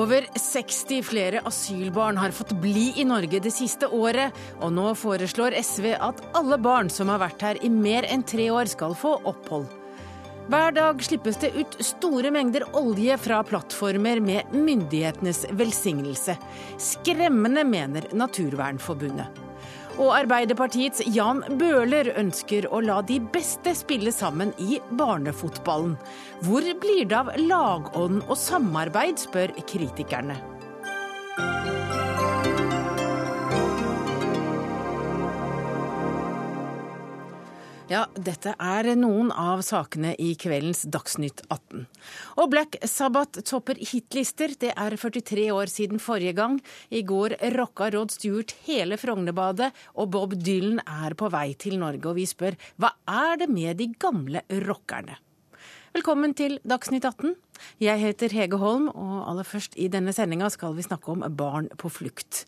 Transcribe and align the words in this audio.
Over 0.00 0.24
60 0.34 1.02
flere 1.04 1.40
asylbarn 1.44 2.16
har 2.16 2.32
fått 2.32 2.54
bli 2.62 2.86
i 2.96 3.04
Norge 3.04 3.40
det 3.42 3.50
siste 3.52 3.88
året, 3.92 4.32
og 4.62 4.72
nå 4.72 4.94
foreslår 4.96 5.56
SV 5.60 5.90
at 5.98 6.22
alle 6.38 6.56
barn 6.62 6.88
som 6.92 7.10
har 7.12 7.20
vært 7.20 7.44
her 7.44 7.60
i 7.66 7.68
mer 7.72 8.06
enn 8.08 8.24
tre 8.24 8.46
år, 8.54 8.70
skal 8.70 8.96
få 8.96 9.18
opphold. 9.28 9.66
Hver 10.50 10.72
dag 10.78 11.04
slippes 11.04 11.36
det 11.42 11.52
ut 11.58 11.76
store 11.84 12.32
mengder 12.32 12.64
olje 12.80 13.18
fra 13.20 13.42
plattformer 13.46 14.22
med 14.24 14.56
myndighetenes 14.56 15.44
velsignelse. 15.58 16.38
Skremmende, 16.80 17.66
mener 17.68 18.08
Naturvernforbundet. 18.16 19.49
Og 20.00 20.14
Arbeiderpartiets 20.16 21.02
Jan 21.12 21.42
Bøhler 21.60 22.08
ønsker 22.16 22.64
å 22.72 22.80
la 22.80 23.02
de 23.04 23.18
beste 23.34 23.74
spille 23.76 24.12
sammen 24.16 24.54
i 24.56 24.78
barnefotballen. 24.96 25.98
Hvor 26.46 26.64
blir 26.80 27.04
det 27.04 27.18
av 27.18 27.34
lagånd 27.36 28.22
og 28.24 28.38
samarbeid, 28.40 29.20
spør 29.20 29.52
kritikerne. 29.68 30.38
Ja, 37.90 38.04
dette 38.14 38.52
er 38.62 38.86
noen 38.94 39.32
av 39.34 39.64
sakene 39.66 40.12
i 40.22 40.36
kveldens 40.38 40.84
Dagsnytt 40.94 41.40
18. 41.48 41.88
Og 42.38 42.50
Black 42.52 42.76
Sabbath 42.86 43.42
topper 43.42 43.80
hitlister. 43.82 44.52
Det 44.54 44.70
er 44.78 44.94
43 44.94 45.48
år 45.50 45.72
siden 45.72 45.98
forrige 45.98 46.36
gang. 46.38 46.60
I 46.94 47.00
går 47.02 47.34
rocka 47.56 47.88
Rod 47.90 48.14
Stewart 48.14 48.54
hele 48.68 48.94
Frognerbadet, 48.94 49.72
og 49.98 50.12
Bob 50.14 50.36
Dylan 50.38 50.78
er 50.84 51.16
på 51.18 51.32
vei 51.34 51.48
til 51.58 51.80
Norge. 51.82 52.12
Og 52.12 52.20
vi 52.20 52.28
spør 52.30 52.54
hva 52.78 52.92
er 53.10 53.42
det 53.42 53.50
med 53.50 53.82
de 53.82 53.88
gamle 53.98 54.44
rockerne? 54.68 55.18
Velkommen 55.90 56.36
til 56.38 56.60
Dagsnytt 56.62 57.08
18. 57.10 57.34
Jeg 57.82 57.98
heter 58.04 58.30
Hege 58.38 58.62
Holm, 58.62 58.86
og 58.94 59.26
aller 59.32 59.50
først 59.50 59.74
i 59.74 59.90
denne 59.90 60.14
sendinga 60.14 60.46
skal 60.54 60.78
vi 60.78 60.86
snakke 60.86 61.10
om 61.10 61.26
barn 61.34 61.66
på 61.74 61.90
flukt. 61.90 62.44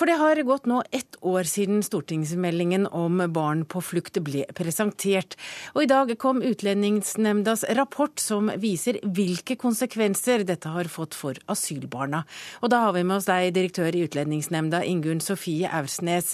For 0.00 0.08
det 0.08 0.16
har 0.16 0.38
gått 0.48 0.64
nå 0.64 0.78
ett 0.96 1.18
år 1.20 1.44
siden 1.44 1.82
stortingsmeldingen 1.84 2.86
om 2.86 3.18
barn 3.34 3.66
på 3.68 3.82
flukt 3.84 4.16
ble 4.24 4.46
presentert. 4.56 5.36
Og 5.74 5.82
i 5.84 5.88
dag 5.90 6.14
kom 6.22 6.40
Utlendingsnemndas 6.40 7.66
rapport 7.76 8.16
som 8.16 8.48
viser 8.62 8.96
hvilke 9.04 9.58
konsekvenser 9.60 10.46
dette 10.48 10.72
har 10.72 10.88
fått 10.88 11.18
for 11.18 11.36
asylbarna. 11.52 12.22
Og 12.64 12.72
da 12.72 12.80
har 12.86 12.96
vi 12.96 13.04
med 13.04 13.18
oss 13.18 13.28
deg, 13.28 13.52
direktør 13.52 13.92
i 13.92 14.06
Utlendingsnemnda, 14.08 14.80
Ingunn 14.88 15.20
Sofie 15.20 15.68
Aursnes. 15.68 16.32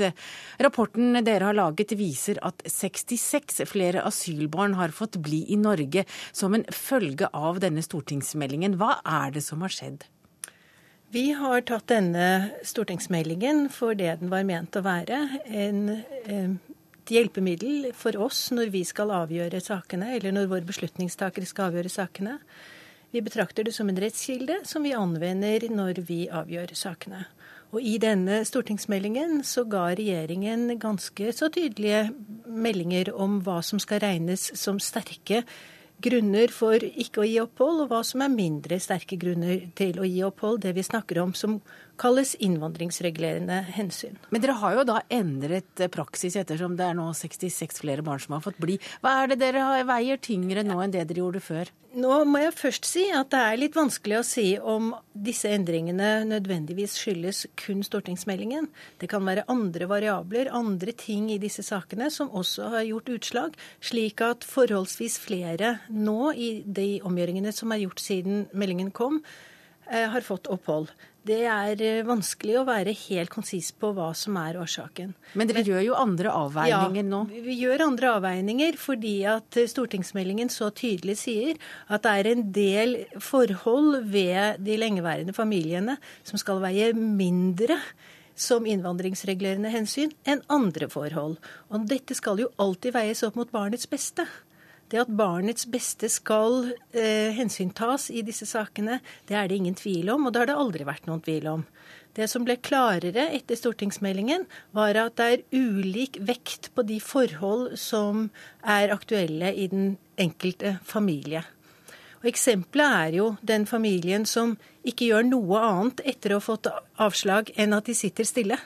Rapporten 0.62 1.24
dere 1.26 1.50
har 1.50 1.58
laget 1.58 1.98
viser 1.98 2.38
at 2.46 2.62
66 2.70 3.64
flere 3.66 4.06
asylbarn 4.06 4.78
har 4.78 4.94
fått 4.94 5.18
bli 5.18 5.42
i 5.50 5.58
Norge 5.58 6.06
som 6.30 6.54
en 6.54 6.70
følge 6.70 7.34
av 7.34 7.58
denne 7.66 7.82
stortingsmeldingen. 7.82 8.78
Hva 8.78 9.00
er 9.02 9.34
det 9.34 9.42
som 9.42 9.66
har 9.66 9.74
skjedd? 9.74 10.06
Vi 11.16 11.30
har 11.32 11.62
tatt 11.64 11.86
denne 11.88 12.50
stortingsmeldingen 12.66 13.70
for 13.72 13.96
det 13.96 14.18
den 14.20 14.28
var 14.28 14.42
ment 14.44 14.76
å 14.76 14.82
være. 14.84 15.16
En, 15.48 15.78
et 16.28 17.12
hjelpemiddel 17.14 17.86
for 17.96 18.18
oss 18.20 18.50
når 18.52 18.68
vi 18.74 18.82
skal 18.84 19.14
avgjøre 19.22 19.62
sakene, 19.64 20.10
eller 20.18 20.34
når 20.36 20.50
våre 20.50 20.68
beslutningstakere 20.68 21.48
skal 21.48 21.70
avgjøre 21.70 21.92
sakene. 21.94 22.34
Vi 23.14 23.22
betrakter 23.24 23.64
det 23.64 23.72
som 23.72 23.88
en 23.88 24.02
rettskilde 24.02 24.58
som 24.68 24.84
vi 24.84 24.92
anvender 24.92 25.64
når 25.72 26.02
vi 26.04 26.26
avgjør 26.28 26.74
sakene. 26.76 27.22
Og 27.72 27.80
I 27.80 27.96
denne 28.02 28.42
stortingsmeldingen 28.44 29.40
så 29.40 29.64
ga 29.64 29.86
regjeringen 29.96 30.68
ganske 30.82 31.32
så 31.32 31.48
tydelige 31.48 32.10
meldinger 32.44 33.14
om 33.16 33.40
hva 33.46 33.62
som 33.64 33.80
skal 33.80 34.04
regnes 34.04 34.50
som 34.60 34.76
sterke 34.84 35.46
grunner 36.02 36.52
for 36.52 36.82
ikke 36.82 37.22
å 37.22 37.26
gi 37.26 37.38
opphold, 37.42 37.84
og 37.84 37.92
hva 37.92 38.02
som 38.06 38.22
er 38.24 38.32
mindre 38.32 38.78
sterke 38.82 39.18
grunner 39.20 39.66
til 39.78 40.00
å 40.00 40.08
gi 40.08 40.22
opphold. 40.26 40.62
Det 40.64 40.74
vi 40.76 40.84
snakker 40.86 41.22
om 41.22 41.34
som 41.36 41.60
kalles 42.00 42.34
innvandringsregulerende 42.44 43.62
hensyn. 43.76 44.18
Men 44.30 44.44
dere 44.44 44.58
har 44.60 44.76
jo 44.76 44.84
da 44.88 45.00
endret 45.12 45.86
praksis 45.92 46.36
ettersom 46.36 46.76
det 46.76 46.90
er 46.90 46.98
nå 46.98 47.08
66 47.16 47.80
flere 47.80 48.04
barn 48.04 48.20
som 48.22 48.36
har 48.36 48.44
fått 48.44 48.60
bli. 48.62 48.76
Hva 49.00 49.22
er 49.22 49.32
det 49.32 49.40
dere 49.40 49.82
veier 49.88 50.20
tyngre 50.20 50.64
nå 50.66 50.78
enn 50.82 50.94
det 50.94 51.06
dere 51.08 51.24
gjorde 51.24 51.44
før? 51.44 51.72
Nå 51.96 52.12
må 52.28 52.42
jeg 52.42 52.52
først 52.52 52.84
si 52.84 53.06
at 53.16 53.30
det 53.32 53.38
er 53.40 53.56
litt 53.56 53.76
vanskelig 53.76 54.18
å 54.18 54.24
si 54.26 54.44
om 54.60 54.90
disse 55.16 55.48
endringene 55.48 56.26
nødvendigvis 56.28 56.98
skyldes 57.00 57.46
kun 57.56 57.80
stortingsmeldingen. 57.86 58.68
Det 59.00 59.08
kan 59.08 59.24
være 59.24 59.46
andre 59.48 59.88
variabler, 59.88 60.50
andre 60.52 60.92
ting 60.92 61.30
i 61.32 61.38
disse 61.40 61.64
sakene 61.64 62.10
som 62.12 62.28
også 62.36 62.68
har 62.74 62.84
gjort 62.90 63.08
utslag, 63.14 63.56
slik 63.80 64.20
at 64.26 64.44
forholdsvis 64.44 65.16
flere 65.24 65.78
nå 65.90 66.32
i 66.34 66.50
de 66.66 66.88
omgjøringene 67.06 67.52
som 67.54 67.74
er 67.74 67.84
gjort 67.84 68.02
siden 68.02 68.46
meldingen 68.56 68.92
kom, 68.94 69.20
eh, 69.90 70.08
har 70.10 70.26
fått 70.26 70.50
opphold. 70.52 70.90
Det 71.26 71.40
er 71.50 71.80
eh, 71.82 72.04
vanskelig 72.06 72.58
å 72.60 72.64
være 72.68 72.94
helt 72.94 73.32
konsis 73.32 73.72
på 73.74 73.90
hva 73.96 74.12
som 74.14 74.36
er 74.38 74.58
årsaken. 74.60 75.14
Men 75.34 75.50
dere 75.50 75.64
gjør 75.66 75.82
jo 75.88 75.96
andre 75.98 76.30
avveininger 76.30 77.02
ja, 77.02 77.08
nå? 77.08 77.22
Vi 77.46 77.56
gjør 77.58 77.86
andre 77.88 78.12
avveininger 78.20 78.78
fordi 78.78 79.16
at 79.30 79.58
eh, 79.58 79.66
stortingsmeldingen 79.70 80.52
så 80.52 80.70
tydelig 80.70 81.18
sier 81.24 81.58
at 81.90 82.06
det 82.06 82.12
er 82.12 82.30
en 82.30 82.44
del 82.54 82.98
forhold 83.18 84.04
ved 84.12 84.62
de 84.66 84.78
lengeværende 84.78 85.34
familiene 85.34 85.96
som 86.26 86.38
skal 86.38 86.62
veie 86.62 86.92
mindre 86.94 87.80
som 88.36 88.66
innvandringsregulerende 88.68 89.72
hensyn 89.72 90.12
enn 90.28 90.44
andre 90.52 90.90
forhold. 90.92 91.38
Og 91.72 91.86
dette 91.88 92.14
skal 92.14 92.42
jo 92.42 92.52
alltid 92.60 92.94
veies 92.94 93.24
opp 93.26 93.38
mot 93.40 93.50
barnets 93.50 93.88
beste. 93.90 94.28
Det 94.86 95.00
at 95.02 95.10
barnets 95.10 95.66
beste 95.66 96.08
skal 96.12 96.70
eh, 96.94 97.34
hensyntas 97.34 98.06
i 98.14 98.22
disse 98.26 98.46
sakene, 98.46 99.00
det 99.26 99.34
er 99.34 99.48
det 99.50 99.58
ingen 99.58 99.78
tvil 99.78 100.12
om, 100.14 100.28
og 100.28 100.34
det 100.34 100.44
har 100.44 100.50
det 100.52 100.60
aldri 100.62 100.86
vært 100.86 101.08
noen 101.08 101.24
tvil 101.26 101.48
om. 101.50 101.64
Det 102.16 102.28
som 102.30 102.46
ble 102.46 102.56
klarere 102.64 103.26
etter 103.34 103.58
stortingsmeldingen, 103.58 104.46
var 104.72 104.96
at 105.00 105.18
det 105.18 105.26
er 105.26 105.42
ulik 105.52 106.20
vekt 106.24 106.70
på 106.72 106.86
de 106.86 107.00
forhold 107.02 107.74
som 107.80 108.30
er 108.62 108.94
aktuelle 108.94 109.52
i 109.52 109.66
den 109.72 109.96
enkelte 110.16 110.78
familie. 110.86 111.42
Og 112.22 112.30
Eksempelet 112.30 112.94
er 113.02 113.18
jo 113.18 113.26
den 113.44 113.66
familien 113.68 114.24
som 114.26 114.54
ikke 114.86 115.10
gjør 115.10 115.26
noe 115.28 115.60
annet 115.60 116.00
etter 116.08 116.32
å 116.32 116.40
ha 116.40 116.46
fått 116.46 116.70
avslag 117.02 117.52
enn 117.58 117.76
at 117.76 117.90
de 117.90 117.94
sitter 117.98 118.28
stille, 118.28 118.56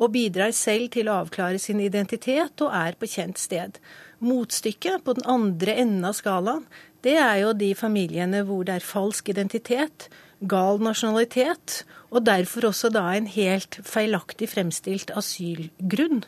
og 0.00 0.14
bidrar 0.14 0.52
selv 0.56 0.88
til 0.94 1.10
å 1.10 1.18
avklare 1.22 1.60
sin 1.60 1.80
identitet 1.84 2.62
og 2.64 2.72
er 2.72 2.96
på 2.96 3.08
kjent 3.10 3.40
sted. 3.40 3.76
Motstykket 4.20 5.04
på 5.04 5.16
den 5.16 5.26
andre 5.28 5.78
enden 5.80 6.04
av 6.04 6.16
skalaen, 6.18 6.66
det 7.04 7.16
er 7.16 7.38
jo 7.40 7.54
de 7.56 7.70
familiene 7.76 8.42
hvor 8.44 8.66
det 8.68 8.76
er 8.76 8.84
falsk 8.84 9.30
identitet, 9.32 10.10
gal 10.40 10.80
nasjonalitet, 10.84 11.82
og 12.12 12.26
derfor 12.26 12.68
også 12.70 12.90
da 12.92 13.06
en 13.14 13.28
helt 13.30 13.78
feilaktig 13.86 14.50
fremstilt 14.52 15.12
asylgrunn. 15.16 16.24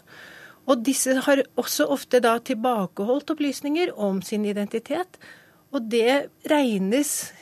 Og 0.70 0.84
disse 0.86 1.16
har 1.26 1.42
også 1.58 1.88
ofte 1.90 2.20
da 2.22 2.36
tilbakeholdt 2.38 3.34
opplysninger 3.34 3.92
om 3.98 4.22
sin 4.22 4.44
identitet. 4.46 5.18
Og 5.72 5.88
det 5.90 6.30
regnes 6.48 7.32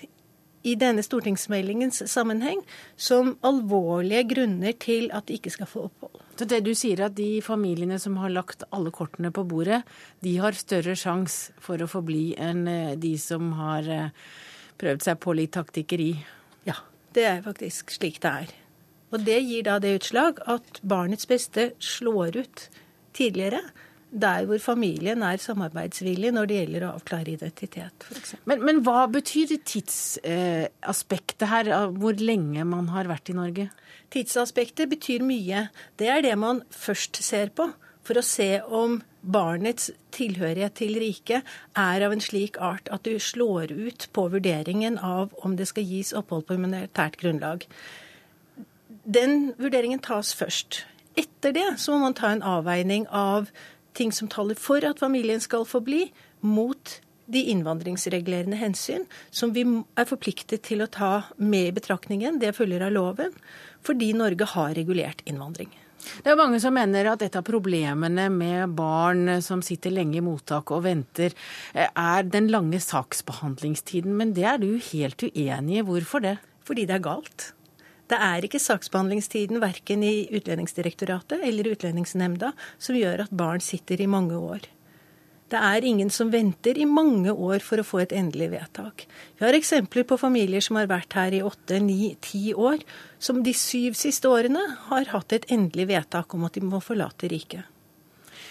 i 0.63 0.75
denne 0.77 1.03
stortingsmeldingens 1.05 2.03
sammenheng 2.11 2.61
som 2.97 3.35
alvorlige 3.47 4.27
grunner 4.35 4.77
til 4.81 5.09
at 5.17 5.29
de 5.29 5.39
ikke 5.39 5.53
skal 5.55 5.71
få 5.71 5.87
opphold. 5.89 6.21
Så 6.37 6.47
det 6.49 6.63
du 6.65 6.73
sier 6.77 7.03
at 7.05 7.17
de 7.17 7.43
familiene 7.45 7.99
som 8.01 8.17
har 8.21 8.33
lagt 8.33 8.65
alle 8.73 8.93
kortene 8.93 9.33
på 9.33 9.45
bordet, 9.49 9.83
de 10.25 10.37
har 10.41 10.57
større 10.57 10.97
sjanse 10.97 11.53
for 11.61 11.81
å 11.81 11.89
få 11.91 12.01
bli 12.05 12.31
enn 12.41 12.67
eh, 12.69 12.97
de 13.01 13.17
som 13.21 13.53
har 13.59 13.89
eh, 13.89 14.15
prøvd 14.81 15.05
seg 15.05 15.21
på 15.21 15.37
litt 15.37 15.53
taktikkeri? 15.57 16.15
Ja, 16.69 16.79
det 17.17 17.27
er 17.29 17.45
faktisk 17.45 17.93
slik 17.97 18.21
det 18.25 18.33
er. 18.45 18.57
Og 19.11 19.25
det 19.27 19.41
gir 19.43 19.67
da 19.67 19.79
det 19.83 19.97
utslag 19.99 20.41
at 20.49 20.81
barnets 20.87 21.29
beste 21.29 21.73
slår 21.83 22.41
ut 22.45 22.67
tidligere 23.17 23.61
der 24.11 24.47
hvor 24.49 24.59
familien 24.59 25.23
er 25.23 25.39
samarbeidsvillig 25.41 26.33
når 26.35 26.49
det 26.51 26.57
gjelder 26.61 26.87
å 26.87 26.95
avklare 26.99 27.35
identitet, 27.37 28.07
for 28.07 28.41
Men, 28.51 28.65
men 28.67 28.81
hva 28.87 29.05
betyr 29.11 29.55
tidsaspektet 29.59 31.47
eh, 31.47 31.53
her, 31.53 31.71
hvor 31.95 32.19
lenge 32.19 32.65
man 32.67 32.91
har 32.91 33.11
vært 33.11 33.31
i 33.31 33.37
Norge? 33.39 33.69
Tidsaspektet 34.11 34.91
betyr 34.91 35.23
mye. 35.23 35.69
Det 35.99 36.11
er 36.11 36.25
det 36.27 36.35
man 36.39 36.65
først 36.75 37.23
ser 37.23 37.55
på 37.55 37.71
for 38.07 38.19
å 38.19 38.27
se 38.27 38.59
om 38.67 39.01
barnets 39.21 39.91
tilhørighet 40.17 40.79
til 40.81 40.97
riket 40.99 41.47
er 41.79 42.03
av 42.03 42.15
en 42.15 42.23
slik 42.25 42.57
art 42.65 42.89
at 42.91 43.05
du 43.05 43.19
slår 43.21 43.71
ut 43.71 44.09
på 44.17 44.27
vurderingen 44.33 44.97
av 44.99 45.35
om 45.45 45.57
det 45.59 45.69
skal 45.71 45.87
gis 45.87 46.15
opphold 46.17 46.49
på 46.49 46.57
humanitært 46.57 47.21
grunnlag. 47.21 47.67
Den 49.05 49.53
vurderingen 49.61 50.01
tas 50.03 50.33
først. 50.37 50.85
Etter 51.19 51.55
det 51.55 51.69
så 51.83 51.95
må 51.95 52.09
man 52.09 52.17
ta 52.17 52.33
en 52.33 52.43
avveining 52.47 53.07
av 53.13 53.51
ting 54.01 54.13
som 54.17 54.31
taler 54.33 54.59
for 54.59 54.85
at 54.87 55.03
familien 55.03 55.43
skal 55.43 55.67
få 55.69 55.83
bli, 55.85 56.09
mot 56.41 56.97
de 57.31 57.45
innvandringsregulerende 57.53 58.59
hensyn 58.59 59.05
som 59.31 59.53
vi 59.55 59.63
er 59.63 60.09
forpliktet 60.09 60.65
til 60.67 60.83
å 60.83 60.91
ta 60.91 61.13
med 61.39 61.69
i 61.69 61.77
betraktningen. 61.77 62.41
Det 62.43 62.57
følger 62.57 62.89
av 62.89 62.97
loven, 62.97 63.37
fordi 63.87 64.11
Norge 64.19 64.49
har 64.57 64.75
regulert 64.75 65.23
innvandring. 65.31 65.71
Det 66.25 66.33
er 66.33 66.39
mange 66.41 66.57
som 66.63 66.73
mener 66.75 67.11
at 67.13 67.23
et 67.23 67.37
av 67.37 67.45
problemene 67.45 68.31
med 68.33 68.73
barn 68.75 69.37
som 69.45 69.61
sitter 69.63 69.93
lenge 69.93 70.17
i 70.19 70.25
mottak 70.25 70.73
og 70.73 70.87
venter, 70.89 71.37
er 71.77 72.25
den 72.25 72.49
lange 72.51 72.81
saksbehandlingstiden. 72.81 74.17
Men 74.17 74.33
det 74.35 74.49
er 74.49 74.63
du 74.65 74.73
helt 74.91 75.29
uenig 75.29 75.83
i. 75.83 75.85
Hvorfor 75.85 76.25
det? 76.25 76.39
fordi 76.71 76.87
det 76.87 77.01
er 77.01 77.03
galt. 77.03 77.51
Det 78.11 78.19
er 78.19 78.43
ikke 78.43 78.59
saksbehandlingstiden 78.59 79.61
verken 79.63 80.03
i 80.03 80.27
Utlendingsdirektoratet 80.35 81.45
eller 81.47 81.71
Utlendingsnemnda 81.71 82.51
som 82.79 82.99
gjør 82.99 83.27
at 83.27 83.35
barn 83.35 83.63
sitter 83.63 84.03
i 84.03 84.11
mange 84.11 84.35
år. 84.35 84.67
Det 85.51 85.59
er 85.59 85.87
ingen 85.87 86.11
som 86.15 86.29
venter 86.31 86.79
i 86.79 86.87
mange 86.87 87.33
år 87.33 87.63
for 87.67 87.83
å 87.83 87.87
få 87.87 88.03
et 88.05 88.13
endelig 88.15 88.53
vedtak. 88.53 89.07
Vi 89.39 89.43
har 89.43 89.57
eksempler 89.59 90.07
på 90.07 90.19
familier 90.19 90.63
som 90.63 90.79
har 90.79 90.87
vært 90.91 91.15
her 91.19 91.35
i 91.35 91.43
åtte, 91.43 91.81
ni, 91.83 92.15
ti 92.23 92.53
år, 92.55 92.83
som 93.19 93.43
de 93.47 93.55
syv 93.55 93.99
siste 93.99 94.31
årene 94.31 94.63
har 94.87 95.11
hatt 95.11 95.35
et 95.35 95.49
endelig 95.51 95.89
vedtak 95.91 96.39
om 96.39 96.47
at 96.47 96.55
de 96.55 96.63
må 96.67 96.79
forlate 96.83 97.31
riket. 97.31 97.67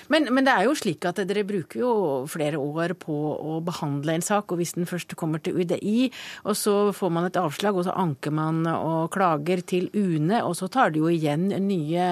Men, 0.09 0.27
men, 0.33 0.45
det 0.47 0.55
er 0.55 0.65
jo 0.65 0.75
slik 0.77 1.05
at 1.05 1.21
dere 1.29 1.45
bruker 1.47 1.83
jo 1.83 1.91
flere 2.29 2.57
år 2.57 2.95
på 2.97 3.13
å 3.13 3.59
behandle 3.65 4.17
en 4.17 4.25
sak, 4.25 4.49
og 4.49 4.61
hvis 4.61 4.73
den 4.77 4.89
først 4.89 5.13
kommer 5.19 5.41
til 5.43 5.61
UDI, 5.61 6.09
og 6.49 6.57
så 6.57 6.75
får 6.95 7.13
man 7.13 7.29
et 7.29 7.37
avslag, 7.39 7.77
og 7.77 7.85
så 7.85 7.93
anker 7.93 8.33
man 8.33 8.65
og 8.73 9.11
klager 9.13 9.61
til 9.61 9.89
UNE, 9.93 10.41
og 10.41 10.57
så 10.57 10.69
tar 10.71 10.93
det 10.93 11.03
jo 11.03 11.13
igjen 11.13 11.49
nye 11.67 12.09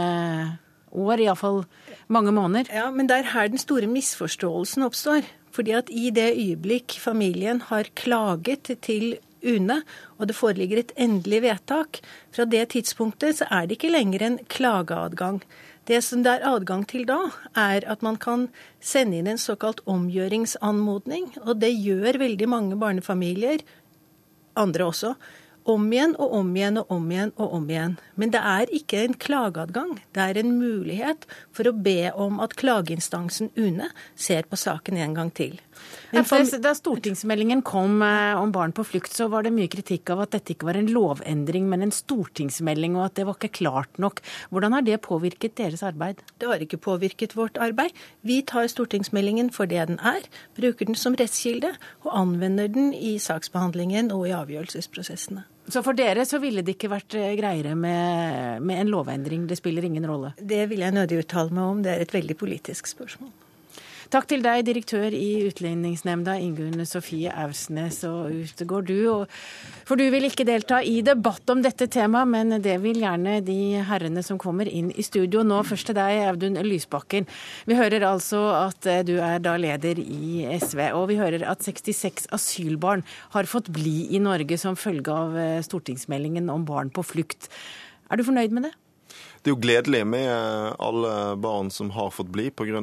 år, 0.94 1.26
iallfall 1.26 1.64
mange 2.14 2.34
måneder. 2.36 2.72
Ja, 2.74 2.90
men 2.94 3.10
det 3.10 3.20
er 3.20 3.32
her 3.34 3.52
den 3.52 3.62
store 3.62 3.90
misforståelsen 3.92 4.86
oppstår. 4.88 5.26
Fordi 5.58 5.74
at 5.74 5.88
i 5.90 6.12
det 6.14 6.36
øyeblikk 6.36 7.00
familien 7.02 7.64
har 7.66 7.90
klaget 7.98 8.70
til 8.86 9.16
UNE, 9.42 9.82
og 10.18 10.30
det 10.30 10.36
foreligger 10.38 10.82
et 10.82 10.92
endelig 10.98 11.42
vedtak, 11.46 12.00
fra 12.34 12.46
det 12.46 12.68
tidspunktet 12.74 13.40
så 13.40 13.48
er 13.50 13.66
det 13.66 13.78
ikke 13.78 13.94
lenger 13.94 14.26
en 14.26 14.38
klageadgang. 14.50 15.42
Det 15.88 16.02
som 16.04 16.24
det 16.24 16.34
er 16.36 16.46
adgang 16.50 16.84
til 16.88 17.06
da, 17.08 17.30
er 17.56 17.86
at 17.88 18.02
man 18.04 18.18
kan 18.20 18.50
sende 18.84 19.22
inn 19.22 19.30
en 19.32 19.40
såkalt 19.40 19.80
omgjøringsanmodning. 19.88 21.30
Og 21.46 21.62
det 21.62 21.72
gjør 21.72 22.20
veldig 22.20 22.50
mange 22.52 22.80
barnefamilier, 22.80 23.64
andre 24.60 24.90
også, 24.90 25.14
om 25.68 25.86
igjen 25.92 26.16
og 26.20 26.34
om 26.40 26.50
igjen 26.56 26.80
og 26.82 26.92
om 26.96 27.08
igjen 27.12 27.32
og 27.36 27.56
om 27.60 27.70
igjen. 27.72 27.96
Men 28.20 28.34
det 28.36 28.42
er 28.52 28.74
ikke 28.76 29.04
en 29.04 29.16
klageadgang. 29.28 29.96
Det 30.16 30.24
er 30.24 30.42
en 30.42 30.54
mulighet 30.60 31.28
for 31.56 31.70
å 31.70 31.76
be 31.76 32.12
om 32.16 32.42
at 32.44 32.56
klageinstansen 32.60 33.52
UNE 33.56 33.92
ser 34.16 34.48
på 34.48 34.60
saken 34.60 35.00
en 35.00 35.16
gang 35.16 35.32
til. 35.40 35.56
Da 36.12 36.74
stortingsmeldingen 36.78 37.62
kom 37.68 38.02
eh, 38.06 38.40
om 38.40 38.52
barn 38.56 38.72
på 38.76 38.86
flukt, 38.88 39.12
så 39.14 39.28
var 39.32 39.44
det 39.44 39.52
mye 39.56 39.70
kritikk 39.72 40.14
av 40.14 40.24
at 40.24 40.38
dette 40.38 40.54
ikke 40.54 40.70
var 40.70 40.80
en 40.80 40.88
lovendring, 40.92 41.68
men 41.68 41.84
en 41.84 41.94
stortingsmelding, 41.94 42.96
og 42.96 43.10
at 43.10 43.18
det 43.20 43.28
var 43.28 43.36
ikke 43.36 43.60
klart 43.60 44.00
nok. 44.02 44.22
Hvordan 44.54 44.78
har 44.78 44.86
det 44.88 45.02
påvirket 45.04 45.58
deres 45.60 45.84
arbeid? 45.84 46.24
Det 46.40 46.48
har 46.48 46.64
ikke 46.64 46.80
påvirket 46.80 47.36
vårt 47.38 47.60
arbeid. 47.60 47.96
Vi 48.22 48.40
tar 48.48 48.70
stortingsmeldingen 48.72 49.52
for 49.56 49.70
det 49.70 49.84
den 49.92 50.00
er, 50.00 50.24
bruker 50.58 50.88
den 50.88 50.98
som 50.98 51.16
rettskilde 51.20 51.74
og 52.06 52.12
anvender 52.16 52.72
den 52.72 52.94
i 52.96 53.18
saksbehandlingen 53.22 54.12
og 54.16 54.28
i 54.30 54.36
avgjørelsesprosessene. 54.38 55.44
Så 55.68 55.82
for 55.84 55.98
dere 55.98 56.24
så 56.24 56.40
ville 56.40 56.64
det 56.64 56.78
ikke 56.78 56.92
vært 56.94 57.18
eh, 57.20 57.34
greiere 57.36 57.76
med, 57.76 58.64
med 58.64 58.86
en 58.86 58.94
lovendring? 58.94 59.50
Det 59.50 59.60
spiller 59.60 59.84
ingen 59.84 60.08
rolle? 60.08 60.32
Det 60.40 60.64
vil 60.72 60.86
jeg 60.86 60.96
nødig 60.96 61.26
uttale 61.26 61.52
meg 61.52 61.74
om. 61.74 61.84
Det 61.84 61.92
er 61.92 62.06
et 62.06 62.16
veldig 62.16 62.38
politisk 62.40 62.88
spørsmål. 62.88 63.34
Takk 64.08 64.24
til 64.30 64.40
deg, 64.40 64.62
direktør 64.64 65.12
i 65.12 65.50
Utlendingsnemnda, 65.50 66.38
Ingunn 66.40 66.80
Sofie 66.88 67.28
Aursnes. 67.28 67.98
Og 68.08 68.32
ut 68.32 68.62
går 68.70 68.86
du. 68.88 68.96
For 69.88 70.00
du 70.00 70.06
vil 70.14 70.30
ikke 70.30 70.46
delta 70.48 70.80
i 70.80 71.02
debatt 71.04 71.52
om 71.52 71.60
dette 71.66 71.90
temaet, 71.92 72.32
men 72.32 72.56
det 72.64 72.78
vil 72.86 73.02
gjerne 73.04 73.42
de 73.44 73.82
herrene 73.90 74.24
som 74.24 74.40
kommer 74.40 74.72
inn 74.72 74.94
i 74.96 75.04
studio. 75.04 75.44
Nå 75.44 75.60
først 75.68 75.90
til 75.92 76.00
deg, 76.00 76.22
Audun 76.30 76.56
Lysbakken. 76.64 77.28
Vi 77.68 77.76
hører 77.76 78.08
altså 78.08 78.46
at 78.62 78.88
du 79.10 79.18
er 79.20 79.44
da 79.44 79.58
leder 79.60 80.00
i 80.00 80.48
SV, 80.56 80.86
og 80.96 81.10
vi 81.12 81.20
hører 81.20 81.44
at 81.52 81.68
66 81.68 82.32
asylbarn 82.32 83.04
har 83.36 83.52
fått 83.52 83.74
bli 83.76 84.06
i 84.16 84.24
Norge 84.24 84.56
som 84.62 84.80
følge 84.80 85.12
av 85.12 85.36
eh, 85.36 85.60
stortingsmeldingen 85.68 86.48
om 86.54 86.64
barn 86.68 86.96
på 86.96 87.04
flukt. 87.04 87.52
Er 88.08 88.16
du 88.16 88.24
fornøyd 88.24 88.56
med 88.56 88.70
det? 88.70 88.76
Det 89.48 89.54
er 89.54 89.56
jo 89.56 89.64
gledelig 89.64 90.00
med 90.04 90.76
alle 90.84 91.12
barn 91.40 91.70
som 91.72 91.88
har 91.96 92.10
fått 92.12 92.28
bli 92.28 92.50
pga. 92.52 92.82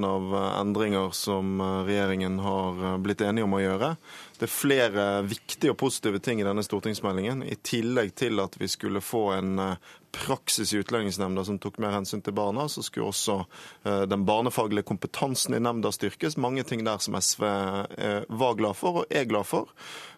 endringer 0.61 1.11
som 1.11 1.61
regjeringen 1.61 2.39
har 2.39 2.99
blitt 3.05 3.21
enige 3.21 3.45
om 3.45 3.53
å 3.53 3.61
gjøre. 3.61 3.91
Det 4.39 4.47
er 4.47 4.53
flere 4.55 5.05
viktige 5.29 5.75
og 5.75 5.77
positive 5.83 6.23
ting 6.25 6.41
i 6.41 6.47
denne 6.49 6.65
stortingsmeldingen. 6.65 7.43
I 7.45 7.59
tillegg 7.61 8.15
til 8.17 8.41
at 8.41 8.57
vi 8.57 8.71
skulle 8.73 9.05
få 9.05 9.27
en 9.37 9.61
praksis 10.15 10.73
i 10.73 10.79
Utlendingsnemnda 10.81 11.45
som 11.45 11.59
tok 11.59 11.79
mer 11.83 11.95
hensyn 11.95 12.23
til 12.23 12.35
barna, 12.37 12.69
så 12.69 12.83
skulle 12.83 13.11
også 13.11 13.37
eh, 13.85 14.03
den 14.09 14.25
barnefaglige 14.25 14.87
kompetansen 14.87 15.57
i 15.57 15.63
nemnda 15.63 15.91
styrkes. 15.93 16.39
Mange 16.41 16.63
ting 16.65 16.85
der 16.87 17.03
som 17.03 17.17
SV 17.19 17.45
eh, 17.45 18.21
var 18.29 18.59
glad 18.59 18.79
for, 18.79 19.03
og 19.03 19.11
er 19.11 19.27
glad 19.29 19.49
for. 19.51 19.73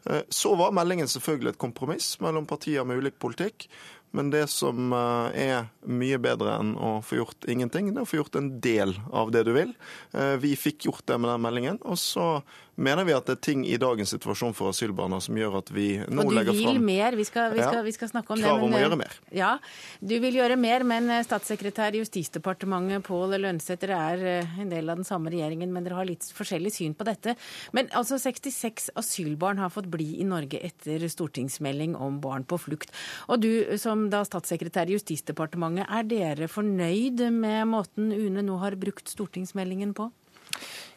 Eh, 0.04 0.22
så 0.28 0.54
var 0.58 0.74
meldingen 0.76 1.08
selvfølgelig 1.08 1.54
et 1.54 1.62
kompromiss 1.64 2.16
mellom 2.20 2.46
partier 2.46 2.84
med 2.84 3.00
ulik 3.00 3.18
politikk. 3.22 3.68
Men 4.10 4.30
det 4.32 4.46
som 4.52 4.92
eh, 4.96 5.40
er 5.46 5.66
mye 5.86 6.18
bedre 6.22 6.58
enn 6.60 6.74
å 6.78 6.98
få 7.04 7.20
gjort 7.20 7.48
ingenting, 7.50 7.92
det 7.92 8.00
er 8.00 8.06
å 8.06 8.08
få 8.08 8.20
gjort 8.22 8.38
en 8.38 8.52
del 8.64 8.94
av 9.12 9.32
det 9.34 9.46
du 9.48 9.52
vil. 9.56 9.74
Eh, 10.16 10.36
vi 10.42 10.54
fikk 10.58 10.88
gjort 10.88 11.06
det 11.10 11.18
med 11.20 11.32
den 11.32 11.44
meldingen. 11.44 11.82
Og 11.84 11.98
så 12.00 12.28
mener 12.76 13.06
vi 13.08 13.14
at 13.16 13.28
det 13.28 13.36
er 13.38 13.42
ting 13.44 13.62
i 13.64 13.76
dagens 13.80 14.12
situasjon 14.12 14.54
for 14.56 14.72
asylbarna 14.72 15.18
som 15.24 15.36
gjør 15.38 15.58
at 15.62 15.70
vi 15.72 15.86
nå 15.96 16.26
legger 16.28 16.52
fram 16.52 16.52
Og 16.52 16.58
du 16.60 16.60
vil 16.60 16.82
mer, 16.84 17.16
vi 17.16 17.24
skal, 17.28 17.54
vi, 17.54 17.62
skal, 17.64 17.80
vi 17.86 17.94
skal, 17.96 18.10
snakke 18.12 18.34
om 18.34 18.40
det. 18.40 18.48
Krav 18.48 18.64
om 18.66 18.76
å 18.76 18.82
gjøre 18.82 18.98
mer. 19.00 19.14
Ja, 19.34 19.52
du 20.00 20.16
vil 20.22 20.36
gjøre 20.38 20.58
mer, 20.60 20.84
men 20.88 21.08
eh, 21.12 21.24
statssekretær 21.26 21.96
i 21.96 22.02
Justisdepartementet 22.02 23.04
Pål 23.06 23.38
Lønsæter 23.40 23.94
er 23.96 24.26
eh, 24.36 24.58
en 24.62 24.72
del 24.72 24.92
av 24.92 25.00
den 25.00 25.08
samme 25.08 25.32
regjeringen, 25.32 25.72
men 25.72 25.86
dere 25.86 26.00
har 26.00 26.08
litt 26.08 26.28
forskjellig 26.36 26.74
syn 26.74 26.96
på 26.96 27.06
dette. 27.08 27.36
Men 27.76 27.88
altså 27.96 28.20
66 28.20 28.90
asylbarn 28.96 29.60
har 29.62 29.72
fått 29.72 29.88
bli 29.92 30.14
i 30.20 30.28
Norge 30.28 30.60
etter 30.64 31.04
stortingsmelding 31.12 31.96
om 31.96 32.20
barn 32.24 32.44
på 32.48 32.60
flukt. 32.60 32.92
Og 33.32 33.40
du 33.44 33.50
som 33.80 33.95
da 34.12 34.22
statssekretær 34.26 34.90
i 34.90 34.96
Justisdepartementet, 34.96 35.88
er 35.88 36.06
dere 36.08 36.48
fornøyd 36.50 37.24
med 37.34 37.66
måten 37.70 38.12
UNE 38.14 38.44
nå 38.46 38.60
har 38.62 38.78
brukt 38.80 39.10
stortingsmeldingen 39.12 39.94
på? 39.96 40.10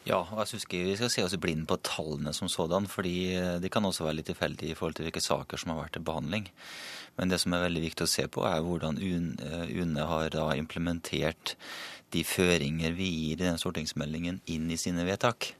Ja, 0.08 0.22
og 0.22 0.38
jeg 0.40 0.48
syns 0.54 0.64
ikke 0.64 0.80
vi 0.86 0.96
skal 0.96 1.12
se 1.12 1.24
oss 1.26 1.36
blind 1.40 1.66
på 1.68 1.76
tallene 1.84 2.32
som 2.36 2.48
sådan, 2.48 2.86
fordi 2.88 3.14
de 3.36 3.58
det 3.60 3.70
kan 3.72 3.84
også 3.84 4.06
være 4.06 4.20
litt 4.20 4.30
tilfeldige 4.30 4.72
i 4.72 4.78
forhold 4.78 4.96
til 4.96 5.06
hvilke 5.06 5.22
saker 5.22 5.60
som 5.60 5.74
har 5.74 5.82
vært 5.82 5.98
til 5.98 6.06
behandling. 6.06 6.48
Men 7.18 7.32
det 7.32 7.40
som 7.42 7.52
er 7.52 7.66
veldig 7.66 7.82
viktig 7.84 8.06
å 8.06 8.10
se 8.10 8.24
på, 8.32 8.46
er 8.48 8.64
hvordan 8.64 9.00
UNE 9.00 10.08
har 10.08 10.32
da 10.32 10.50
implementert 10.56 11.56
de 12.14 12.24
føringer 12.26 12.96
vi 12.96 13.08
gir 13.12 13.36
i 13.36 13.44
den 13.44 13.60
stortingsmeldingen, 13.60 14.40
inn 14.50 14.70
i 14.72 14.78
sine 14.80 15.04
vedtak. 15.06 15.52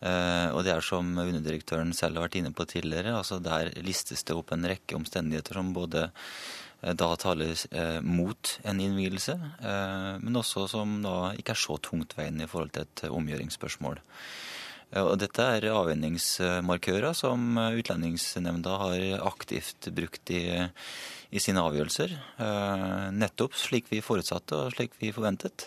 Eh, 0.00 0.48
og 0.52 0.64
det 0.66 0.72
er 0.72 0.84
som 0.84 1.12
UNE-direktøren 1.12 1.92
selv 1.96 2.18
har 2.18 2.26
vært 2.26 2.40
inne 2.40 2.52
på 2.56 2.66
tidligere, 2.68 3.14
altså 3.16 3.38
der 3.44 3.70
listes 3.84 4.24
det 4.26 4.34
opp 4.36 4.50
en 4.56 4.66
rekke 4.68 4.96
omstendigheter 4.98 5.60
som 5.60 5.70
både 5.76 6.08
Eh, 6.08 6.65
da 6.80 7.08
taler 7.16 7.56
eh, 7.72 8.00
mot 8.04 8.52
en 8.64 8.80
innvielse, 8.80 9.34
eh, 9.60 10.12
men 10.20 10.36
også 10.36 10.66
som 10.70 10.98
da 11.04 11.32
ikke 11.38 11.54
er 11.54 11.62
så 11.62 11.78
tungtveiende 11.82 12.44
i 12.44 12.50
forhold 12.50 12.74
til 12.76 12.84
et 12.84 13.06
omgjøringsspørsmål. 13.08 14.02
Og 14.96 15.16
dette 15.18 15.42
er 15.42 15.64
avveiningsmarkører 15.72 17.16
som 17.18 17.58
Utlendingsnemnda 17.58 18.76
har 18.84 19.24
aktivt 19.26 19.88
brukt 19.96 20.30
i, 20.30 20.44
i 21.34 21.42
sine 21.42 21.64
avgjørelser. 21.66 22.14
Nettopp 23.10 23.58
slik 23.58 23.90
vi 23.90 23.98
forutsatte 23.98 24.54
og 24.54 24.76
slik 24.76 24.94
vi 25.02 25.10
forventet. 25.12 25.66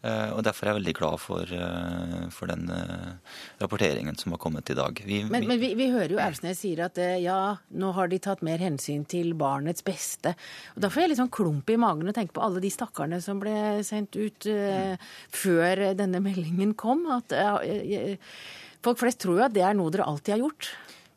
Eh, 0.00 0.30
og 0.32 0.40
Derfor 0.46 0.64
er 0.64 0.72
jeg 0.72 0.78
veldig 0.78 0.94
glad 0.96 1.20
for, 1.20 1.50
eh, 1.52 2.28
for 2.32 2.48
den 2.48 2.70
eh, 2.72 3.34
rapporteringen 3.60 4.16
som 4.16 4.32
har 4.32 4.40
kommet 4.40 4.70
i 4.72 4.76
dag. 4.78 5.02
Vi, 5.04 5.20
men, 5.28 5.44
men 5.48 5.60
vi, 5.60 5.74
vi, 5.76 5.90
hører 5.92 6.14
jo 6.14 6.22
Ausnes 6.24 6.62
sier 6.62 6.86
at 6.86 6.96
ja, 7.20 7.58
nå 7.76 7.92
har 7.96 8.08
de 8.08 8.20
tatt 8.22 8.44
mer 8.46 8.62
hensyn 8.62 9.04
til 9.08 9.34
barnets 9.38 9.84
beste. 9.84 10.32
Og 10.74 10.84
Da 10.84 10.92
får 10.92 11.04
jeg 11.04 11.12
litt 11.12 11.20
sånn 11.20 11.32
klump 11.32 11.68
i 11.68 11.78
magen 11.80 12.08
og 12.08 12.16
tenker 12.16 12.38
på 12.38 12.44
alle 12.46 12.64
de 12.64 12.72
stakkarene 12.72 13.20
som 13.24 13.42
ble 13.42 13.54
sendt 13.86 14.16
ut 14.16 14.46
uh, 14.48 14.96
før 15.34 15.90
denne 15.98 16.20
meldingen 16.24 16.72
kom. 16.78 17.04
At 17.12 17.34
uh, 17.36 17.60
Folk 18.84 19.00
flest 19.02 19.20
tror 19.20 19.40
jo 19.40 19.44
at 19.44 19.54
det 19.56 19.64
er 19.66 19.76
noe 19.76 19.92
dere 19.92 20.08
alltid 20.08 20.38
har 20.38 20.44
gjort. 20.46 20.70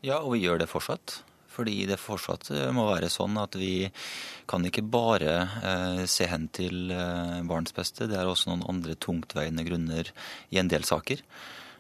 Ja, 0.04 0.18
og 0.20 0.36
vi 0.36 0.44
gjør 0.44 0.60
det 0.60 0.68
fortsatt. 0.72 1.22
Fordi 1.54 1.84
det 1.90 2.02
fortsatt 2.02 2.50
eh, 2.54 2.70
må 2.76 2.88
være 2.90 3.12
sånn 3.14 3.38
at 3.42 3.58
vi 3.60 3.90
kan 4.50 4.66
ikke 4.66 4.86
bare 4.86 5.36
eh, 5.62 6.06
se 6.10 6.28
hen 6.30 6.50
til 6.56 6.94
eh, 6.94 7.42
barns 7.50 7.76
beste. 7.76 8.10
Det 8.10 8.18
er 8.20 8.30
også 8.30 8.52
noen 8.52 8.66
andre 8.70 8.98
tungtveiende 8.98 9.66
grunner 9.68 10.10
i 10.54 10.62
en 10.62 10.72
del 10.72 10.88
saker 10.88 11.22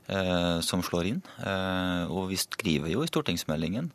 eh, 0.07 0.59
som 0.61 0.83
slår 0.85 1.09
inn. 1.09 1.23
Eh, 1.45 2.03
og 2.11 2.29
vi 2.31 2.39
skriver 2.39 2.93
jo 2.93 3.03
i 3.03 3.09
stortingsmeldingen 3.09 3.89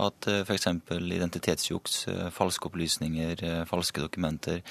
at 0.00 0.30
eh, 0.30 0.42
f.eks. 0.46 0.68
identitetsjuks, 0.90 2.00
eh, 2.12 2.26
falske 2.34 2.70
opplysninger, 2.70 3.44
falske 3.70 4.02
dokumenter, 4.02 4.64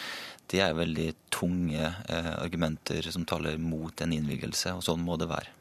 det 0.50 0.64
er 0.66 0.74
veldig 0.74 1.12
tunge 1.30 1.92
argumenter 2.10 3.06
som 3.14 3.22
taler 3.30 3.60
mot 3.62 4.02
en 4.02 4.16
innvilgelse, 4.16 4.74
og 4.74 4.82
sånn 4.82 5.04
må 5.06 5.14
det 5.22 5.30
være. 5.30 5.59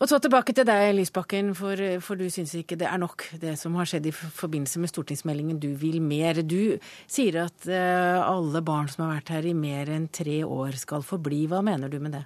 Og 0.00 0.08
så 0.08 0.16
tilbake 0.16 0.54
til 0.56 0.64
deg, 0.64 0.94
Lysbakken, 0.96 1.50
for, 1.52 1.76
for, 2.00 2.16
du 2.16 2.32
syns 2.32 2.54
ikke 2.56 2.78
det 2.80 2.86
er 2.88 3.00
nok 3.02 3.26
det 3.42 3.52
som 3.60 3.74
har 3.76 3.88
skjedd 3.88 4.08
i 4.08 4.14
forbindelse 4.16 4.80
med 4.80 4.88
stortingsmeldingen. 4.88 5.58
Du 5.60 5.74
vil 5.76 6.00
mer. 6.00 6.40
Du 6.40 6.80
sier 7.04 7.42
at 7.42 7.68
uh, 7.68 8.24
alle 8.24 8.64
barn 8.64 8.88
som 8.88 9.04
har 9.04 9.18
vært 9.18 9.34
her 9.36 9.50
i 9.50 9.52
mer 9.52 9.92
enn 9.92 10.08
tre 10.08 10.40
år 10.46 10.80
skal 10.80 11.04
få 11.04 11.20
bli. 11.20 11.44
Hva 11.52 11.60
mener 11.66 11.92
du 11.92 11.98
med 12.00 12.16
det? 12.16 12.24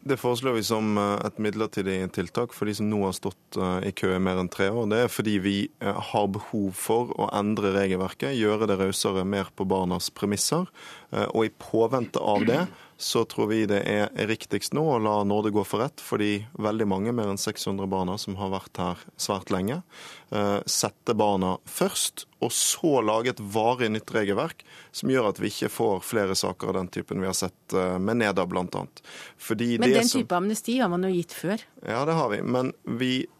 Det 0.00 0.16
foreslår 0.16 0.54
vi 0.56 0.62
som 0.64 0.96
eh, 0.96 1.26
et 1.28 1.40
midlertidig 1.44 1.98
tiltak 2.16 2.54
for 2.56 2.68
de 2.68 2.72
som 2.76 2.88
nå 2.88 3.02
har 3.04 3.12
stått 3.12 3.58
eh, 3.60 3.90
i 3.90 3.92
kø 3.92 4.14
i 4.16 4.22
mer 4.22 4.38
enn 4.40 4.48
tre 4.48 4.70
år. 4.72 4.86
Det 4.88 5.00
er 5.04 5.12
fordi 5.12 5.34
vi 5.44 5.56
eh, 5.68 5.98
har 6.12 6.30
behov 6.32 6.70
for 6.80 7.12
å 7.20 7.28
endre 7.36 7.74
regelverket, 7.74 8.32
gjøre 8.38 8.70
det 8.70 8.78
rausere 8.80 9.26
mer 9.28 9.52
på 9.52 9.68
barnas 9.68 10.08
premisser. 10.08 10.70
Og 11.10 11.42
i 11.42 11.50
påvente 11.58 12.20
av 12.22 12.44
det 12.46 12.60
så 13.00 13.24
tror 13.24 13.48
vi 13.48 13.62
det 13.68 13.80
er 13.88 14.10
riktigst 14.28 14.74
nå 14.76 14.82
å 14.84 14.98
la 15.00 15.14
nåde 15.24 15.52
gå 15.54 15.64
for 15.64 15.80
rett, 15.80 16.02
fordi 16.04 16.44
veldig 16.60 16.86
mange, 16.90 17.14
mer 17.16 17.32
enn 17.32 17.40
600 17.40 17.88
barna 17.88 18.18
som 18.20 18.36
har 18.36 18.52
vært 18.52 18.80
her 18.80 19.00
svært 19.16 19.52
lenge, 19.54 19.80
sette 20.68 21.16
barna 21.16 21.54
først, 21.64 22.26
og 22.44 22.52
så 22.52 23.00
lage 23.04 23.32
et 23.32 23.40
varig 23.40 23.88
nytt 23.92 24.12
regelverk 24.14 24.62
som 24.92 25.10
gjør 25.12 25.30
at 25.32 25.40
vi 25.40 25.48
ikke 25.48 25.72
får 25.72 26.04
flere 26.06 26.36
saker 26.38 26.70
av 26.70 26.78
den 26.82 26.92
typen 26.92 27.24
vi 27.24 27.28
har 27.30 27.36
sett 27.36 27.76
med 28.00 28.20
Neda, 28.20 28.44
bl.a. 28.46 28.68
Men 28.68 29.88
den 29.88 30.08
type 30.12 30.36
amnesti 30.36 30.78
har 30.80 30.92
man 30.92 31.08
jo 31.08 31.12
gitt 31.14 31.34
før? 31.36 31.64
Ja, 31.80 32.04
det 32.08 32.16
har 32.20 32.28
vi. 32.32 32.42
Men 32.44 32.74
vi 32.84 33.12
eh, 33.24 33.39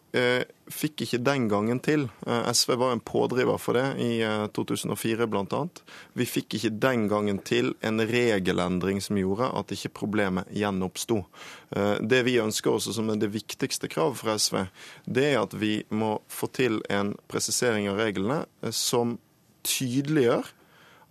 fikk 0.71 1.05
ikke 1.05 1.21
den 1.23 1.49
gangen 1.51 1.81
til. 1.83 2.07
Eh, 2.27 2.49
SV 2.53 2.75
var 2.79 2.93
en 2.93 3.03
pådriver 3.05 3.59
for 3.59 3.77
det 3.79 3.87
i 4.03 4.21
eh, 4.27 4.47
2004 4.57 5.27
bl.a. 5.31 5.63
Vi 6.19 6.27
fikk 6.29 6.57
ikke 6.59 6.73
den 6.83 7.07
gangen 7.11 7.41
til 7.47 7.75
en 7.87 8.03
regelendring 8.07 9.01
som 9.03 9.19
gjorde 9.19 9.51
at 9.59 9.75
ikke 9.75 9.93
problemet 10.03 10.51
gjenoppsto. 10.55 11.25
Eh, 11.77 11.97
det 12.03 12.23
vi 12.29 12.39
ønsker 12.43 12.73
også 12.73 12.95
som 12.97 13.11
det 13.21 13.33
viktigste 13.35 13.91
kravet 13.91 14.21
fra 14.23 14.39
SV, 14.39 14.65
det 15.07 15.27
er 15.33 15.43
at 15.43 15.57
vi 15.59 15.81
må 15.91 16.17
få 16.31 16.51
til 16.55 16.81
en 16.91 17.15
presisering 17.31 17.91
av 17.91 18.01
reglene 18.01 18.45
eh, 18.63 18.75
som 18.75 19.19
tydeliggjør 19.67 20.55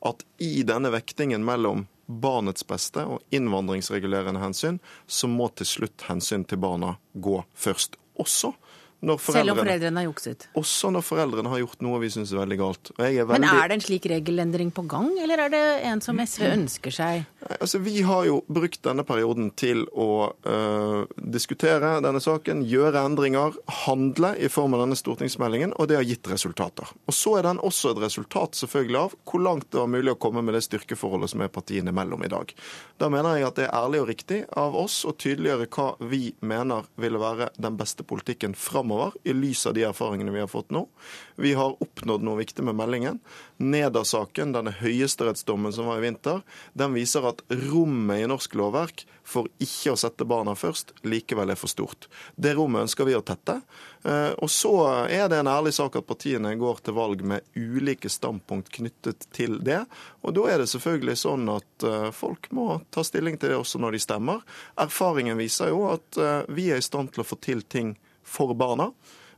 at 0.10 0.24
i 0.42 0.64
denne 0.64 0.92
vektingen 0.94 1.44
mellom 1.46 1.86
barnets 2.10 2.64
beste 2.66 3.04
og 3.06 3.36
innvandringsregulerende 3.36 4.42
hensyn, 4.42 4.80
så 5.06 5.28
må 5.30 5.52
til 5.54 5.68
slutt 5.70 6.08
hensyn 6.08 6.48
til 6.48 6.62
barna 6.64 6.96
gå 7.14 7.44
først. 7.54 8.00
Også 8.20 8.56
selv 9.00 9.54
om 9.54 9.60
foreldrene 9.62 10.02
har 10.02 10.08
jukset? 10.10 10.46
Også 10.60 10.90
når 10.92 11.06
foreldrene 11.08 11.52
har 11.52 11.62
gjort 11.62 11.84
noe 11.86 12.02
vi 12.04 12.10
syns 12.12 12.34
er 12.34 12.42
veldig 12.42 12.58
galt. 12.60 12.92
Er 12.98 13.14
veldig... 13.24 13.38
Men 13.38 13.48
er 13.48 13.72
det 13.72 13.78
en 13.78 13.84
slik 13.86 14.08
regelendring 14.12 14.74
på 14.76 14.84
gang, 14.92 15.14
eller 15.24 15.46
er 15.46 15.54
det 15.54 15.64
en 15.88 16.04
som 16.04 16.20
SV 16.20 16.44
ønsker 16.50 16.96
seg? 16.96 17.24
Altså, 17.60 17.80
Vi 17.80 18.02
har 18.04 18.26
jo 18.28 18.42
brukt 18.52 18.82
denne 18.84 19.06
perioden 19.08 19.54
til 19.60 19.86
å 19.96 20.10
uh, 20.36 21.08
diskutere 21.16 21.96
denne 22.04 22.20
saken, 22.24 22.66
gjøre 22.68 23.06
endringer, 23.08 23.56
handle 23.86 24.34
i 24.36 24.52
form 24.52 24.76
av 24.76 24.84
denne 24.84 25.00
stortingsmeldingen, 25.00 25.78
og 25.80 25.88
det 25.92 26.00
har 26.02 26.08
gitt 26.08 26.28
resultater. 26.32 26.92
Og 27.08 27.16
Så 27.16 27.38
er 27.40 27.48
den 27.48 27.64
også 27.64 27.94
et 27.94 28.04
resultat 28.04 28.60
selvfølgelig 28.60 29.00
av 29.00 29.18
hvor 29.24 29.46
langt 29.46 29.70
det 29.72 29.80
var 29.80 29.92
mulig 29.96 30.12
å 30.16 30.20
komme 30.20 30.44
med 30.44 30.58
det 30.58 30.66
styrkeforholdet 30.68 31.32
som 31.32 31.46
er 31.46 31.54
partiene 31.54 31.96
mellom 31.96 32.28
i 32.28 32.32
dag. 32.32 32.52
Da 33.00 33.08
mener 33.12 33.40
jeg 33.40 33.48
at 33.48 33.62
det 33.62 33.70
er 33.70 33.80
ærlig 33.80 34.04
og 34.04 34.12
riktig 34.12 34.44
av 34.60 34.76
oss 34.76 35.02
å 35.08 35.16
tydeliggjøre 35.16 35.72
hva 35.72 35.88
vi 36.12 36.34
mener 36.44 36.90
ville 37.00 37.22
være 37.22 37.52
den 37.56 37.80
beste 37.80 38.04
politikken 38.04 38.58
framover 38.60 38.89
framover, 38.90 39.12
i 39.24 39.34
lys 39.34 39.66
av 39.68 39.74
de 39.74 39.84
erfaringene 39.84 40.32
vi 40.32 40.40
har 40.40 40.48
fått 40.48 40.72
nå. 40.72 40.88
Vi 41.36 41.54
har 41.54 41.76
oppnådd 41.82 42.24
noe 42.24 42.38
viktig 42.40 42.64
med 42.64 42.76
meldingen. 42.76 43.20
Neda-saken, 43.58 44.54
denne 44.54 44.72
høyesterettsdommen 44.72 45.74
som 45.74 45.86
var 45.86 46.00
i 46.00 46.08
vinter, 46.08 46.42
den 46.74 46.94
viser 46.94 47.28
at 47.30 47.44
rommet 47.50 48.24
i 48.24 48.28
norsk 48.28 48.56
lovverk 48.56 49.06
for 49.30 49.48
ikke 49.62 49.94
å 49.94 50.00
sette 50.00 50.26
barna 50.26 50.56
først, 50.58 50.96
likevel 51.06 51.52
er 51.54 51.60
for 51.60 51.70
stort. 51.70 52.08
Det 52.36 52.56
rommet 52.58 52.88
ønsker 52.88 53.06
vi 53.06 53.16
å 53.16 53.22
tette. 53.22 53.60
Eh, 54.04 54.34
og 54.42 54.50
så 54.50 54.74
er 55.06 55.30
det 55.30 55.42
en 55.42 55.52
ærlig 55.52 55.76
sak 55.78 56.00
at 56.00 56.08
partiene 56.10 56.56
går 56.58 56.82
til 56.82 56.98
valg 56.98 57.22
med 57.22 57.46
ulike 57.56 58.10
standpunkt 58.10 58.72
knyttet 58.74 59.30
til 59.36 59.60
det. 59.62 59.84
Og 60.26 60.34
da 60.34 60.48
er 60.50 60.64
det 60.64 60.70
selvfølgelig 60.72 61.18
sånn 61.22 61.46
at 61.54 61.86
eh, 61.86 62.10
folk 62.16 62.50
må 62.58 62.82
ta 62.90 63.06
stilling 63.06 63.38
til 63.38 63.54
det 63.54 63.62
også 63.62 63.82
når 63.84 63.96
de 63.98 64.04
stemmer. 64.08 64.46
Erfaringen 64.82 65.38
viser 65.38 65.76
jo 65.76 65.86
at 65.94 66.18
eh, 66.18 66.42
vi 66.50 66.72
er 66.74 66.82
i 66.82 66.90
stand 66.90 67.14
til 67.14 67.24
å 67.24 67.30
få 67.30 67.38
til 67.44 67.62
ting 67.70 67.98
for 68.30 68.54
barna. 68.58 68.92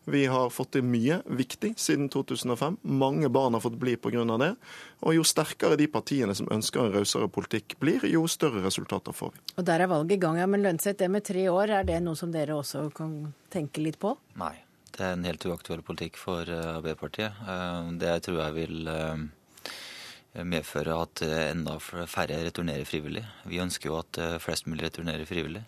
Vi 0.10 0.26
har 0.26 0.50
fått 0.50 0.72
til 0.74 0.86
mye 0.86 1.20
viktig 1.30 1.76
siden 1.78 2.08
2005. 2.10 2.80
Mange 2.82 3.30
barn 3.30 3.54
har 3.54 3.62
fått 3.62 3.78
bli 3.78 3.94
pga. 4.02 4.24
det. 4.38 4.56
Og 5.02 5.16
jo 5.16 5.24
sterkere 5.24 5.78
de 5.78 5.88
partiene 5.88 6.34
som 6.36 6.50
ønsker 6.52 6.82
en 6.82 6.94
rausere 6.94 7.30
politikk 7.30 7.78
blir, 7.80 8.02
jo 8.10 8.26
større 8.28 8.64
resultater 8.66 9.14
får 9.14 9.32
vi. 9.36 9.44
Og 9.58 9.66
der 9.66 9.80
er 9.80 9.88
valget 9.88 10.18
i 10.18 10.20
gang. 10.20 10.38
Ja, 10.38 10.48
Men 10.48 10.64
Lønseth, 10.64 10.98
det 10.98 11.10
med 11.10 11.24
tre 11.24 11.50
år, 11.50 11.70
er 11.70 11.84
det 11.84 12.02
noe 12.02 12.16
som 12.16 12.32
dere 12.32 12.58
også 12.58 12.90
kan 12.96 13.34
tenke 13.50 13.82
litt 13.82 14.00
på? 14.00 14.18
Nei. 14.36 14.56
Det 14.92 15.06
er 15.06 15.14
en 15.16 15.24
helt 15.24 15.46
uaktuell 15.48 15.82
politikk 15.82 16.18
for 16.20 16.50
eh, 16.50 16.76
Arbeiderpartiet. 16.76 17.38
Eh, 17.48 17.92
det 18.02 18.18
tror 18.26 18.42
jeg 18.42 18.56
vil 18.58 18.90
eh, 18.92 20.44
medføre 20.44 20.98
at 21.06 21.22
enda 21.24 21.78
færre 21.80 22.42
returnerer 22.44 22.88
frivillig. 22.88 23.24
Vi 23.48 23.62
ønsker 23.64 23.92
jo 23.92 24.00
at 24.00 24.20
flest 24.44 24.68
mulig 24.68 24.86
returnerer 24.88 25.28
frivillig. 25.28 25.64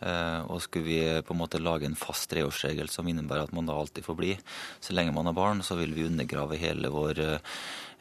Eh, 0.00 0.40
og 0.48 0.62
skulle 0.64 0.86
vi 0.86 1.00
på 1.20 1.34
en 1.34 1.40
måte 1.42 1.60
lage 1.60 1.84
en 1.84 1.98
fast 1.98 2.30
treårsregel 2.32 2.88
som 2.88 3.08
innebærer 3.10 3.48
at 3.48 3.52
man 3.56 3.68
da 3.68 3.76
alltid 3.76 4.06
får 4.06 4.16
bli 4.16 4.30
så 4.80 4.96
lenge 4.96 5.12
man 5.12 5.28
har 5.28 5.36
barn, 5.36 5.60
så 5.62 5.76
vil 5.76 5.92
vi 5.96 6.06
undergrave 6.08 6.56
hele 6.60 6.88
vår, 6.92 7.20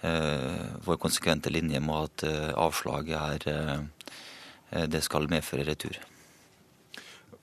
eh, 0.07 0.69
vår 0.85 1.01
konsekvente 1.01 1.51
linje 1.51 1.81
med 1.83 2.07
at 2.07 2.27
eh, 2.29 2.53
avslaget 2.55 3.47
er 3.49 3.87
det 4.69 4.99
skal 5.01 5.25
medføre 5.31 5.65
retur. 5.65 5.95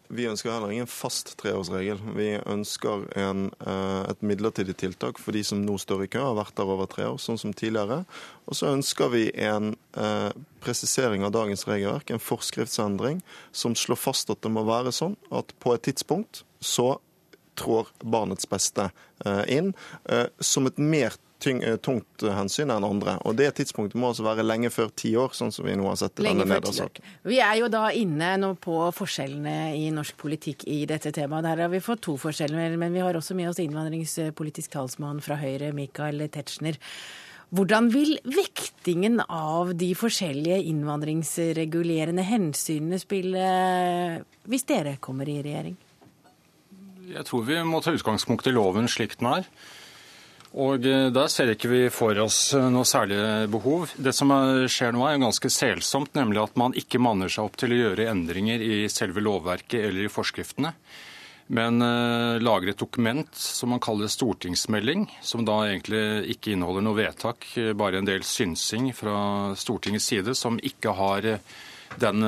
Vi 0.09 0.27
ønsker 0.29 0.53
heller 0.53 0.73
ingen 0.73 0.89
fast 0.91 1.33
treårsregel. 1.41 1.99
Vi 2.17 2.29
ønsker 2.47 3.07
en, 3.19 3.51
eh, 3.61 4.11
et 4.11 4.23
midlertidig 4.23 4.77
tiltak 4.77 5.19
for 5.19 5.33
de 5.33 5.43
som 5.45 5.65
nå 5.65 5.79
står 5.79 6.05
i 6.05 6.07
kø, 6.07 6.21
og 6.21 6.37
har 6.37 6.45
vært 6.45 6.57
der 6.57 6.73
over 6.73 6.87
tre 6.87 7.05
år, 7.05 7.19
sånn 7.19 7.39
som 7.39 7.53
tidligere. 7.53 8.05
Og 8.47 8.55
så 8.55 8.71
ønsker 8.73 9.11
vi 9.11 9.31
en 9.35 9.77
eh, 9.97 10.31
presisering 10.61 11.25
av 11.25 11.33
dagens 11.33 11.67
regelverk, 11.67 12.11
en 12.11 12.23
forskriftsendring, 12.23 13.23
som 13.53 13.75
slår 13.75 13.97
fast 13.97 14.31
at 14.31 14.43
det 14.43 14.51
må 14.51 14.65
være 14.65 14.93
sånn 14.93 15.17
at 15.33 15.53
på 15.61 15.75
et 15.75 15.83
tidspunkt 15.83 16.45
så 16.61 16.99
trår 17.57 17.89
barnets 18.05 18.47
beste 18.47 18.91
eh, 19.25 19.45
inn 19.49 19.73
som 20.41 20.67
et 20.67 20.77
mer 20.79 21.17
tyng, 21.47 21.63
eh, 21.65 21.79
tungt 21.83 22.25
hensyn 22.37 22.73
enn 22.75 22.87
andre. 22.87 23.17
Og 23.25 23.37
Det 23.39 23.53
tidspunktet 23.61 23.99
må 24.01 24.11
altså 24.11 24.27
være 24.27 24.47
lenge 24.47 24.71
før 24.75 24.91
ti 24.95 25.15
år, 25.19 25.35
sånn 25.37 25.53
som 25.55 25.67
vi 25.67 25.77
nå 25.79 25.87
har 25.89 25.99
sett 26.01 26.21
i 26.21 26.27
lenge 26.27 26.45
denne 26.45 26.59
nedersaken. 26.59 27.05
Vi 27.25 27.39
er 27.43 27.61
jo 27.61 27.69
da 27.73 27.89
inne 27.95 28.35
nå 28.43 28.55
på 28.63 28.79
forskjellene 28.97 29.77
i 29.79 29.91
norsk 29.95 30.17
politikk 30.21 30.67
i 30.67 30.85
dette 30.89 31.13
temaet. 31.15 31.47
Der 31.47 31.63
har 31.67 31.73
vi 31.73 31.83
fått 31.85 32.05
to 32.09 32.17
forskjeller, 32.21 32.77
men 32.81 32.93
vi 32.93 33.05
har 33.05 33.15
også 33.15 33.37
med 33.39 33.51
oss 33.53 33.63
innvandringspolitisk 33.63 34.75
talsmann 34.75 35.23
fra 35.25 35.39
Høyre, 35.41 35.73
Michael 35.77 36.27
Tetzschner. 36.29 36.81
Hvordan 37.55 37.93
vil 37.95 38.17
vektingen 38.27 39.21
av 39.23 39.71
de 39.79 39.93
forskjellige 39.95 40.59
innvandringsregulerende 40.67 42.25
hensynene 42.27 42.99
spille 42.99 43.45
hvis 44.51 44.67
dere 44.67 44.97
kommer 44.99 45.31
i 45.31 45.39
regjering? 45.47 45.77
Jeg 47.07 47.23
tror 47.29 47.45
vi 47.47 47.61
må 47.63 47.79
ta 47.85 47.95
utgangspunkt 47.95 48.49
i 48.51 48.55
loven 48.55 48.91
slik 48.91 49.15
den 49.21 49.31
er. 49.31 49.47
Og 50.57 50.87
eh, 50.89 51.09
Der 51.13 51.29
ser 51.33 51.53
ikke 51.53 51.71
vi 51.71 51.83
for 51.93 52.17
oss 52.23 52.55
eh, 52.57 52.69
noe 52.73 52.89
særlig 52.89 53.19
behov. 53.53 53.93
Det 54.01 54.15
som 54.17 54.33
skjer 54.73 54.95
nå 54.97 55.05
er 55.05 55.21
ganske 55.21 55.51
selsomt, 55.53 56.15
nemlig 56.17 56.41
at 56.47 56.57
man 56.57 56.77
ikke 56.77 57.01
manner 57.03 57.33
seg 57.33 57.49
opp 57.49 57.59
til 57.61 57.75
å 57.75 57.83
gjøre 57.83 58.09
endringer 58.13 58.65
i 58.65 58.87
selve 58.93 59.25
lovverket 59.25 59.83
eller 59.83 60.07
i 60.07 60.13
forskriftene, 60.13 60.73
men 61.47 61.79
uh, 61.79 62.43
lager 62.43 62.73
et 62.73 62.81
dokument 62.81 63.29
som 63.39 63.71
man 63.71 63.79
kaller 63.79 64.11
stortingsmelding, 64.11 65.05
som 65.23 65.45
da 65.47 65.61
egentlig 65.69 66.33
ikke 66.35 66.57
inneholder 66.57 66.83
noe 66.83 66.99
vedtak, 66.99 67.47
bare 67.79 68.01
en 68.01 68.09
del 68.09 68.27
synsing 68.27 68.89
fra 68.97 69.55
Stortingets 69.55 70.09
side, 70.11 70.35
som 70.35 70.59
ikke 70.59 70.97
har 70.99 71.29
den 72.03 72.27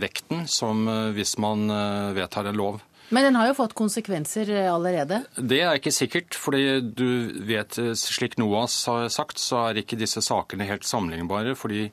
vekten 0.00 0.46
som 0.48 0.88
hvis 1.12 1.34
man 1.44 1.68
vedtar 2.16 2.48
en 2.48 2.56
lov. 2.56 2.80
Men 3.08 3.24
den 3.24 3.38
har 3.40 3.48
jo 3.48 3.56
fått 3.56 3.76
konsekvenser 3.78 4.50
eh, 4.52 4.68
allerede? 4.68 5.22
Det 5.36 5.62
er 5.64 5.78
ikke 5.78 5.94
sikkert. 5.94 6.36
fordi 6.36 6.80
du 6.82 7.32
vet, 7.48 7.78
eh, 7.80 7.94
slik 7.96 8.36
NOAS 8.40 8.82
har 8.90 9.08
sagt, 9.12 9.40
så 9.40 9.68
er 9.68 9.80
ikke 9.80 9.98
disse 10.00 10.22
sakene 10.24 10.68
helt 10.68 10.84
sammenlignbare. 10.84 11.56
fordi 11.56 11.88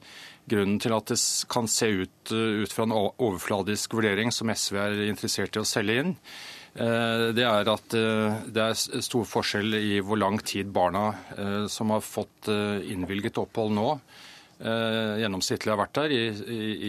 grunnen 0.45 0.77
til 0.79 0.93
at 0.93 1.07
det 1.09 1.17
kan 1.49 1.67
se 1.67 1.87
ut 2.03 2.31
eh, 2.31 2.61
ut 2.63 2.73
fra 2.73 2.83
en 2.83 2.97
overfladisk 2.97 3.95
vurdering 3.95 4.31
som 4.31 4.51
SV 4.51 4.75
er 4.75 5.07
interessert 5.07 5.55
i 5.55 5.63
å 5.63 5.65
selge 5.65 5.99
inn, 6.01 6.15
det 6.75 7.43
er 7.47 7.69
at 7.71 7.93
det 7.95 8.59
er 8.59 8.73
stor 8.75 9.23
forskjell 9.23 9.77
i 9.77 10.01
hvor 10.03 10.19
lang 10.19 10.41
tid 10.43 10.73
barna 10.75 11.05
som 11.71 11.93
har 11.95 12.01
fått 12.03 12.49
innvilget 12.51 13.39
opphold 13.39 13.71
nå, 13.77 13.93
eh, 14.59 15.15
gjennomsnittlig 15.21 15.73
har 15.73 15.81
vært 15.81 15.97
der, 15.97 16.13
i, 16.15 16.23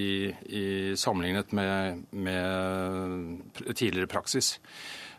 i, 0.02 0.06
i 0.46 0.66
sammenlignet 0.98 1.52
med, 1.56 2.04
med, 2.12 3.66
tidligere 3.72 4.10
praksis. 4.10 4.56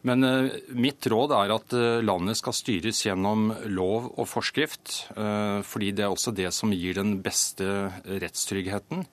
Men 0.08 0.24
eh, 0.24 0.54
mitt 0.78 1.08
råd 1.10 1.34
er 1.36 1.56
at 1.56 1.76
eh, 1.76 2.04
landet 2.06 2.40
skal 2.40 2.56
styres 2.56 3.02
gjennom 3.06 3.50
lov 3.74 4.12
og 4.14 4.30
forskrift, 4.30 4.94
eh, 5.18 5.60
fordi 5.66 5.92
det 5.98 6.06
er 6.06 6.14
også 6.14 6.36
det 6.38 6.52
som 6.56 6.74
gir 6.76 7.00
den 7.00 7.18
beste 7.26 7.90
rettstryggheten. 8.06 9.06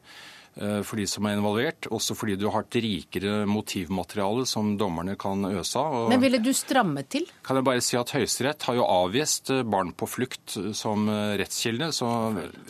Eh, 0.55 0.81
for 0.87 1.01
de 1.01 1.07
som 1.11 1.27
er 1.27 1.35
involvert. 1.35 1.89
Også 1.95 2.15
fordi 2.15 2.37
du 2.39 2.47
har 2.55 2.63
et 2.63 2.79
rikere 2.85 3.43
motivmateriale 3.51 4.45
som 4.47 4.75
dommerne 4.79 5.17
kan 5.19 5.43
øse 5.51 5.81
av. 5.81 6.11
Men 6.13 6.23
ville 6.23 6.39
du 6.43 6.53
strammet 6.55 7.11
til? 7.11 7.27
Kan 7.47 7.59
jeg 7.59 7.67
bare 7.67 7.83
si 7.83 7.99
at 7.99 8.13
Høyesterett 8.15 8.67
har 8.69 8.79
jo 8.79 8.87
avvist 8.87 9.51
eh, 9.51 9.65
barn 9.67 9.91
på 9.99 10.09
flukt 10.11 10.57
eh, 10.61 10.71
som 10.77 11.09
rettskilde. 11.11 11.91
Så 11.95 12.09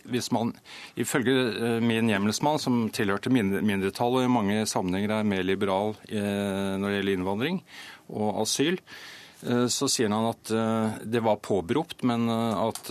hvis 0.08 0.30
man, 0.34 0.54
ifølge 1.00 1.80
min 1.84 2.08
hjemmelsmann, 2.08 2.60
som 2.62 2.86
tilhørte 2.94 3.32
mindretallet 3.32 4.24
og 4.24 4.28
i 4.28 4.32
mange 4.32 4.64
sammenhenger 4.70 5.18
er 5.18 5.28
mer 5.28 5.44
liberal 5.44 5.94
når 6.08 6.84
det 6.84 6.96
gjelder 6.98 7.16
innvandring 7.18 7.58
og 8.12 8.40
asyl, 8.42 8.78
så 9.68 9.88
sier 9.90 10.08
han 10.08 10.28
at 10.30 10.50
eh, 10.54 10.96
det 11.04 11.20
var 11.24 11.40
påberopt, 11.44 12.02
men 12.08 12.28
eh, 12.32 12.62
at 12.64 12.88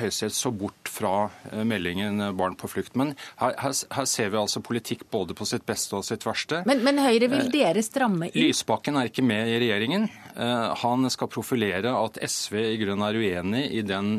Høyesterett 0.00 0.36
så 0.36 0.52
bort 0.54 0.90
fra 0.90 1.28
meldingen 1.66 2.20
'Barn 2.36 2.56
på 2.58 2.68
flukt'. 2.70 2.94
Men 3.00 3.14
her, 3.40 3.54
her, 3.58 3.74
her, 3.96 4.08
ser 4.08 4.30
vi 4.30 4.38
altså 4.40 4.62
politikk 4.64 5.06
både 5.10 5.34
på 5.36 5.46
sitt 5.48 5.64
beste 5.66 5.96
og 5.96 6.04
sitt 6.06 6.26
verste. 6.26 6.62
Men, 6.68 6.84
men 6.86 7.00
Høyre 7.02 7.30
vil 7.32 7.48
dere 7.52 7.82
stramme 7.84 8.28
inn? 8.30 8.46
Lysbakken 8.46 8.98
er 9.00 9.10
ikke 9.10 9.24
med 9.24 9.50
i 9.50 9.58
regjeringen. 9.62 10.08
Han 10.34 11.06
skal 11.14 11.30
profilere 11.30 11.92
at 11.94 12.18
SV 12.18 12.56
i 12.58 12.78
grunnen 12.80 13.04
er 13.06 13.18
uenig 13.18 13.64
i 13.78 13.82
den 13.86 14.16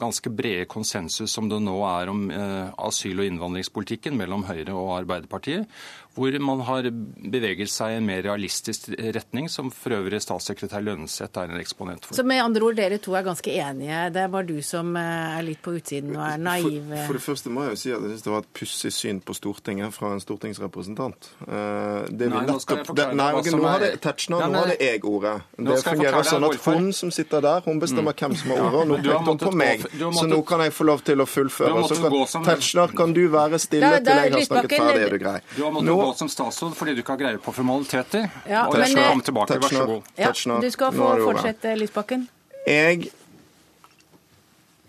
ganske 0.00 0.32
brede 0.34 0.66
konsensus 0.70 1.30
som 1.30 1.46
det 1.50 1.60
nå 1.62 1.76
er 1.86 2.10
om 2.10 2.24
asyl- 2.30 3.22
og 3.22 3.28
innvandringspolitikken 3.28 4.18
mellom 4.18 4.46
Høyre 4.48 4.74
og 4.74 4.96
Arbeiderpartiet 5.00 5.70
hvor 6.14 6.38
man 6.38 6.62
har 6.68 6.86
beveget 6.90 7.70
seg 7.72 7.94
i 7.94 7.98
en 7.98 8.06
mer 8.06 8.22
realistisk 8.26 8.88
retning, 8.94 9.48
som 9.50 9.70
for 9.74 9.96
øvrig 9.96 10.20
statssekretær 10.22 10.82
Lønneseth 10.84 11.40
er 11.40 11.50
en 11.50 11.60
eksponent 11.60 12.06
for. 12.06 12.16
Så 12.16 12.24
med 12.26 12.42
andre 12.42 12.62
ord, 12.66 12.78
dere 12.78 13.00
to 13.02 13.16
er 13.18 13.26
ganske 13.26 13.50
enige. 13.50 14.02
Det 14.14 14.22
er 14.22 14.30
bare 14.30 14.46
du 14.48 14.58
som 14.64 14.94
eh, 14.98 15.38
er 15.38 15.46
litt 15.46 15.62
på 15.64 15.74
utsiden 15.78 16.14
og 16.14 16.24
er 16.28 16.38
naiv. 16.38 16.78
For, 16.90 17.08
for 17.08 17.18
det 17.18 17.24
første 17.24 17.54
må 17.54 17.66
jeg 17.66 17.74
jo 17.74 17.80
si 17.82 17.92
at 17.94 18.06
jeg 18.06 18.14
syns 18.14 18.26
det 18.26 18.34
var 18.34 18.44
et 18.44 18.52
pussig 18.60 18.92
syn 18.94 19.20
på 19.24 19.36
Stortinget 19.36 19.96
fra 19.96 20.12
en 20.14 20.22
stortingsrepresentant. 20.22 21.30
Eh, 21.48 22.06
det 22.14 22.30
nei, 22.30 22.44
nå 22.46 22.58
skal 22.62 22.80
jeg 22.80 22.88
forklare 22.90 23.18
nei, 23.18 23.30
okay, 23.40 23.56
nå 23.56 23.68
hadde 23.68 23.90
Tetzschner, 24.04 24.46
nå 24.46 24.62
hadde 24.62 24.78
jeg 24.78 25.02
ordet. 25.10 25.34
Det 25.58 25.80
fungerer 25.88 26.30
sånn 26.30 26.48
at 26.50 26.60
hun 26.68 26.88
som 26.94 27.12
sitter 27.14 27.44
der, 27.44 27.66
hun 27.66 27.82
bestemmer 27.82 28.14
mm. 28.14 28.22
hvem 28.22 28.38
som 28.38 28.54
har 28.54 28.78
ordet. 28.84 28.88
Nå 28.92 28.98
pekte 29.02 29.32
hun 29.32 29.42
på 29.42 29.54
meg, 29.58 29.86
så 30.20 30.28
nå 30.30 30.40
kan 30.46 30.64
jeg 30.66 30.76
få 30.78 30.88
lov 30.92 31.04
til 31.06 31.24
å 31.24 31.28
fullføre. 31.28 31.84
Så 31.90 31.98
kan, 32.04 32.46
Tetzschner, 32.46 32.94
kan 32.94 33.16
du 33.16 33.24
være 33.32 33.58
stille 33.62 33.92
til 34.04 34.12
jeg 34.14 34.34
har 34.36 34.46
snakket 34.48 34.78
ferdig, 34.78 35.04
er 35.08 35.14
du 35.14 35.20
grei. 35.22 35.36
Nå 35.84 35.98
gå 36.04 36.14
som 36.20 36.30
statsråd 36.30 36.76
fordi 36.78 36.94
du 36.94 37.02
ikke 37.02 37.16
har 37.16 37.24
greie 37.24 37.42
på 37.42 37.56
formaliteter. 37.56 38.30
Ja, 38.46 38.66
og 38.68 38.78
men, 38.78 38.94
komme 38.94 39.26
tilbake, 39.26 39.58
vær 39.64 39.76
så 39.80 39.88
god. 39.90 40.14
Ja, 40.20 40.32
du 40.62 40.70
skal 40.72 40.96
få 40.96 41.10
fortsette, 41.24 41.74
Lysbakken. 41.80 42.28
Jeg 42.68 43.10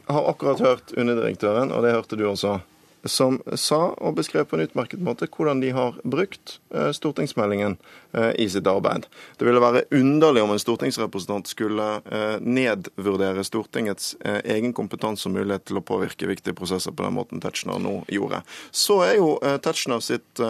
har 0.08 0.30
akkurat 0.30 0.62
hørt 0.62 0.94
underdirektøren, 0.94 1.74
og 1.74 1.84
det 1.84 1.96
hørte 1.96 2.18
du 2.20 2.28
også, 2.30 2.60
som 3.06 3.38
sa 3.54 3.92
og 3.94 4.16
beskrev 4.18 4.48
på 4.50 4.58
en 4.58 4.66
utmerket 4.66 5.02
måte 5.04 5.28
hvordan 5.30 5.62
de 5.62 5.70
har 5.76 5.98
brukt 6.02 6.58
eh, 6.74 6.90
stortingsmeldingen 6.96 7.78
eh, 8.18 8.32
i 8.42 8.48
sitt 8.50 8.66
arbeid. 8.68 9.06
Det 9.38 9.46
ville 9.46 9.62
være 9.62 9.84
underlig 9.94 10.42
om 10.42 10.54
en 10.56 10.62
stortingsrepresentant 10.62 11.50
skulle 11.52 11.88
eh, 12.02 12.38
nedvurdere 12.42 13.46
Stortingets 13.46 14.16
egen 14.26 14.74
kompetanse 14.74 15.30
og 15.30 15.36
mulighet 15.38 15.68
til 15.70 15.78
å 15.78 15.86
påvirke 15.86 16.30
viktige 16.30 16.58
prosesser 16.58 16.96
på 16.96 17.06
den 17.06 17.18
måten 17.18 17.44
Tetzschner 17.44 17.82
nå 17.82 18.00
gjorde. 18.10 18.42
Så 18.74 19.04
er 19.06 19.20
jo 19.20 19.36
Tetzschner 19.62 20.02
sitt 20.02 20.42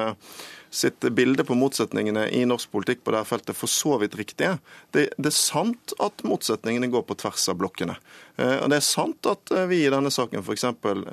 sitt 0.76 1.08
bilde 1.16 1.46
på 1.48 1.56
motsetningene 1.58 2.28
i 2.36 2.44
norsk 2.48 2.72
politikk 2.74 3.04
på 3.06 3.16
dette 3.16 3.30
feltet 3.30 3.58
for 3.58 3.72
så 3.72 3.98
vidt 4.02 4.18
riktige. 4.20 4.58
Det, 4.92 5.08
det 5.18 5.32
er 5.32 5.38
sant 5.38 5.96
at 6.04 6.26
motsetningene 6.28 6.92
går 6.92 7.06
på 7.08 7.18
tvers 7.24 7.48
av 7.52 7.60
blokkene. 7.62 7.98
Eh, 8.38 8.58
og 8.60 8.70
Det 8.70 8.80
er 8.80 8.84
sant 8.84 9.28
at 9.32 9.52
eh, 9.56 9.68
vi 9.70 9.80
i 9.86 9.92
denne 9.92 10.12
saken 10.12 10.44
f.eks. 10.44 10.66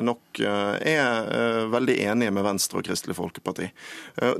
nok 0.02 0.40
eh, 0.42 0.94
er 0.94 1.68
veldig 1.70 1.96
enige 2.02 2.34
med 2.34 2.46
Venstre 2.46 2.80
og 2.80 2.86
Kristelig 2.86 3.14
Folkeparti. 3.16 3.68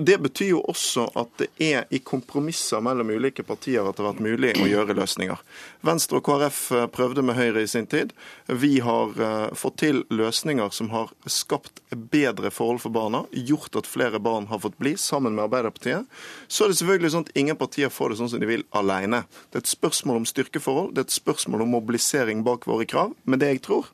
Det 0.03 0.17
betyr 0.23 0.51
jo 0.53 0.63
også 0.69 1.07
at 1.19 1.31
det 1.41 1.49
er 1.63 1.87
i 1.95 2.01
kompromisser 2.05 2.83
mellom 2.85 3.13
ulike 3.15 3.45
partier 3.47 3.87
at 3.87 3.97
det 3.97 4.05
har 4.05 4.13
vært 4.13 4.25
mulig 4.25 4.53
å 4.59 4.69
gjøre 4.69 4.97
løsninger. 4.99 5.41
Venstre 5.87 6.19
og 6.19 6.27
KrF 6.27 6.61
prøvde 6.95 7.25
med 7.27 7.39
Høyre 7.39 7.63
i 7.65 7.71
sin 7.71 7.87
tid. 7.91 8.13
Vi 8.47 8.81
har 8.85 9.15
fått 9.59 9.79
til 9.83 10.03
løsninger 10.13 10.73
som 10.75 10.91
har 10.93 11.13
skapt 11.31 11.83
bedre 11.91 12.53
forhold 12.55 12.83
for 12.85 12.95
barna, 12.95 13.25
gjort 13.33 13.79
at 13.79 13.91
flere 13.91 14.21
barn 14.23 14.49
har 14.51 14.63
fått 14.63 14.79
bli, 14.83 14.95
sammen 15.13 15.37
med 15.37 15.47
Arbeiderpartiet. 15.47 16.09
Så 16.49 16.65
er 16.65 16.73
det 16.73 16.81
selvfølgelig 16.81 17.13
sånn 17.15 17.29
at 17.29 17.37
ingen 17.39 17.61
partier 17.61 17.93
får 17.93 18.13
det 18.13 18.21
sånn 18.23 18.33
som 18.33 18.43
de 18.43 18.49
vil 18.49 18.67
alene. 18.77 19.25
Det 19.51 19.61
er 19.61 19.67
et 19.67 19.75
spørsmål 19.75 20.23
om 20.23 20.29
styrkeforhold, 20.29 20.93
det 20.97 21.05
er 21.05 21.11
et 21.11 21.21
spørsmål 21.21 21.67
om 21.67 21.75
mobilisering 21.77 22.45
bak 22.47 22.69
våre 22.71 22.89
krav. 22.89 23.15
Men 23.25 23.43
det 23.43 23.55
jeg 23.55 23.65
tror, 23.69 23.91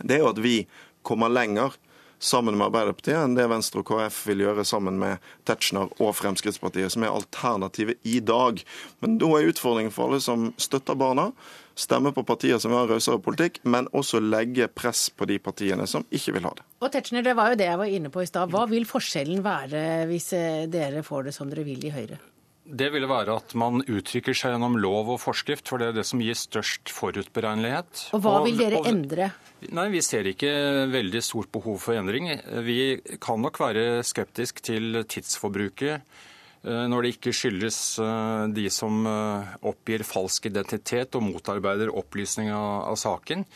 det 0.00 0.16
er 0.16 0.24
jo 0.24 0.32
at 0.32 0.42
vi 0.42 0.56
kommer 1.06 1.32
lenger 1.32 1.76
sammen 2.20 2.58
med 2.58 2.68
Arbeiderpartiet 2.68 3.16
enn 3.16 3.34
det 3.36 3.46
Venstre 3.48 3.80
og 3.80 3.88
KrF 3.88 4.18
vil 4.28 4.44
gjøre 4.44 4.64
sammen 4.68 4.98
med 5.00 5.24
Tetzschner 5.48 5.88
og 6.04 6.12
Fremskrittspartiet, 6.18 6.92
som 6.92 7.04
er 7.06 7.14
alternativet 7.14 8.00
i 8.04 8.18
dag. 8.20 8.60
Men 9.00 9.16
da 9.20 9.30
er 9.38 9.48
utfordringen 9.48 9.94
for 9.94 10.10
alle 10.10 10.20
som 10.24 10.50
støtter 10.60 10.98
barna, 11.00 11.30
stemme 11.80 12.12
på 12.16 12.24
partier 12.28 12.60
som 12.62 12.74
har 12.76 12.90
rausere 12.90 13.20
politikk, 13.22 13.60
men 13.64 13.88
også 13.96 14.20
legge 14.22 14.68
press 14.68 15.08
på 15.10 15.28
de 15.30 15.38
partiene 15.42 15.86
som 15.90 16.04
ikke 16.12 16.36
vil 16.36 16.48
ha 16.48 16.54
det. 16.58 16.66
Og 16.80 16.92
Tetzschner, 16.92 17.24
det 17.26 17.36
var 17.38 17.52
jo 17.52 17.60
det 17.60 17.70
jeg 17.70 17.80
var 17.80 17.94
inne 17.98 18.12
på 18.12 18.24
i 18.24 18.28
stad. 18.28 18.52
Hva 18.52 18.66
vil 18.70 18.86
forskjellen 18.88 19.42
være 19.44 19.86
hvis 20.10 20.32
eh, 20.36 20.66
dere 20.70 21.04
får 21.06 21.28
det 21.28 21.36
som 21.36 21.50
dere 21.50 21.66
vil 21.66 21.88
i 21.88 21.94
Høyre? 21.94 22.20
Det 22.70 22.86
ville 22.94 23.08
være 23.10 23.34
at 23.40 23.52
man 23.58 23.82
uttrykker 23.82 24.36
seg 24.36 24.54
gjennom 24.54 24.76
lov 24.78 25.08
og 25.16 25.18
forskrift, 25.18 25.66
for 25.66 25.82
det 25.82 25.90
er 25.90 25.96
det 25.96 26.04
som 26.06 26.20
gir 26.22 26.36
størst 26.38 26.92
forutberegnelighet. 26.94 28.04
Og 28.14 28.22
hva 28.22 28.36
vil 28.44 28.60
dere 28.60 28.78
og, 28.78 28.86
endre? 28.86 29.32
Nei, 29.74 29.88
Vi 29.90 30.02
ser 30.06 30.28
ikke 30.30 30.52
veldig 30.92 31.22
stort 31.24 31.50
behov 31.52 31.80
for 31.82 31.98
endring. 31.98 32.30
Vi 32.62 33.00
kan 33.18 33.42
nok 33.42 33.58
være 33.60 34.04
skeptisk 34.06 34.62
til 34.62 35.02
tidsforbruket 35.02 36.06
når 36.92 37.02
det 37.02 37.12
ikke 37.14 37.32
skyldes 37.32 37.76
eh, 38.04 38.42
de 38.52 38.66
som 38.72 39.06
eh, 39.08 39.52
oppgir 39.70 40.04
falsk 40.04 40.50
identitet 40.50 41.16
og 41.16 41.24
motarbeider 41.24 41.92
opplysning 41.96 42.50
av, 42.52 42.98
saken 43.00 43.46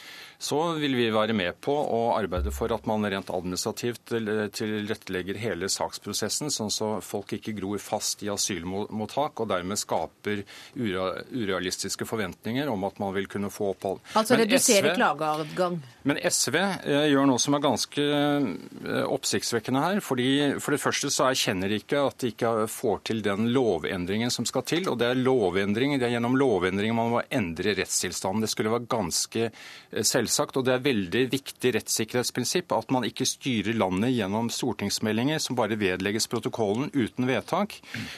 så 0.45 0.59
vil 0.77 0.93
vi 0.99 1.07
være 1.15 1.33
med 1.37 1.57
på 1.65 1.73
å 1.73 2.01
arbeide 2.19 2.53
for 2.53 2.73
at 2.75 2.85
man 2.89 3.07
rent 3.09 3.31
administrativt 3.33 4.13
tilrettelegger 4.13 5.39
hele 5.41 5.71
saksprosessen, 5.73 6.53
sånn 6.53 6.73
så 6.73 6.91
folk 7.05 7.33
ikke 7.39 7.55
gror 7.57 7.81
fast 7.81 8.21
i 8.27 8.29
asylmottak 8.33 9.41
og 9.41 9.49
dermed 9.55 9.81
skaper 9.81 10.43
urealistiske 10.77 12.05
forventninger 12.09 12.69
om 12.69 12.85
at 12.85 13.01
man 13.01 13.15
vil 13.17 13.29
kunne 13.31 13.49
få 13.53 13.71
opphold. 13.73 14.03
Altså 14.21 14.37
redusere 14.37 14.93
klageadgang? 14.99 15.81
Men 16.05 16.21
SV 16.21 16.59
eh, 16.61 17.07
gjør 17.09 17.31
noe 17.31 17.41
som 17.41 17.57
er 17.57 17.65
ganske 17.65 18.05
eh, 18.05 19.01
oppsiktsvekkende 19.09 19.81
her. 19.87 20.03
fordi 20.05 20.29
For 20.61 20.77
det 20.77 20.83
første 20.83 21.09
så 21.09 21.31
erkjenner 21.31 21.73
de 21.73 21.81
ikke 21.81 22.05
at 22.05 22.21
de 22.21 22.35
ikke 22.35 22.53
får 22.69 23.01
til 23.09 23.25
den 23.25 23.49
lovendringen 23.57 24.33
som 24.35 24.45
skal 24.49 24.67
til. 24.69 24.85
Og 24.93 25.01
det 25.01 25.09
er 25.09 25.25
lovendring, 25.25 25.97
det 25.97 26.11
er 26.11 26.19
gjennom 26.19 26.37
lovendringen 26.37 27.01
man 27.01 27.15
må 27.17 27.25
endre 27.33 27.73
rettstilstanden. 27.81 28.45
Det 28.45 28.53
skulle 28.53 28.77
være 28.77 28.91
ganske 28.93 29.49
eh, 29.49 30.05
selvsagt 30.05 30.34
selvsagt, 30.35 30.59
og 30.59 30.67
det 30.67 30.75
er 30.75 30.85
veldig 30.85 31.23
viktig 31.33 31.73
rettssikkerhetsprinsipp 31.77 32.73
at 32.75 32.91
man 32.95 33.07
ikke 33.07 33.27
styrer 33.29 33.77
landet 33.79 34.15
gjennom 34.15 34.51
stortingsmeldinger 34.53 35.41
som 35.43 35.57
bare 35.59 35.79
vedlegges 35.79 36.27
protokollen 36.31 36.91
uten 36.95 37.29
vedtak, 37.29 37.77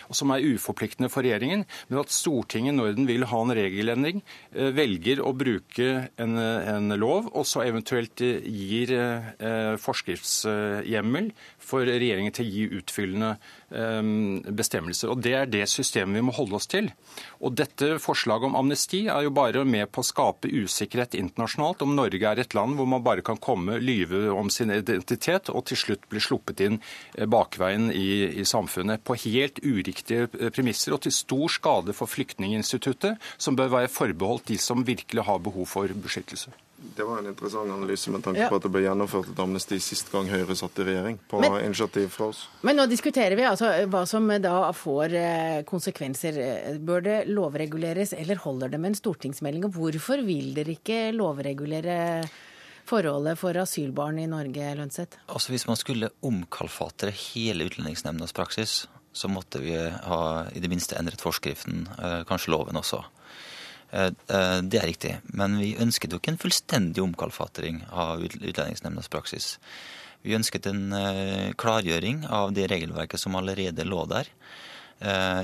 og 0.08 0.16
som 0.16 0.32
er 0.32 0.44
uforpliktende 0.46 1.10
for 1.12 1.26
regjeringen, 1.26 1.66
men 1.88 2.00
at 2.00 2.14
Stortinget, 2.16 2.76
når 2.76 2.96
den 2.96 3.08
vil 3.08 3.26
ha 3.28 3.42
en 3.42 3.54
regelendring, 3.56 4.22
eh, 4.54 4.72
velger 4.74 5.20
å 5.20 5.34
bruke 5.36 6.08
en, 6.16 6.38
en 6.38 6.96
lov, 6.96 7.30
og 7.34 7.46
så 7.48 7.64
eventuelt 7.66 8.22
eh, 8.24 8.40
gir 8.46 8.94
eh, 8.96 9.76
forskriftshjemmel 9.82 11.30
for 11.60 11.86
regjeringen 11.86 12.34
til 12.34 12.46
å 12.46 12.54
gi 12.54 12.66
utfyllende 12.80 13.36
bestemmelser. 13.66 15.10
Og 15.10 15.22
Det 15.22 15.32
er 15.34 15.48
det 15.50 15.64
systemet 15.68 16.20
vi 16.20 16.24
må 16.28 16.34
holde 16.36 16.54
oss 16.58 16.68
til. 16.70 16.90
Og 17.40 17.54
Dette 17.58 17.96
forslaget 18.02 18.50
om 18.50 18.58
amnesti 18.58 19.06
er 19.10 19.26
jo 19.26 19.34
bare 19.34 19.64
med 19.66 19.90
på 19.90 20.04
å 20.04 20.06
skape 20.06 20.50
usikkerhet 20.50 21.16
internasjonalt 21.18 21.82
om 21.82 21.96
Norge 21.96 22.22
er 22.26 22.42
et 22.42 22.54
land 22.54 22.76
hvor 22.78 22.88
man 22.90 23.04
bare 23.04 23.24
kan 23.26 23.40
komme, 23.42 23.78
lyve 23.82 24.28
om 24.30 24.50
sin 24.52 24.70
identitet 24.74 25.50
og 25.50 25.66
til 25.68 25.80
slutt 25.80 26.06
bli 26.10 26.22
sluppet 26.22 26.62
inn 26.66 26.78
eh, 27.16 27.26
bakveien 27.26 27.90
i, 27.90 28.40
i 28.40 28.46
samfunnet 28.46 29.04
på 29.06 29.18
helt 29.26 29.60
uriktige 29.64 30.28
eh, 30.38 30.52
premisser 30.54 30.96
og 30.96 31.02
til 31.06 31.14
stor 31.14 31.48
skade 31.52 31.96
for 31.96 32.10
Flyktninginstituttet, 32.10 33.18
som 33.38 33.58
bør 33.58 33.74
være 33.80 33.92
forbeholdt 33.92 34.52
de 34.52 34.60
som 34.60 34.86
virkelig 34.86 35.26
har 35.26 35.42
behov 35.42 35.68
for 35.70 35.90
beskyttelse. 36.06 36.54
Det 36.76 37.04
var 37.04 37.18
en 37.18 37.26
interessant 37.26 37.72
analyse 37.72 38.10
med 38.12 38.24
tanke 38.24 38.40
ja. 38.40 38.48
på 38.52 38.58
at 38.58 38.64
det 38.66 38.70
ble 38.72 38.82
gjennomført 38.84 39.30
et 39.32 39.38
amnesti 39.40 39.78
sist 39.80 40.10
gang 40.12 40.28
Høyre 40.28 40.56
satt 40.58 40.76
i 40.82 40.84
regjering, 40.84 41.18
på 41.28 41.40
men, 41.40 41.56
initiativ 41.64 42.10
fra 42.12 42.28
oss. 42.32 42.42
Men 42.68 42.76
nå 42.76 42.84
diskuterer 42.90 43.36
vi 43.38 43.46
altså 43.48 43.70
hva 43.92 44.02
som 44.08 44.28
da 44.44 44.58
får 44.76 45.14
eh, 45.16 45.60
konsekvenser. 45.68 46.40
Bør 46.84 47.06
det 47.06 47.16
lovreguleres, 47.32 48.12
eller 48.16 48.42
holder 48.44 48.74
det 48.74 48.82
med 48.82 48.92
en 48.92 48.98
stortingsmelding? 49.00 49.64
Og 49.68 49.78
hvorfor 49.78 50.24
vil 50.26 50.52
dere 50.56 50.76
ikke 50.76 51.00
lovregulere 51.16 51.96
forholdet 52.86 53.40
for 53.40 53.56
asylbarn 53.60 54.20
i 54.22 54.28
Norge, 54.30 54.74
Lønseth? 54.78 55.20
Altså 55.26 55.54
Hvis 55.54 55.66
man 55.68 55.80
skulle 55.80 56.12
omkalfatre 56.20 57.10
hele 57.10 57.70
Utlendingsnemndas 57.70 58.36
praksis, 58.36 58.84
så 59.16 59.32
måtte 59.32 59.62
vi 59.64 59.76
ha 59.80 60.22
i 60.52 60.60
det 60.60 60.68
minste 60.68 60.98
endret 61.00 61.24
forskriften, 61.24 61.86
eh, 61.96 62.22
kanskje 62.28 62.52
loven 62.52 62.76
også. 62.76 63.00
Eh, 63.90 64.10
eh, 64.10 64.58
det 64.62 64.80
er 64.80 64.88
riktig. 64.90 65.14
Men 65.36 65.58
vi 65.60 65.74
ønsket 65.82 66.12
jo 66.12 66.20
ikke 66.20 66.34
en 66.34 66.42
fullstendig 66.42 67.02
omkalfatring 67.04 67.82
av 67.90 68.24
Utlendingsnemndas 68.26 69.10
praksis. 69.12 69.56
Vi 70.26 70.34
ønsket 70.34 70.66
en 70.66 70.90
klargjøring 71.54 72.24
av 72.34 72.50
det 72.56 72.64
regelverket 72.72 73.20
som 73.22 73.36
allerede 73.38 73.84
lå 73.86 74.00
der. 74.10 74.26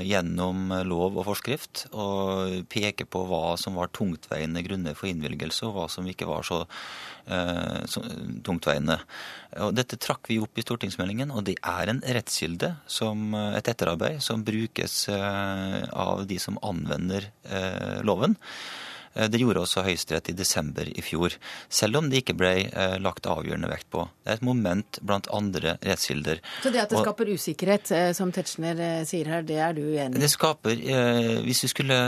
Gjennom 0.02 0.72
lov 0.88 1.20
og 1.20 1.26
forskrift, 1.28 1.84
og 1.92 2.64
peke 2.72 3.06
på 3.06 3.20
hva 3.28 3.52
som 3.60 3.76
var 3.78 3.92
tungtveiende 3.94 4.64
grunner 4.66 4.96
for 4.98 5.06
innvilgelse, 5.12 5.68
og 5.68 5.76
hva 5.76 5.84
som 5.92 6.08
ikke 6.10 6.26
var 6.26 6.42
så 6.48 6.64
tungtveiende. 7.26 8.98
Og 9.62 9.74
dette 9.76 9.98
trakk 10.00 10.30
vi 10.30 10.40
opp 10.42 10.58
i 10.58 10.64
stortingsmeldingen, 10.64 11.30
og 11.30 11.44
det 11.46 11.56
er 11.60 11.92
en 11.92 12.02
rettskilde, 12.02 12.74
som 12.90 13.34
et 13.52 13.68
etterarbeid, 13.68 14.22
som 14.24 14.44
brukes 14.46 15.04
av 15.12 16.24
de 16.28 16.40
som 16.42 16.58
anvender 16.66 17.30
loven. 18.02 18.38
Eh, 19.14 19.28
det 19.28 19.40
gjorde 19.42 19.62
også 19.62 19.84
Høyesterett 19.86 20.30
i 20.32 20.36
desember 20.36 20.88
i 20.88 21.04
fjor, 21.04 21.36
selv 21.72 22.00
om 22.00 22.08
det 22.10 22.22
ikke 22.22 22.36
ble 22.38 22.52
eh, 22.68 22.96
lagt 23.02 23.28
avgjørende 23.30 23.70
vekt 23.72 23.90
på. 23.92 24.06
Det 24.22 24.34
er 24.34 24.40
et 24.40 24.46
moment 24.46 25.00
blant 25.04 25.28
andre 25.34 25.76
rettskilder. 25.82 26.42
Så 26.64 26.72
det 26.72 26.84
at 26.84 26.92
det 26.92 27.02
skaper 27.04 27.32
usikkerhet, 27.32 27.92
eh, 27.96 28.10
som 28.16 28.32
Tetzschner 28.32 29.04
sier 29.08 29.28
her, 29.34 29.46
det 29.46 29.60
er 29.60 29.76
du 29.76 29.84
uenig 29.84 30.16
i? 30.16 30.22
Det 30.22 30.32
skaper 30.32 30.80
Hvis 31.42 31.62
vi 31.66 31.70
skulle 31.70 31.98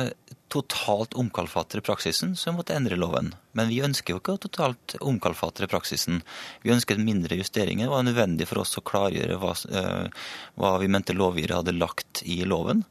totalt 0.54 1.16
omkalfatre 1.18 1.82
praksisen, 1.84 2.36
så 2.38 2.54
måtte 2.54 2.76
endre 2.76 2.98
loven. 2.98 3.32
Men 3.54 3.70
vi 3.70 3.82
ønsker 3.86 4.14
jo 4.14 4.20
ikke 4.22 4.36
å 4.36 4.42
totalt 4.46 4.96
omkalfatre 5.02 5.68
praksisen. 5.70 6.22
Vi 6.62 6.72
ønsker 6.74 7.02
mindre 7.02 7.38
justeringer. 7.38 7.86
Det 7.86 7.94
var 7.94 8.06
nødvendig 8.06 8.48
for 8.50 8.62
oss 8.62 8.78
å 8.78 8.84
klargjøre 8.86 9.38
hva, 9.42 9.54
hva 10.58 10.72
vi 10.82 10.90
mente 10.90 11.16
lovgiver 11.16 11.58
hadde 11.58 11.76
lagt 11.76 12.24
i 12.26 12.40
loven. 12.48 12.82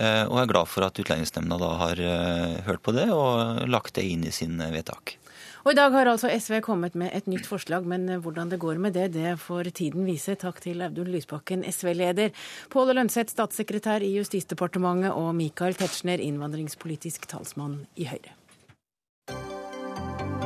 Eh, 0.00 0.24
og 0.24 0.38
er 0.40 0.48
glad 0.48 0.70
for 0.72 0.86
at 0.86 0.96
Utlendingsnemnda 1.00 1.58
da 1.60 1.72
har 1.82 2.00
eh, 2.00 2.60
hørt 2.68 2.84
på 2.84 2.94
det 2.96 3.10
og 3.12 3.66
lagt 3.68 3.98
det 3.98 4.06
inn 4.08 4.24
i 4.24 4.32
sin 4.32 4.56
eh, 4.60 4.72
vedtak. 4.72 5.18
Og 5.62 5.70
I 5.70 5.78
dag 5.78 5.94
har 5.94 6.10
altså 6.10 6.30
SV 6.32 6.58
kommet 6.66 6.96
med 6.98 7.12
et 7.14 7.28
nytt 7.30 7.46
forslag, 7.46 7.86
men 7.86 8.08
hvordan 8.24 8.50
det 8.50 8.58
går 8.62 8.80
med 8.82 8.96
det, 8.98 9.12
det 9.14 9.36
får 9.38 9.70
tiden 9.70 10.06
vise. 10.08 10.34
Takk 10.34 10.58
til 10.64 10.82
Audun 10.82 11.10
Lysbakken, 11.12 11.62
SV-leder, 11.62 12.32
Pål 12.72 12.94
Lønseth, 12.96 13.30
statssekretær 13.30 14.02
i 14.02 14.10
Justisdepartementet, 14.16 15.12
og 15.14 15.30
Michael 15.38 15.78
Tetzschner, 15.78 16.22
innvandringspolitisk 16.22 17.28
talsmann 17.30 17.84
i 17.94 18.08
Høyre. 18.10 18.34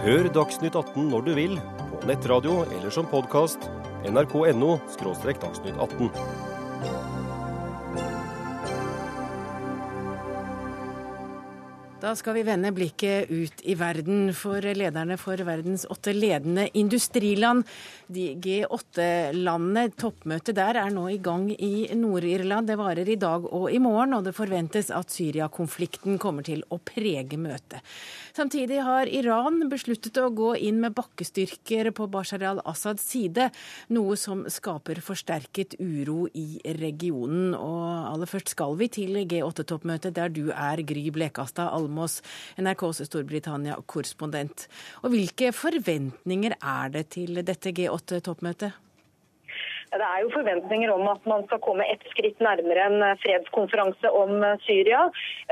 Hør 0.04 0.28
Dagsnytt 0.34 0.76
18 0.76 1.08
når 1.10 1.24
du 1.26 1.32
vil, 1.38 1.56
på 1.80 2.02
nettradio 2.10 2.60
eller 2.68 2.92
som 2.94 3.08
podkast. 3.08 3.70
nrk.no– 4.06 4.76
dagsnytt 5.00 5.80
18. 5.80 6.45
Da 11.96 12.10
skal 12.12 12.34
vi 12.36 12.42
vende 12.44 12.68
blikket 12.76 13.30
ut 13.30 13.62
i 13.64 13.72
verden. 13.74 14.28
For 14.36 14.60
lederne 14.60 15.16
for 15.16 15.40
verdens 15.48 15.86
åtte 15.88 16.12
ledende 16.12 16.66
industriland, 16.76 17.64
de 18.12 18.26
G8-landene, 18.36 19.86
toppmøtet 19.96 20.58
der 20.58 20.76
er 20.82 20.92
nå 20.92 21.06
i 21.14 21.16
gang 21.24 21.48
i 21.56 21.88
Nord-Irland. 21.96 22.68
Det 22.68 22.76
varer 22.76 23.08
i 23.08 23.16
dag 23.16 23.48
og 23.48 23.70
i 23.72 23.80
morgen, 23.80 24.12
og 24.18 24.28
det 24.28 24.36
forventes 24.36 24.92
at 24.92 25.14
Syria-konflikten 25.14 26.20
kommer 26.20 26.44
til 26.44 26.60
å 26.68 26.76
prege 26.84 27.40
møtet. 27.40 27.80
Samtidig 28.36 28.82
har 28.84 29.08
Iran 29.08 29.62
besluttet 29.72 30.18
å 30.20 30.26
gå 30.28 30.50
inn 30.68 30.76
med 30.82 30.92
bakkestyrker 30.98 31.88
på 31.96 32.04
Bashar 32.12 32.42
al-Assads 32.44 33.06
side, 33.08 33.46
noe 33.96 34.18
som 34.20 34.42
skaper 34.52 35.00
forsterket 35.00 35.78
uro 35.80 36.26
i 36.36 36.60
regionen. 36.76 37.54
Og 37.56 38.12
aller 38.12 38.28
først 38.28 38.52
skal 38.52 38.76
vi 38.76 38.90
til 38.92 39.22
G8-toppmøtet, 39.24 40.18
der 40.20 40.28
du 40.28 40.50
er, 40.52 40.84
Gry 40.84 41.08
Blekastad 41.16 41.72
Almås, 41.72 42.18
NRKs 42.60 43.06
Storbritannia-korrespondent. 43.08 44.68
Og 45.00 45.16
hvilke 45.16 45.54
forventninger 45.56 46.58
er 46.60 46.92
det 46.92 47.08
til 47.16 47.40
dette 47.40 47.72
G8-toppmøtet? 47.72 48.85
Det 49.94 50.02
er 50.02 50.22
jo 50.24 50.32
forventninger 50.34 50.90
om 50.90 51.06
at 51.08 51.26
man 51.30 51.44
skal 51.46 51.60
komme 51.62 51.86
ett 51.86 52.02
skritt 52.10 52.40
nærmere 52.42 52.88
en 52.88 53.02
eh, 53.06 53.18
fredskonferanse 53.22 54.10
om 54.10 54.42
eh, 54.42 54.56
Syria. 54.66 55.04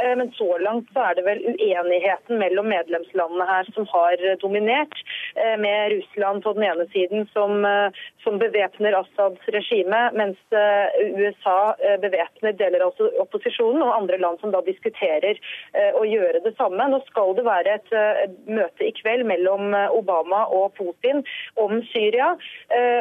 Eh, 0.03 0.15
men 0.19 0.33
så 0.35 0.49
langt 0.59 0.91
så 0.95 1.05
er 1.07 1.19
det 1.19 1.25
vel 1.29 1.43
uenigheten 1.55 2.41
mellom 2.43 2.67
medlemslandene 2.73 3.47
her 3.49 3.71
som 3.77 3.87
har 3.93 4.19
dominert. 4.43 4.97
Med 5.59 5.93
Russland 5.93 6.43
på 6.45 6.53
den 6.57 6.65
ene 6.67 6.85
siden 6.93 7.27
som, 7.33 7.65
som 8.23 8.37
bevæpner 8.39 8.95
Assads 8.97 9.49
regime, 9.53 10.01
mens 10.15 10.39
USA 11.19 11.75
bevæpner 12.03 12.55
deler 12.59 12.85
av 12.87 13.01
opposisjonen, 13.23 13.83
og 13.83 13.95
andre 13.97 14.19
land 14.23 14.41
som 14.41 14.53
da 14.55 14.61
diskuterer 14.67 15.41
å 15.99 16.05
gjøre 16.07 16.43
det 16.47 16.55
samme. 16.59 16.87
Nå 16.91 17.01
skal 17.09 17.35
det 17.39 17.47
være 17.47 17.77
et 17.79 18.39
møte 18.47 18.87
i 18.87 18.95
kveld 19.01 19.27
mellom 19.29 19.75
Obama 19.97 20.45
og 20.55 20.75
Putin 20.79 21.25
om 21.61 21.81
Syria. 21.91 22.33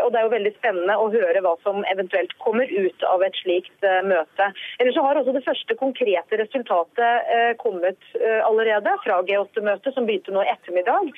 og 0.04 0.10
Det 0.10 0.20
er 0.20 0.28
jo 0.28 0.36
veldig 0.36 0.56
spennende 0.58 0.98
å 1.00 1.12
høre 1.14 1.23
høre 1.24 1.42
hva 1.44 1.54
som 1.64 1.84
eventuelt 1.92 2.34
kommer 2.44 2.70
ut 2.70 3.06
av 3.08 3.24
et 3.26 3.38
slikt 3.42 3.86
eh, 3.88 4.02
møte. 4.06 4.50
Ellers 4.82 4.98
så 4.98 5.06
har 5.06 5.20
også 5.20 5.36
det 5.36 5.46
første 5.46 5.78
konkrete 5.80 6.40
resultatet 6.42 7.32
eh, 7.34 7.52
kommet 7.62 8.00
eh, 8.20 8.42
allerede 8.46 8.96
fra 9.06 9.22
G8-møtet, 9.28 9.94
som 9.96 10.08
begynte 10.08 10.34
nå 10.36 10.44
i 10.44 10.52
ettermiddag. 10.54 11.12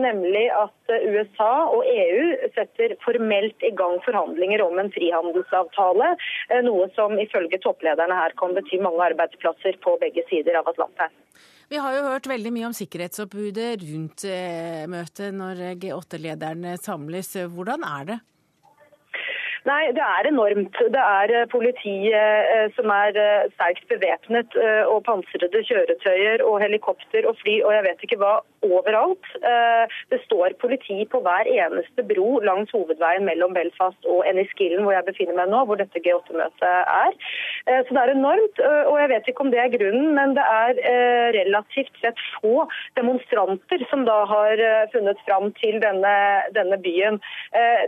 Nemlig 0.00 0.44
at 0.54 0.92
USA 1.10 1.50
og 1.72 1.86
EU 1.88 2.50
setter 2.54 2.94
formelt 3.02 3.64
i 3.66 3.72
gang 3.76 3.96
forhandlinger 4.04 4.62
om 4.64 4.78
en 4.80 4.90
frihandelsavtale. 4.94 6.12
Noe 6.66 6.86
som 6.94 7.16
ifølge 7.20 7.58
topplederne 7.62 8.16
her 8.16 8.34
kan 8.38 8.54
bety 8.56 8.78
mange 8.82 9.02
arbeidsplasser 9.10 9.78
på 9.82 9.96
begge 10.02 10.24
sider 10.30 10.58
av 10.60 10.70
Atlanteren. 10.70 11.14
Vi 11.70 11.80
har 11.82 11.96
jo 11.96 12.06
hørt 12.06 12.28
veldig 12.30 12.52
mye 12.54 12.68
om 12.68 12.76
sikkerhetsoppbudet 12.78 13.72
rundt 13.82 14.26
møtet 14.92 15.34
når 15.34 15.64
G8-lederne 15.82 16.76
samles. 16.78 17.34
Hvordan 17.56 17.86
er 17.88 18.10
det? 18.12 18.20
Nei, 19.66 19.84
det 19.98 20.04
er 20.04 20.28
enormt. 20.30 20.76
Det 20.94 21.02
er 21.02 21.32
eh, 21.34 21.48
politiet 21.50 22.14
eh, 22.54 22.66
som 22.76 22.90
er 22.94 23.16
eh, 23.18 23.46
sterkt 23.56 23.88
bevæpnet, 23.90 24.54
og 24.92 25.00
pansrede 25.08 25.62
kjøretøyer 25.68 26.44
og 26.46 26.60
helikopter 26.62 27.26
og 27.26 27.34
fly 27.40 27.56
og 27.66 27.72
jeg 27.74 27.86
vet 27.88 28.04
ikke 28.06 28.20
hva 28.20 28.34
overalt. 28.66 29.28
Det 30.10 30.18
står 30.24 30.56
politi 30.62 30.98
på 31.10 31.20
hver 31.24 31.48
eneste 31.50 32.04
bro 32.08 32.40
langs 32.44 32.72
hovedveien 32.74 33.26
mellom 33.26 33.54
Belfast 33.56 34.08
og 34.10 34.24
Enniskillen, 34.28 34.84
hvor 34.84 34.96
jeg 34.96 35.06
befinner 35.06 35.38
meg 35.38 35.50
nå, 35.52 35.62
hvor 35.68 35.78
dette 35.80 36.02
G8-møtet 36.04 36.66
er. 36.66 37.16
Så 37.86 37.94
det 37.94 38.02
er 38.02 38.12
enormt. 38.14 38.62
Og 38.90 38.96
jeg 39.00 39.10
vet 39.12 39.30
ikke 39.30 39.46
om 39.46 39.52
det 39.52 39.60
er 39.62 39.72
grunnen, 39.74 40.08
men 40.18 40.34
det 40.38 40.44
er 40.44 40.80
relativt 41.36 42.00
sett 42.02 42.20
få 42.36 42.66
demonstranter 42.98 43.86
som 43.90 44.06
da 44.08 44.18
har 44.30 44.62
funnet 44.94 45.20
fram 45.26 45.50
til 45.60 45.78
denne, 45.82 46.16
denne 46.56 46.80
byen. 46.82 47.20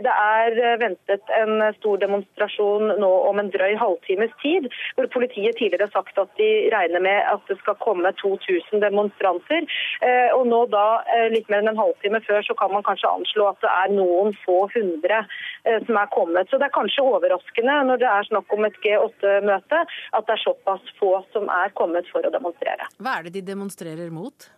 Det 0.05 0.15
er 0.15 0.79
ventet 0.81 1.35
en 1.39 1.63
stor 1.79 2.01
demonstrasjon 2.01 2.95
nå 3.01 3.11
om 3.29 3.41
en 3.41 3.51
drøy 3.53 3.75
halvtimes 3.79 4.33
tid, 4.43 4.69
hvor 4.95 5.09
politiet 5.13 5.57
tidligere 5.59 5.87
har 5.87 5.95
sagt 5.95 6.19
at 6.21 6.31
de 6.39 6.49
regner 6.73 7.03
med 7.03 7.19
at 7.33 7.43
det 7.49 7.57
skal 7.61 7.77
komme 7.83 8.11
2000 8.21 8.83
demonstranter. 8.83 9.67
Eh, 10.05 10.29
og 10.35 10.47
nå 10.47 10.61
da, 10.71 11.03
eh, 11.15 11.27
litt 11.33 11.49
mer 11.49 11.63
enn 11.63 11.71
en 11.73 11.81
halvtime 11.81 12.21
før, 12.25 12.43
så 12.45 12.55
kan 12.59 12.73
man 12.73 12.85
kanskje 12.87 13.11
anslå 13.11 13.49
at 13.51 13.61
det 13.65 13.71
er 13.71 13.95
noen 13.95 14.35
få 14.45 14.59
hundre 14.75 15.23
eh, 15.23 15.79
som 15.85 15.99
er 16.01 16.11
kommet. 16.13 16.49
Så 16.49 16.59
det 16.59 16.69
er 16.69 16.77
kanskje 16.77 17.05
overraskende 17.05 17.79
når 17.89 18.03
det 18.03 18.11
er 18.11 18.29
snakk 18.29 18.55
om 18.55 18.67
et 18.67 18.79
G8-møte, 18.85 19.83
at 20.13 20.29
det 20.29 20.37
er 20.37 20.45
såpass 20.45 20.95
få 20.99 21.15
som 21.33 21.49
er 21.61 21.75
kommet 21.79 22.07
for 22.13 22.25
å 22.25 22.33
demonstrere. 22.33 22.89
Hva 22.99 23.19
er 23.19 23.27
det 23.27 23.39
de 23.39 23.45
demonstrerer 23.53 24.13
mot? 24.13 24.49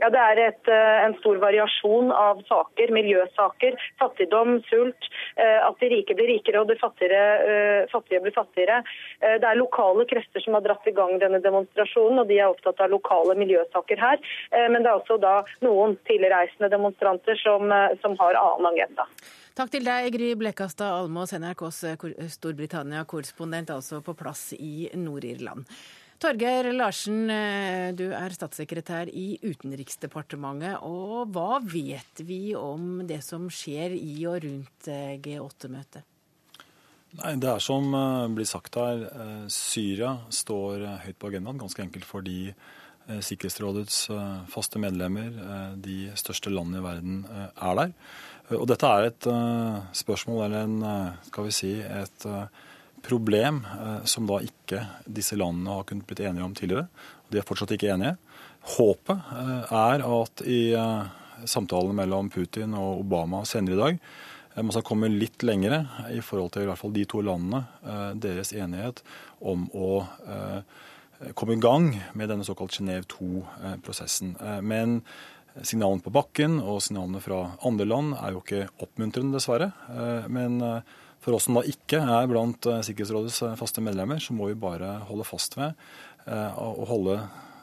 Ja, 0.00 0.08
Det 0.08 0.20
er 0.20 0.38
et, 0.48 0.68
eh, 0.68 1.04
en 1.04 1.14
stor 1.20 1.36
variasjon 1.36 2.08
av 2.12 2.40
saker, 2.48 2.88
miljøsaker, 2.96 3.76
fattigdom, 4.00 4.62
sult. 4.70 5.08
Eh, 5.36 5.58
at 5.60 5.76
de 5.80 5.90
rike 5.92 6.16
blir 6.16 6.30
rikere 6.30 6.62
og 6.62 6.68
de 6.68 6.76
fattigere, 6.80 7.20
eh, 7.44 7.86
fattige 7.92 8.22
blir 8.24 8.32
fattigere. 8.32 8.82
Det 9.20 9.44
er 9.44 9.60
lokale 9.60 10.06
krefter 10.08 10.40
som 10.42 10.54
har 10.54 10.62
dratt 10.62 10.86
i 10.86 10.96
gang 10.96 11.18
denne 11.20 11.42
demonstrasjonen, 11.42 12.20
og 12.20 12.28
de 12.28 12.38
er 12.38 12.48
opptatt 12.48 12.80
av 12.80 12.90
lokale 12.90 13.36
miljøsaker 13.36 13.98
her. 13.98 14.18
Men 14.52 14.82
det 14.82 14.86
er 14.86 14.98
også 14.98 15.20
da 15.20 15.44
noen 15.60 15.98
tilreisende 16.08 16.70
demonstranter 16.70 17.36
som, 17.36 17.68
som 18.00 18.16
har 18.16 18.34
annen 18.34 18.72
agenda. 18.72 19.04
Takk 19.54 19.70
til 19.70 19.84
deg, 19.84 20.12
Gry 20.12 20.34
Blekastad 20.34 21.02
Almås, 21.02 21.32
NRKs 21.32 21.84
Storbritannia-korrespondent, 22.38 23.70
altså 23.70 24.00
på 24.02 24.16
plass 24.16 24.54
i 24.56 24.88
Nord-Irland. 24.94 25.66
Torgeir 26.20 26.66
Larsen, 26.76 27.30
eh, 27.32 27.94
du 27.96 28.10
er 28.12 28.34
statssekretær 28.36 29.08
i 29.08 29.38
Utenriksdepartementet. 29.40 30.82
Og 30.84 31.30
hva 31.32 31.62
vet 31.64 32.20
vi 32.28 32.52
om 32.56 33.00
det 33.08 33.22
som 33.24 33.46
skjer 33.48 33.94
i 33.96 34.18
og 34.28 34.42
rundt 34.44 34.90
eh, 34.92 35.16
G8-møtet? 35.16 36.04
Nei, 37.22 37.32
Det 37.40 37.48
er 37.48 37.64
som 37.64 37.88
eh, 37.96 38.26
blir 38.36 38.48
sagt 38.48 38.76
her, 38.76 39.06
Syria 39.48 40.18
står 40.28 40.84
høyt 41.06 41.16
på 41.16 41.32
agendaen. 41.32 41.62
Ganske 41.64 41.88
enkelt 41.88 42.08
fordi 42.08 42.52
Sikkerhetsrådets 43.10 44.04
faste 44.52 44.78
medlemmer, 44.78 45.32
de 45.82 46.12
største 46.20 46.52
landene 46.52 46.78
i 46.78 46.84
verden, 46.84 47.16
er 47.32 47.78
der. 47.80 47.94
Og 48.54 48.68
dette 48.70 48.86
er 48.86 49.08
et 49.08 49.26
spørsmål, 49.98 50.44
eller 50.44 50.68
en, 50.68 51.16
skal 51.26 51.48
vi 51.48 51.54
si, 51.56 51.72
et 51.80 52.26
problem 53.02 53.62
eh, 53.66 54.04
som 54.04 54.26
da 54.28 54.40
ikke 54.44 54.84
disse 55.06 55.38
landene 55.38 55.78
har 55.78 55.86
kunnet 55.88 56.06
blitt 56.08 56.22
enige 56.24 56.46
om 56.46 56.56
tidligere. 56.56 56.88
De 57.30 57.40
er 57.40 57.46
fortsatt 57.46 57.74
ikke 57.76 57.92
enige. 57.94 58.16
Håpet 58.76 59.32
eh, 59.36 59.72
er 59.80 60.04
at 60.06 60.44
i 60.46 60.60
eh, 60.76 61.46
samtalene 61.48 61.96
mellom 62.02 62.30
Putin 62.32 62.76
og 62.78 63.04
Obama 63.04 63.44
senere 63.48 63.76
i 63.76 63.80
dag, 63.80 64.04
man 64.60 64.74
skal 64.74 64.84
komme 64.84 65.08
litt 65.08 65.44
lengre 65.46 65.84
i 66.10 66.18
forhold 66.26 66.50
til 66.52 66.64
i 66.64 66.68
hvert 66.68 66.80
fall 66.80 66.92
de 66.92 67.04
to 67.08 67.20
landene, 67.22 67.60
deres 68.18 68.50
enighet 68.50 68.98
om 69.46 69.62
å 69.78 70.00
komme 71.38 71.54
i 71.54 71.62
gang 71.62 71.86
med 72.18 72.28
denne 72.28 72.44
såkalt 72.44 72.74
Genéve 72.74 73.06
2-prosessen. 73.14 74.34
Men 74.66 74.98
signalene 75.62 76.02
på 76.02 76.12
bakken 76.12 76.58
og 76.58 76.82
signalene 76.82 77.22
fra 77.22 77.38
andre 77.62 77.86
land 77.88 78.18
er 78.18 78.34
jo 78.34 78.42
ikke 78.42 78.66
oppmuntrende, 78.82 79.38
dessverre. 79.38 79.70
Men 80.34 80.58
for 81.20 81.36
oss 81.36 81.46
som 81.48 81.58
da 81.58 81.64
ikke 81.68 82.00
er 82.00 82.28
blant 82.30 82.64
Sikkerhetsrådets 82.64 83.42
faste 83.60 83.84
medlemmer, 83.84 84.20
så 84.22 84.32
må 84.36 84.48
vi 84.48 84.58
bare 84.58 84.98
holde 85.08 85.26
fast 85.28 85.58
ved 85.58 85.76
å 86.30 86.86
holde 86.88 87.18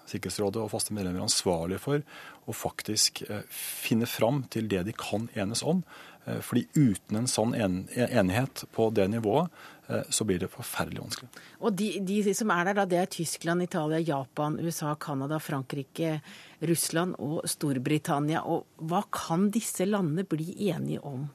Sikkerhetsrådet 0.08 0.62
og 0.62 0.72
faste 0.72 0.96
medlemmer 0.96 1.26
ansvarlige 1.26 1.82
for 1.84 2.04
å 2.48 2.56
faktisk 2.56 3.24
eh, 3.28 3.44
finne 3.52 4.08
fram 4.08 4.46
til 4.52 4.70
det 4.72 4.86
de 4.88 4.94
kan 4.96 5.28
enes 5.36 5.64
om. 5.68 5.82
Eh, 6.26 6.40
fordi 6.44 6.64
uten 6.78 7.20
en 7.20 7.28
sånn 7.32 7.56
enighet 7.58 8.64
på 8.76 8.88
det 8.96 9.10
nivået, 9.12 9.52
eh, 9.88 10.06
så 10.10 10.28
blir 10.28 10.40
det 10.40 10.52
forferdelig 10.54 11.04
vanskelig. 11.04 11.44
Og 11.60 11.76
de, 11.76 11.90
de 12.08 12.36
som 12.38 12.54
er 12.56 12.70
der, 12.70 12.80
da, 12.80 12.86
det 12.88 13.02
er 13.02 13.12
Tyskland, 13.18 13.68
Italia, 13.68 14.00
Japan, 14.00 14.60
USA, 14.64 14.96
Canada, 14.96 15.42
Frankrike, 15.44 16.22
Russland 16.64 17.18
og 17.20 17.42
Storbritannia. 17.50 18.46
Og 18.48 18.88
hva 18.88 19.04
kan 19.12 19.50
disse 19.52 19.88
landene 19.90 20.28
bli 20.28 20.54
enige 20.72 21.04
om? 21.04 21.28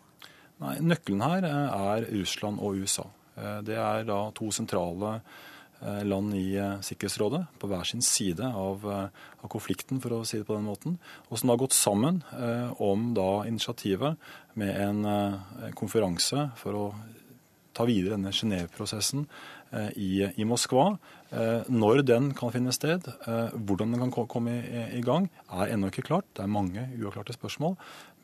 Nei, 0.62 0.76
Nøkkelen 0.92 1.24
her 1.26 1.46
er 1.48 2.06
Russland 2.12 2.60
og 2.62 2.78
USA. 2.78 3.08
Det 3.66 3.74
er 3.74 4.04
da 4.06 4.18
to 4.36 4.50
sentrale 4.54 5.16
Eh, 5.82 6.04
land 6.06 6.34
i 6.34 6.54
eh, 6.54 6.80
Sikkerhetsrådet 6.80 7.40
på 7.58 7.66
hver 7.66 7.82
sin 7.88 8.02
side 8.06 8.46
av, 8.46 8.84
eh, 8.86 9.08
av, 9.42 9.48
konflikten, 9.50 9.98
for 9.98 10.14
å 10.14 10.20
si 10.26 10.38
det 10.38 10.46
på 10.46 10.54
den 10.54 10.68
måten, 10.68 10.94
og 11.26 11.40
som 11.40 11.50
har 11.50 11.58
gått 11.58 11.74
sammen 11.74 12.20
om 12.78 13.08
da 13.16 13.42
initiativet 13.48 14.20
med 14.54 14.76
en 14.78 15.02
konferanse 15.74 16.44
for 16.60 16.78
å 16.78 16.84
ta 17.74 17.86
videre 17.88 18.14
denne 18.14 18.30
Genéve-prosessen 18.30 19.26
i, 19.96 20.22
i, 20.22 20.46
Moskva. 20.46 20.92
Når 21.32 22.02
den 22.04 22.30
kan 22.36 22.52
finne 22.52 22.74
sted, 22.76 23.06
hvordan 23.56 23.94
den 23.96 24.10
kan 24.12 24.28
komme 24.28 24.58
i, 24.92 25.00
gang, 25.04 25.30
er 25.48 25.72
ennå 25.72 25.88
ikke 25.88 26.04
klart. 26.04 26.26
Det 26.36 26.44
er 26.44 26.50
mange 26.52 26.84
uavklarte 26.98 27.32
spørsmål. 27.32 27.78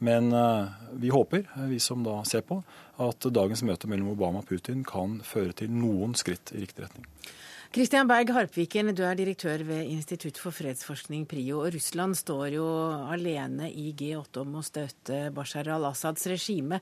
Men 0.05 0.29
vi 1.01 1.09
håper, 1.09 1.49
vi 1.71 1.81
som 1.81 2.05
da 2.05 2.21
ser 2.29 2.45
på, 2.45 2.61
at 3.01 3.29
dagens 3.33 3.65
møte 3.65 3.89
mellom 3.89 4.13
Obama 4.13 4.43
og 4.43 4.51
Putin 4.51 4.85
kan 4.87 5.23
føre 5.25 5.57
til 5.57 5.73
noen 5.73 6.13
skritt 6.19 6.53
i 6.53 6.67
riktig 6.67 6.85
retning. 6.85 7.09
Kristian 7.69 8.09
Berg 8.09 8.31
Harpviken, 8.33 8.95
du 8.97 9.03
er 9.05 9.17
direktør 9.17 9.61
ved 9.69 9.89
Institutt 9.93 10.39
for 10.41 10.57
fredsforskning, 10.57 11.27
PRIO. 11.29 11.59
og 11.67 11.75
Russland 11.75 12.17
står 12.17 12.55
jo 12.55 12.69
alene 13.13 13.69
i 13.69 13.91
G8 13.93 14.41
om 14.41 14.57
å 14.57 14.65
støtte 14.65 15.27
Bashar 15.37 15.69
al-Assads 15.75 16.29
regime. 16.33 16.81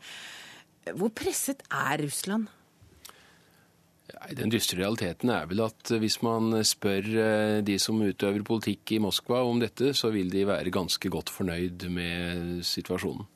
Hvor 0.95 1.11
presset 1.11 1.65
er 1.75 2.05
Russland? 2.05 2.47
Den 4.39 4.53
dystre 4.53 4.79
realiteten 4.81 5.31
er 5.35 5.49
vel 5.51 5.65
at 5.65 5.91
hvis 5.99 6.21
man 6.23 6.55
spør 6.67 7.07
eh, 7.23 7.59
de 7.67 7.79
som 7.83 7.99
utøver 7.99 8.45
politikk 8.47 8.95
i 8.95 9.01
Moskva 9.03 9.41
om 9.47 9.59
dette, 9.63 9.93
så 9.99 10.13
vil 10.15 10.31
de 10.31 10.47
være 10.47 10.73
ganske 10.75 11.11
godt 11.11 11.33
fornøyd 11.35 11.89
med 11.91 12.63
situasjonen. 12.67 13.27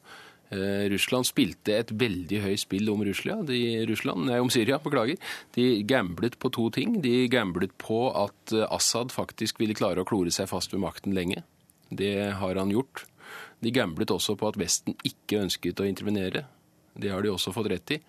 Eh, 0.51 0.89
Russland 0.91 1.29
spilte 1.29 1.77
et 1.79 1.93
veldig 1.95 2.41
høyt 2.43 2.63
spill 2.65 2.91
om 2.91 3.05
Russland, 3.07 3.47
de, 3.51 3.85
Russland, 3.87 4.27
nei, 4.27 4.41
om 4.43 4.51
Syria. 4.51 4.81
beklager. 4.83 5.19
De 5.55 5.83
gamblet 5.87 6.39
på 6.39 6.51
to 6.51 6.71
ting. 6.75 7.01
De 7.03 7.29
gamblet 7.31 7.75
på 7.79 8.09
at 8.11 8.55
eh, 8.55 8.67
Assad 8.67 9.15
faktisk 9.15 9.61
ville 9.63 9.79
klare 9.79 10.03
å 10.03 10.09
klore 10.09 10.35
seg 10.35 10.51
fast 10.51 10.75
ved 10.75 10.83
makten 10.83 11.15
lenge. 11.15 11.45
Det 11.91 12.33
har 12.39 12.59
han 12.59 12.71
gjort. 12.71 13.07
De 13.63 13.71
gamblet 13.71 14.11
også 14.11 14.35
på 14.39 14.49
at 14.49 14.59
Vesten 14.59 14.97
ikke 15.07 15.45
ønsket 15.45 15.83
å 15.83 15.87
intervenere. 15.87 16.47
Det 16.99 17.11
har 17.13 17.23
de 17.23 17.31
også 17.31 17.55
fått 17.55 17.71
rett 17.71 17.95
i. 17.95 18.01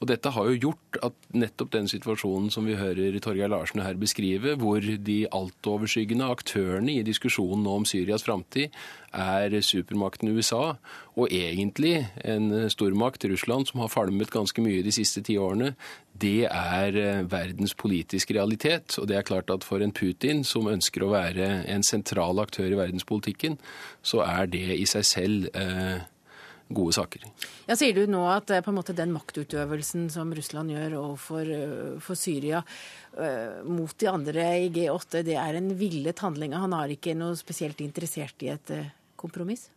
Og 0.00 0.08
dette 0.08 0.30
har 0.32 0.46
jo 0.48 0.56
gjort 0.56 0.98
at 1.04 1.16
nettopp 1.36 1.74
den 1.74 1.88
situasjonen 1.90 2.48
som 2.52 2.64
vi 2.64 2.78
hører 2.78 3.18
Torgeir 3.20 3.50
Larsen 3.52 3.82
her 3.84 3.98
beskrive, 4.00 4.54
hvor 4.56 4.80
de 4.80 5.18
altoverskyggende 5.28 6.28
aktørene 6.32 6.94
i 6.96 7.04
diskusjonen 7.04 7.66
om 7.68 7.84
Syrias 7.84 8.24
framtid 8.24 8.72
er 9.12 9.52
supermakten 9.60 10.30
USA, 10.32 10.78
og 11.20 11.34
egentlig 11.34 12.06
en 12.24 12.70
stormakt, 12.72 13.26
Russland, 13.28 13.68
som 13.68 13.82
har 13.84 13.92
falmet 13.92 14.32
ganske 14.32 14.64
mye 14.64 14.84
de 14.86 14.94
siste 14.94 15.20
ti 15.26 15.36
årene, 15.36 15.74
det 16.20 16.46
er 16.48 16.96
eh, 16.96 17.24
verdens 17.28 17.74
politiske 17.76 18.34
realitet. 18.36 18.96
Og 19.00 19.08
det 19.08 19.18
er 19.18 19.26
klart 19.26 19.52
at 19.52 19.66
for 19.66 19.84
en 19.84 19.92
Putin 19.92 20.44
som 20.44 20.70
ønsker 20.70 21.04
å 21.04 21.12
være 21.12 21.50
en 21.68 21.84
sentral 21.84 22.40
aktør 22.40 22.72
i 22.72 22.78
verdenspolitikken, 22.78 23.58
så 24.02 24.24
er 24.24 24.48
det 24.52 24.78
i 24.78 24.88
seg 24.88 25.06
selv 25.08 25.52
eh, 25.52 26.00
gode 26.70 26.94
saker. 26.96 27.26
Ja, 27.68 27.76
Sier 27.78 27.96
du 27.96 28.04
nå 28.10 28.22
at 28.30 28.50
eh, 28.54 28.62
på 28.64 28.72
en 28.72 28.78
måte 28.78 28.96
den 28.96 29.12
maktutøvelsen 29.14 30.08
som 30.12 30.32
Russland 30.36 30.72
gjør 30.74 30.98
overfor 31.02 31.50
eh, 31.56 31.98
for 32.02 32.18
Syria 32.18 32.62
uh, 32.62 33.60
mot 33.66 33.92
de 33.98 34.08
andre 34.10 34.46
i 34.64 34.70
G8, 34.74 35.24
det 35.26 35.36
er 35.40 35.58
en 35.58 35.74
villet 35.78 36.24
handling? 36.24 36.56
Han 36.58 36.76
er 36.76 36.94
ikke 36.94 37.16
noe 37.18 37.38
spesielt 37.38 37.82
interessert 37.84 38.46
i 38.46 38.52
et 38.54 38.74
uh, 38.76 38.88
kompromiss? 39.20 39.68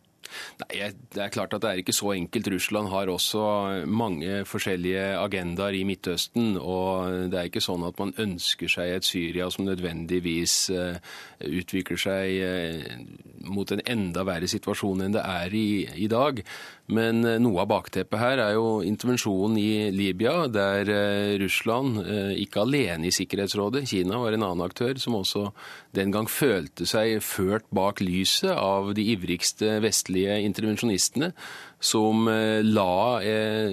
Nei, 0.62 0.88
Det 1.12 1.20
er 1.20 1.32
klart 1.34 1.52
at 1.52 1.60
det 1.62 1.70
er 1.70 1.80
ikke 1.82 1.92
så 1.92 2.14
enkelt. 2.14 2.48
Russland 2.54 2.88
har 2.88 3.10
også 3.12 3.42
mange 3.86 4.40
forskjellige 4.48 5.02
agendaer 5.20 5.76
i 5.76 5.84
Midtøsten. 5.84 6.54
Og 6.56 7.28
det 7.30 7.38
er 7.38 7.50
ikke 7.50 7.62
sånn 7.64 7.84
at 7.84 8.00
man 8.00 8.14
ønsker 8.16 8.70
seg 8.72 8.94
et 8.94 9.04
Syria 9.04 9.50
som 9.52 9.68
nødvendigvis 9.68 10.56
utvikler 11.44 12.00
seg 12.00 13.44
mot 13.44 13.68
en 13.76 13.84
enda 13.84 14.24
verre 14.26 14.48
situasjon 14.48 15.04
enn 15.04 15.18
det 15.18 15.24
er 15.28 15.54
i, 15.54 15.68
i 16.06 16.08
dag. 16.08 16.40
Men 16.92 17.24
eh, 17.24 17.38
noe 17.40 17.62
av 17.62 17.70
bakteppet 17.70 18.20
her 18.20 18.40
er 18.44 18.54
jo 18.58 18.82
intervensjonen 18.84 19.56
i 19.56 19.88
Libya, 19.94 20.44
der 20.52 20.90
eh, 20.92 21.36
Russland, 21.40 22.02
eh, 22.04 22.34
ikke 22.42 22.60
alene 22.60 23.08
i 23.08 23.14
Sikkerhetsrådet, 23.14 23.86
Kina 23.88 24.20
var 24.20 24.36
en 24.36 24.44
annen 24.44 24.66
aktør, 24.66 24.92
som 25.00 25.16
også 25.16 25.46
den 25.96 26.12
gang 26.12 26.28
følte 26.28 26.84
seg 26.88 27.22
ført 27.24 27.64
bak 27.72 28.04
lyset 28.04 28.52
av 28.52 28.92
de 28.96 29.06
ivrigste 29.14 29.78
vestlige 29.84 30.36
intervensjonistene, 30.44 31.32
som 31.84 32.24
la 32.64 33.20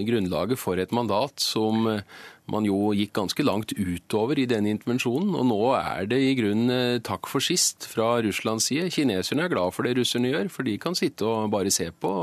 grunnlaget 0.03 0.59
for 0.59 0.79
et 0.81 0.91
mandat 0.91 1.39
som 1.39 1.85
man 2.51 2.67
jo 2.67 2.91
gikk 2.95 3.13
ganske 3.17 3.45
langt 3.45 3.73
utover 3.77 4.39
i 4.39 4.47
denne 4.49 4.71
intervensjonen. 4.73 5.33
Og 5.39 5.47
nå 5.49 5.59
er 5.77 6.09
det 6.11 6.19
i 6.21 6.35
grunnen 6.37 6.73
eh, 6.73 7.01
takk 7.05 7.29
for 7.31 7.43
sist 7.43 7.87
fra 7.89 8.13
Russlands 8.25 8.69
side. 8.69 8.89
Kineserne 8.93 9.47
er 9.47 9.53
glad 9.53 9.75
for 9.75 9.87
det 9.87 9.95
russerne 9.99 10.33
gjør, 10.33 10.51
for 10.53 10.67
de 10.67 10.77
kan 10.81 10.97
sitte 10.97 11.27
og 11.27 11.51
bare 11.53 11.73
se 11.73 11.89
på. 11.91 12.13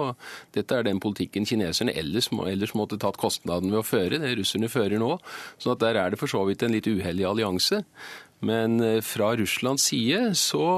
Dette 0.57 0.79
er 0.79 0.89
den 0.89 1.03
politikken 1.03 1.49
kineserne 1.49 1.97
ellers, 1.99 2.31
ellers 2.47 2.77
måtte 2.79 3.01
tatt 3.01 3.21
kostnaden 3.21 3.73
ved 3.73 3.83
å 3.83 3.87
føre, 3.87 4.21
det 4.23 4.37
russerne 4.39 4.71
fører 4.73 5.01
nå. 5.01 5.15
Så 5.59 5.77
der 5.81 5.99
er 6.01 6.13
det 6.13 6.21
for 6.21 6.31
så 6.31 6.45
vidt 6.49 6.65
en 6.67 6.77
litt 6.77 6.89
uheldig 6.89 7.29
allianse. 7.29 7.83
Men 8.45 8.79
eh, 8.85 9.01
fra 9.05 9.33
Russlands 9.39 9.89
side 9.91 10.29
så 10.39 10.69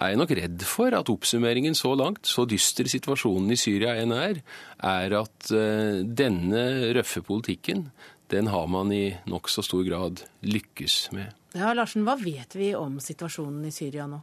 er 0.00 0.12
jeg 0.12 0.20
nok 0.22 0.32
redd 0.38 0.64
for 0.64 0.94
at 0.96 1.10
oppsummeringen 1.12 1.76
så 1.76 1.92
langt, 1.98 2.24
så 2.28 2.46
dyster 2.48 2.88
situasjonen 2.88 3.52
i 3.52 3.60
Syria 3.60 3.94
enn 4.00 4.14
er, 4.16 4.40
er 4.80 5.16
at 5.20 5.52
eh, 5.52 6.00
denne 6.06 6.64
røffe 6.96 7.22
politikken 7.26 7.90
den 8.30 8.46
har 8.52 8.66
man 8.66 8.92
i 8.92 9.16
nokså 9.28 9.64
stor 9.64 9.82
grad 9.84 10.22
lykkes 10.40 11.12
med. 11.12 11.32
Ja, 11.52 11.74
Larsen, 11.76 12.04
Hva 12.06 12.16
vet 12.16 12.54
vi 12.56 12.74
om 12.76 13.00
situasjonen 13.00 13.64
i 13.68 13.72
Syria 13.74 14.06
nå? 14.08 14.22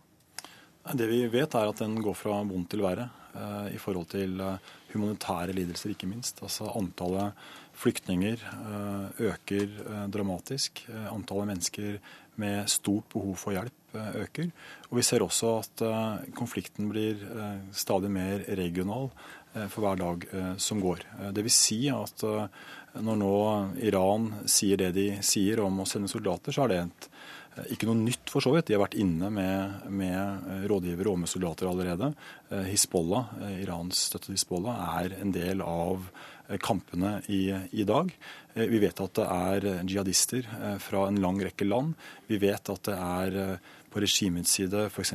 Det 0.98 1.06
vi 1.06 1.26
vet, 1.30 1.54
er 1.54 1.70
at 1.70 1.82
den 1.84 2.00
går 2.02 2.16
fra 2.18 2.40
vondt 2.48 2.72
til 2.72 2.82
verre 2.82 3.10
eh, 3.38 3.76
i 3.76 3.80
forhold 3.82 4.10
til 4.10 4.40
eh, 4.42 4.72
humanitære 4.94 5.54
lidelser, 5.54 5.94
ikke 5.94 6.10
minst. 6.10 6.40
Altså 6.42 6.72
Antallet 6.74 7.38
flyktninger 7.78 8.42
eh, 8.42 9.22
øker 9.30 10.08
dramatisk. 10.10 10.82
Antallet 11.12 11.52
mennesker 11.52 12.00
med 12.40 12.72
stort 12.72 13.06
behov 13.14 13.36
for 13.38 13.54
hjelp 13.54 13.76
øker. 14.24 14.50
Og 14.90 14.98
vi 14.98 15.04
ser 15.06 15.26
også 15.26 15.54
at 15.60 15.82
konflikten 16.38 16.88
blir 16.92 17.20
stadig 17.76 18.12
mer 18.14 18.46
regional 18.56 19.10
for 19.74 19.82
hver 19.84 19.98
dag 20.00 20.24
som 20.62 20.80
går. 20.80 21.04
Det 21.36 21.44
vil 21.44 21.52
si 21.52 21.80
at 21.92 22.24
når 22.98 23.20
nå 23.22 23.36
Iran 23.86 24.32
sier 24.50 24.80
det 24.82 24.94
de 24.96 25.10
sier 25.26 25.62
om 25.64 25.82
å 25.82 25.88
sende 25.90 26.10
soldater, 26.12 26.56
så 26.56 26.66
er 26.66 26.72
det 26.72 26.80
et, 26.82 27.08
ikke 27.74 27.90
noe 27.90 28.00
nytt 28.00 28.32
for 28.32 28.44
så 28.44 28.54
vidt. 28.54 28.70
De 28.70 28.76
har 28.78 28.84
vært 28.84 28.98
inne 29.00 29.30
med, 29.34 29.88
med 29.92 30.68
rådgivere 30.70 31.12
og 31.12 31.22
med 31.24 31.32
soldater 31.32 31.70
allerede. 31.70 32.12
Eh, 32.50 32.70
Hizbollah, 32.72 33.34
eh, 33.44 33.56
Irans 33.66 34.06
støtte 34.10 34.34
Hizbollah, 34.34 35.00
er 35.02 35.18
en 35.20 35.34
del 35.36 35.64
av 35.66 36.06
eh, 36.48 36.58
kampene 36.62 37.18
i, 37.28 37.44
i, 37.72 37.86
dag. 37.88 38.14
Vi 38.60 38.82
vet 38.82 39.02
at 39.04 39.16
det 39.20 39.26
er 39.26 39.68
jihadister 39.88 40.48
fra 40.84 41.06
en 41.08 41.20
lang 41.22 41.38
rekke 41.40 41.68
land. 41.68 41.94
Vi 42.28 42.40
vet 42.42 42.72
at 42.74 42.90
det 42.90 42.96
er 42.98 43.38
på 43.92 44.02
regimets 44.04 44.54
side 44.58 44.86
f.eks. 44.88 45.14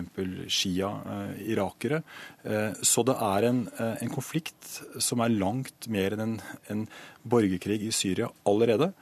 Shia-irakere. 0.51 2.03
Så 2.83 3.05
det 3.07 3.17
er 3.27 3.49
en, 3.49 3.65
en, 3.79 4.13
konflikt 4.13 4.79
som 5.03 5.23
er 5.25 5.35
langt 5.35 5.89
mer 5.93 6.17
enn 6.17 6.25
en, 6.25 6.39
en 6.73 6.87
borgerkrig 7.23 7.81
i 7.87 7.93
Syria 7.95 8.31
allerede. 8.49 8.93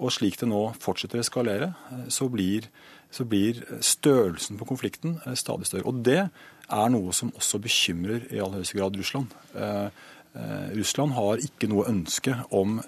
Og 0.00 0.12
slik 0.14 0.38
det 0.40 0.48
nå 0.50 0.62
fortsetter 0.80 1.20
å 1.20 1.24
eskalere, 1.24 1.72
så 2.12 2.28
blir, 2.32 2.68
så 3.12 3.26
blir 3.28 3.60
størrelsen 3.84 4.58
på 4.60 4.68
konflikten 4.68 5.18
stadig 5.38 5.68
større. 5.68 5.88
Og 5.90 6.02
det 6.06 6.20
er 6.22 6.92
noe 6.92 7.12
som 7.16 7.32
også 7.36 7.60
bekymrer 7.62 8.26
i 8.32 8.40
aller 8.40 8.62
høyeste 8.62 8.78
grad 8.78 8.98
Russland. 8.98 9.34
Russland 10.72 11.12
har 11.18 11.42
ikke 11.44 11.68
noe 11.68 11.88
ønske 11.90 12.38
om 12.56 12.78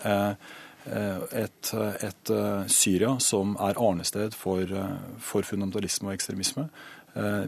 et, 0.84 1.70
et 2.04 2.32
Syria 2.68 3.14
som 3.22 3.54
er 3.62 3.78
arnested 3.80 4.36
for, 4.36 4.68
for 5.18 5.46
fundamentalisme 5.48 6.10
og 6.10 6.16
ekstremisme. 6.18 6.66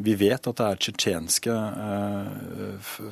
Vi 0.01 0.15
vet 0.17 0.47
at 0.47 0.61
det 0.61 0.67
er 0.67 0.81
tsjetsjenske 0.81 1.55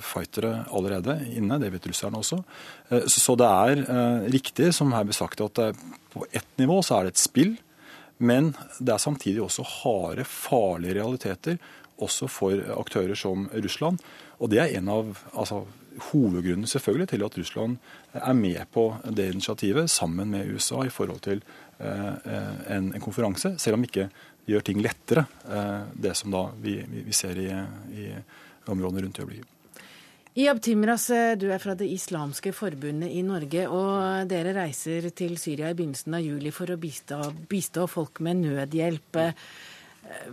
fightere 0.01 0.53
allerede 0.71 1.19
inne, 1.35 1.59
det 1.61 1.73
vet 1.75 1.89
russerne 1.91 2.21
også. 2.23 2.39
Så 3.11 3.37
det 3.37 3.51
er 3.51 3.85
riktig 4.33 4.71
som 4.77 4.95
her 4.95 5.05
ble 5.05 5.17
sagt 5.17 5.43
at 5.45 5.61
på 6.15 6.27
ett 6.31 6.49
nivå 6.63 6.79
så 6.81 7.01
er 7.01 7.09
det 7.09 7.17
et 7.17 7.25
spill. 7.25 7.57
Men 8.19 8.53
det 8.79 8.95
er 8.95 9.03
samtidig 9.03 9.43
også 9.43 9.67
harde, 9.83 10.25
farlige 10.25 11.01
realiteter 11.01 11.59
også 12.03 12.29
for 12.31 12.61
aktører 12.79 13.19
som 13.19 13.49
Russland. 13.55 14.01
Og 14.39 14.51
det 14.51 14.61
er 14.63 14.79
en 14.79 14.91
av 14.91 15.11
altså, 15.33 15.65
hovedgrunnene 16.11 16.69
selvfølgelig 16.71 17.09
til 17.13 17.25
at 17.27 17.39
Russland 17.39 17.77
er 18.15 18.37
med 18.37 18.61
på 18.73 18.87
det 19.05 19.31
initiativet 19.33 19.91
sammen 19.91 20.31
med 20.31 20.51
USA 20.55 20.85
i 20.85 20.93
forhold 20.93 21.21
til 21.25 21.43
eh, 21.79 22.13
en, 22.77 22.93
en, 22.93 23.03
konferanse, 23.03 23.55
selv 23.59 23.79
om 23.79 23.85
ikke 23.87 24.09
gjør 24.49 24.65
ting 24.67 24.83
lettere, 24.85 25.27
eh, 25.49 25.83
det 25.95 26.15
som 26.19 26.35
da 26.35 26.47
vi, 26.61 26.79
vi 26.85 27.17
ser 27.17 27.41
i, 27.41 27.51
i 27.95 28.07
områdene 28.71 29.07
rundt 29.07 29.19
i 29.19 29.25
øyeblikket. 29.25 29.51
Iab 30.35 30.59
Timras, 30.63 31.09
eh, 31.15 31.37
du 31.39 31.47
er 31.55 31.63
fra 31.63 31.77
Det 31.79 31.87
islamske 31.91 32.53
forbundet 32.53 33.13
i 33.15 33.23
Norge, 33.23 33.69
og 33.71 34.27
dere 34.31 34.57
reiser 34.57 35.11
til 35.15 35.39
Syria 35.39 35.71
i 35.71 35.79
begynnelsen 35.79 36.19
av 36.19 36.25
juli 36.27 36.55
for 36.55 36.75
å 36.75 36.81
bistå, 36.81 37.21
bistå 37.51 37.87
folk 37.91 38.23
med 38.25 38.43
nødhjelp. 38.43 39.23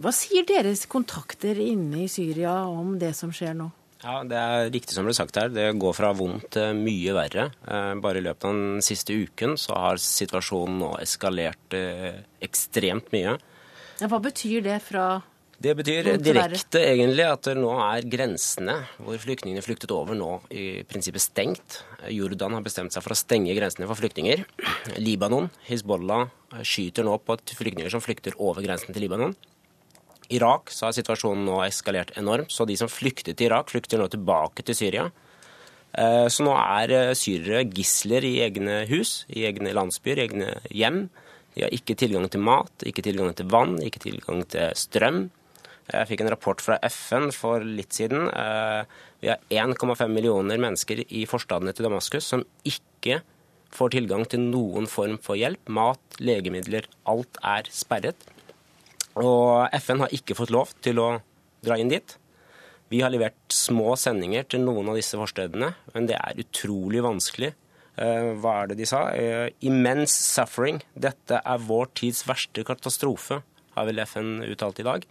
Hva 0.02 0.12
sier 0.12 0.43
deres 0.43 0.84
kontakter 0.91 1.56
inne 1.63 2.04
i 2.04 2.10
Syria 2.12 2.58
om 2.67 2.97
det 3.00 3.13
som 3.15 3.32
skjer 3.32 3.56
nå? 3.56 3.69
Ja, 4.02 4.24
Det 4.26 4.38
er 4.38 4.72
riktig 4.74 4.96
som 4.96 5.06
ble 5.06 5.14
sagt 5.14 5.38
her. 5.38 5.52
Det 5.54 5.68
går 5.78 5.94
fra 5.94 6.12
vondt 6.18 6.50
til 6.58 6.78
mye 6.80 7.14
verre. 7.14 7.52
Eh, 7.68 7.94
bare 8.02 8.22
i 8.22 8.26
løpet 8.26 8.48
av 8.50 8.56
den 8.58 8.86
siste 8.86 9.14
uken 9.14 9.58
så 9.62 9.78
har 9.78 10.02
situasjonen 10.02 10.80
nå 10.82 10.94
eskalert 11.04 11.78
ekstremt 12.42 13.12
mye. 13.14 13.38
Ja, 14.02 14.10
hva 14.10 14.18
betyr 14.24 14.64
det 14.66 14.80
fra 14.82 15.22
det 15.62 15.76
betyr 15.78 16.08
direkte 16.18 16.80
egentlig 16.82 17.26
at 17.30 17.46
nå 17.54 17.70
er 17.86 18.06
grensene 18.10 18.80
hvor 18.98 19.20
flyktningene 19.22 19.62
flyktet 19.62 19.92
over, 19.94 20.18
nå 20.18 20.40
i 20.50 20.82
prinsippet 20.90 21.22
stengt. 21.22 21.76
Jordan 22.10 22.56
har 22.58 22.66
bestemt 22.66 22.96
seg 22.96 23.06
for 23.06 23.14
å 23.14 23.20
stenge 23.20 23.54
grensene 23.54 23.86
for 23.86 24.00
flyktninger. 24.00 24.42
Libanon, 24.98 25.52
Hizbollah, 25.68 26.32
skyter 26.66 27.06
nå 27.06 27.20
på 27.22 27.38
flyktninger 27.60 27.94
som 27.94 28.02
flykter 28.02 28.34
over 28.42 28.66
grensen 28.66 28.90
til 28.96 29.06
Libanon. 29.06 29.38
Irak 30.36 30.72
så 30.74 30.88
har 30.88 30.96
situasjonen 30.96 31.44
nå 31.48 31.60
eskalert 31.65 32.13
enormt, 32.20 32.52
så 32.54 32.67
de 32.67 32.78
som 32.80 32.91
flyktet 32.91 33.38
til 33.38 33.50
Irak, 33.50 33.72
flykter 33.74 34.02
nå 34.02 34.08
tilbake 34.12 34.65
til 34.67 34.78
Syria. 34.78 35.10
Eh, 35.91 36.28
så 36.32 36.46
nå 36.48 36.54
er 36.56 36.94
eh, 36.96 37.12
syrere 37.17 37.65
gisler 37.67 38.26
i 38.28 38.38
egne 38.46 38.86
hus, 38.91 39.26
i 39.28 39.44
egne 39.50 39.74
landsbyer, 39.76 40.22
i 40.22 40.26
egne 40.30 40.54
hjem. 40.72 41.04
De 41.56 41.65
har 41.65 41.76
ikke 41.76 41.98
tilgang 42.00 42.30
til 42.32 42.44
mat, 42.48 42.72
ikke 42.88 43.04
tilgang 43.04 43.36
til 43.36 43.50
vann, 43.52 43.76
ikke 43.84 44.04
tilgang 44.06 44.46
til 44.52 44.72
strøm. 44.80 45.26
Jeg 45.91 46.08
fikk 46.08 46.24
en 46.24 46.32
rapport 46.32 46.62
fra 46.63 46.78
FN 46.88 47.32
for 47.36 47.65
litt 47.65 47.98
siden. 47.98 48.30
Eh, 48.32 48.84
vi 49.22 49.32
har 49.34 49.41
1,5 49.52 50.08
millioner 50.10 50.62
mennesker 50.62 51.04
i 51.04 51.26
forstadene 51.30 51.76
til 51.76 51.89
Damaskus 51.89 52.30
som 52.32 52.46
ikke 52.63 53.20
får 53.76 53.96
tilgang 53.96 54.24
til 54.30 54.44
noen 54.46 54.88
form 54.89 55.17
for 55.22 55.39
hjelp. 55.39 55.67
Mat, 55.72 56.02
legemidler, 56.24 56.88
alt 57.10 57.39
er 57.44 57.67
sperret. 57.72 58.32
Og 59.19 59.67
FN 59.82 60.06
har 60.06 60.13
ikke 60.15 60.38
fått 60.38 60.54
lov 60.54 60.71
til 60.84 61.02
å 61.02 61.10
dra 61.65 61.78
inn 61.80 61.91
dit. 61.91 62.17
Vi 62.91 63.02
har 63.04 63.12
levert 63.13 63.39
små 63.56 63.95
sendinger 64.00 64.47
til 64.52 64.63
noen 64.65 64.89
av 64.91 64.97
disse 65.00 65.19
forstedene, 65.19 65.74
men 65.93 66.08
det 66.10 66.17
er 66.19 66.39
utrolig 66.43 67.04
vanskelig. 67.04 67.54
Eh, 67.95 68.32
hva 68.39 68.62
er 68.62 68.71
det 68.71 68.80
de 68.82 68.88
sa? 68.88 69.06
Eh, 69.15 69.52
immense 69.67 70.15
suffering. 70.15 70.82
Dette 70.95 71.39
er 71.39 71.65
vår 71.67 71.91
tids 71.95 72.24
verste 72.28 72.65
katastrofe, 72.67 73.41
har 73.76 73.88
vel 73.88 74.04
FN 74.04 74.41
uttalt 74.47 74.80
i 74.84 74.88
dag. 74.88 75.06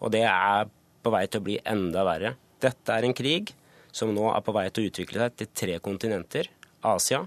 Og 0.00 0.12
det 0.12 0.24
er 0.28 0.68
på 1.04 1.12
vei 1.12 1.24
til 1.28 1.40
å 1.40 1.46
bli 1.46 1.58
enda 1.64 2.04
verre. 2.04 2.34
Dette 2.60 2.92
er 2.92 3.06
en 3.06 3.16
krig 3.16 3.54
som 3.94 4.12
nå 4.12 4.26
er 4.32 4.44
på 4.44 4.52
vei 4.56 4.66
til 4.70 4.84
å 4.84 4.90
utvikle 4.90 5.22
seg 5.22 5.36
til 5.38 5.52
tre 5.62 5.78
kontinenter. 5.84 6.50
Asia, 6.84 7.22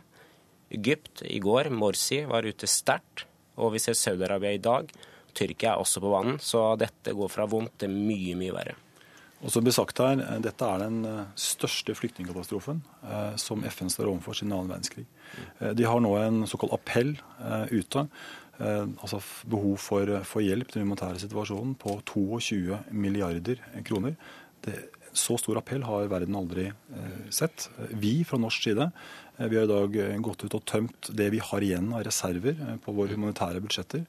Egypt 0.73 1.23
i 1.25 1.39
går, 1.41 1.71
Morsi 1.71 2.23
var 2.27 2.45
ute 2.45 2.69
sterkt. 2.69 3.25
Og 3.57 3.73
vi 3.73 3.81
ser 3.81 3.97
Saudi-Arabia 3.97 4.53
i 4.53 4.61
dag. 4.61 4.91
Tyrkia 5.37 5.75
er 5.75 5.83
også 5.83 6.01
på 6.03 6.11
banen. 6.11 6.41
Så 6.43 6.63
dette 6.81 7.15
går 7.15 7.31
fra 7.31 7.47
vondt 7.49 7.77
til 7.83 7.93
mye, 7.93 8.35
mye 8.39 8.55
verre. 8.55 8.75
Og 9.45 9.53
som 9.53 9.61
det 9.61 9.75
sagt 9.75 9.99
her, 10.01 10.17
Dette 10.41 10.65
er 10.65 10.81
den 10.81 11.03
eh, 11.05 11.27
største 11.37 11.93
flyktningkatastrofen 11.93 12.79
eh, 13.05 13.35
som 13.37 13.61
FN 13.69 13.91
står 13.93 14.09
overfor 14.09 14.33
siden 14.39 14.55
annen 14.55 14.71
verdenskrig. 14.71 15.05
Eh, 15.59 15.75
de 15.77 15.85
har 15.85 16.01
nå 16.01 16.15
en 16.17 16.41
såkalt 16.49 16.73
appell 16.73 17.13
eh, 17.37 17.69
ute 17.69 18.07
Eh, 18.57 18.85
altså 19.03 19.19
behov 19.45 19.77
for, 19.77 20.09
for 20.25 20.41
hjelp 20.41 20.71
til 20.71 20.81
den 20.81 20.87
humanitære 20.87 21.21
situasjonen 21.21 21.75
på 21.77 21.99
22 22.09 22.79
milliarder 22.89 23.61
kroner. 23.85 24.15
Det, 24.65 24.73
så 25.17 25.37
stor 25.37 25.59
appell 25.59 25.85
har 25.85 26.09
verden 26.09 26.37
aldri 26.37 26.71
eh, 26.71 27.19
sett. 27.33 27.69
Vi 27.93 28.23
fra 28.25 28.39
norsk 28.41 28.69
side 28.69 28.87
eh, 28.89 29.26
vi 29.37 29.57
har 29.57 29.67
i 29.67 29.69
dag 29.69 29.97
gått 30.25 30.43
ut 30.45 30.55
og 30.57 30.65
tømt 30.69 31.09
det 31.13 31.29
vi 31.33 31.41
har 31.43 31.63
igjen 31.63 31.91
av 31.93 32.05
reserver 32.07 32.57
på 32.83 32.93
våre 32.97 33.13
humanitære 33.13 33.61
budsjetter. 33.61 34.05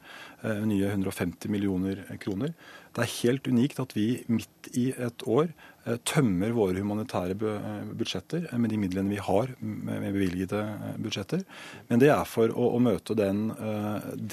Nye 0.64 0.92
150 0.94 1.52
millioner 1.52 2.00
kroner. 2.22 2.54
Det 2.96 3.04
er 3.04 3.16
helt 3.18 3.50
unikt 3.50 3.82
at 3.82 3.92
vi 3.96 4.06
midt 4.32 4.70
i 4.72 4.88
et 4.96 5.26
år 5.28 5.52
Eh, 5.88 5.96
tømmer 6.04 6.52
våre 6.56 6.82
humanitære 6.82 7.36
eh, 7.48 7.90
budsjetter 7.96 8.48
eh, 8.48 8.58
med 8.60 8.72
de 8.72 8.78
midlene 8.80 9.12
vi 9.12 9.20
har 9.22 9.52
med 9.60 10.08
bevilgede 10.12 10.60
budsjetter. 11.00 11.44
Men 11.88 12.02
det 12.02 12.10
er 12.12 12.24
for 12.28 12.52
å, 12.52 12.72
å 12.76 12.80
møte 12.82 13.16
den, 13.16 13.48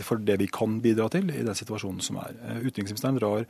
for 0.03 0.19
det 0.19 0.39
vi 0.41 0.49
kan 0.51 0.79
bidra 0.83 1.07
til 1.13 1.29
i 1.31 1.43
den 1.45 1.57
situasjonen 1.57 2.03
som 2.03 2.19
er. 2.23 2.35
Utenriksministeren 2.65 3.19
drar 3.19 3.45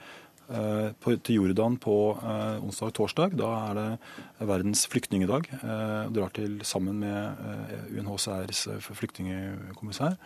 til 0.48 1.40
Jordan 1.40 1.78
på 1.82 1.96
uh, 2.18 2.64
onsdag 2.64 2.92
og 2.92 2.98
torsdag. 3.00 3.38
Da 3.40 3.52
er 3.70 3.80
det 3.80 4.48
verdens 4.50 4.86
flyktningedag. 4.92 5.50
Uh, 5.64 6.12
drar 6.16 6.34
til 6.36 6.60
sammen 6.68 7.00
med 7.02 7.96
UNHCRs 7.96 8.68
flyktningkommissær. 8.92 10.20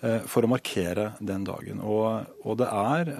Eh, 0.00 0.22
for 0.24 0.46
å 0.46 0.48
markere 0.48 1.10
den 1.20 1.42
dagen. 1.44 1.80
Og, 1.84 2.24
og 2.40 2.56
det 2.56 2.68
er, 2.72 3.10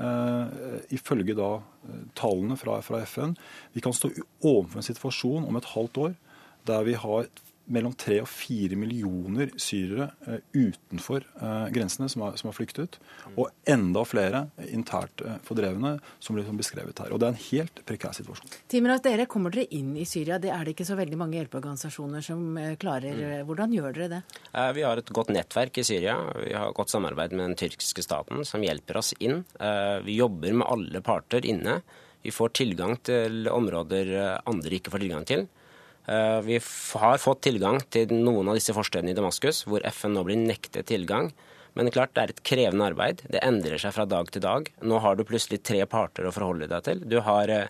ifølge 0.97 1.37
da 1.37 1.51
eh, 1.59 2.07
tallene 2.17 2.57
fra, 2.57 2.79
fra, 2.85 3.03
FN, 3.05 3.35
vi 3.77 3.85
kan 3.85 3.93
stå 3.97 4.09
overfor 4.41 4.81
en 4.81 4.89
situasjon 4.89 5.49
om 5.49 5.61
et 5.61 5.69
halvt 5.75 6.01
år 6.07 6.15
der 6.69 6.87
vi 6.89 6.97
har 7.03 7.29
mellom 7.71 7.95
tre 7.99 8.19
og 8.23 8.29
fire 8.31 8.77
millioner 8.79 9.53
syrere 9.61 10.11
uh, 10.27 10.39
utenfor 10.55 11.25
uh, 11.41 11.69
grensene 11.73 12.09
som 12.11 12.25
har, 12.25 12.39
som 12.41 12.51
har, 12.51 12.57
flyktet, 12.57 12.99
og 13.37 13.51
enda 13.69 14.03
flere 14.09 14.45
internt 14.71 15.23
uh, 15.27 15.37
fordrevne, 15.47 15.97
som 16.23 16.37
blir 16.37 16.49
beskrevet 16.59 16.99
her. 17.03 17.13
Og 17.15 17.21
Det 17.23 17.29
er 17.29 17.37
en 17.37 17.45
helt 17.45 17.83
prekær 17.87 18.17
situasjon. 18.17 18.57
Timrat, 18.71 19.05
dere 19.07 19.29
kommer 19.31 19.55
dere 19.55 19.69
inn 19.77 19.95
i 20.01 20.07
Syria. 20.09 20.41
Det 20.43 20.51
er 20.55 20.67
det 20.67 20.75
ikke 20.75 20.89
så 20.89 20.99
veldig 20.99 21.21
mange 21.21 21.39
hjelpeorganisasjoner 21.39 22.25
som 22.27 22.59
klarer. 22.81 23.15
Mm. 23.17 23.47
Hvordan 23.49 23.77
gjør 23.77 23.97
dere 23.97 24.11
det? 24.17 24.21
Vi 24.77 24.85
har 24.87 25.01
et 25.01 25.15
godt 25.15 25.33
nettverk 25.35 25.81
i 25.81 25.87
Syria. 25.87 26.17
Vi 26.41 26.55
har 26.57 26.75
godt 26.77 26.93
samarbeid 26.93 27.35
med 27.37 27.51
den 27.51 27.59
tyrkiske 27.61 28.05
staten, 28.05 28.43
som 28.49 28.65
hjelper 28.65 29.01
oss 29.01 29.13
inn. 29.19 29.45
Vi 30.07 30.19
jobber 30.19 30.57
med 30.57 30.69
alle 30.69 31.03
parter 31.05 31.47
inne. 31.47 31.81
Vi 32.25 32.33
får 32.35 32.55
tilgang 32.59 32.99
til 33.07 33.49
områder 33.51 34.13
andre 34.49 34.81
ikke 34.81 34.93
får 34.93 35.05
tilgang 35.05 35.27
til. 35.29 35.47
Eh, 36.11 36.41
vi 36.41 36.61
har 36.95 37.19
fått 37.23 37.45
tilgang 37.47 37.79
til 37.95 38.11
noen 38.11 38.49
av 38.51 38.57
disse 38.59 38.75
forstedene 38.75 39.13
i 39.13 39.17
Damaskus, 39.17 39.63
hvor 39.69 39.85
FN 39.93 40.17
nå 40.17 40.25
blir 40.27 40.41
nektet 40.41 40.89
tilgang. 40.91 41.31
Men 41.79 41.91
klart, 41.95 42.17
det 42.17 42.23
er 42.23 42.33
et 42.33 42.41
krevende 42.43 42.89
arbeid. 42.91 43.21
Det 43.31 43.43
endrer 43.47 43.79
seg 43.79 43.95
fra 43.95 44.09
dag 44.11 44.31
til 44.35 44.43
dag. 44.43 44.67
Nå 44.83 44.99
har 45.05 45.15
du 45.15 45.23
plutselig 45.29 45.61
tre 45.63 45.85
parter 45.87 46.27
å 46.27 46.33
forholde 46.35 46.67
deg 46.71 46.83
til. 46.89 47.05
Du 47.07 47.21
har 47.23 47.53
eh, 47.55 47.69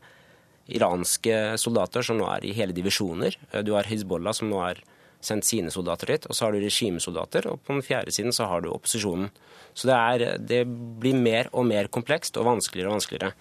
iranske 0.73 1.59
soldater 1.61 2.07
som 2.07 2.17
nå 2.17 2.31
er 2.33 2.47
i 2.49 2.55
hele 2.57 2.73
divisjoner. 2.77 3.37
Eh, 3.51 3.61
du 3.67 3.75
har 3.77 3.91
Hizbollah 3.91 4.33
som 4.39 4.49
nå 4.49 4.63
har 4.63 4.81
sendt 5.21 5.45
sine 5.45 5.69
soldater 5.75 6.15
dit. 6.15 6.29
Og 6.31 6.33
så 6.33 6.47
har 6.47 6.57
du 6.57 6.65
regimesoldater. 6.65 7.51
Og 7.51 7.61
på 7.61 7.77
den 7.77 7.85
fjerde 7.85 8.15
siden 8.17 8.33
så 8.33 8.49
har 8.49 8.65
du 8.65 8.71
opposisjonen. 8.73 9.29
Så 9.77 9.91
det, 9.91 9.99
er, 9.99 10.39
det 10.41 10.63
blir 11.03 11.21
mer 11.21 11.53
og 11.53 11.69
mer 11.69 11.93
komplekst 11.93 12.41
og 12.41 12.49
vanskeligere 12.49 12.89
og 12.89 12.97
vanskeligere. 13.03 13.35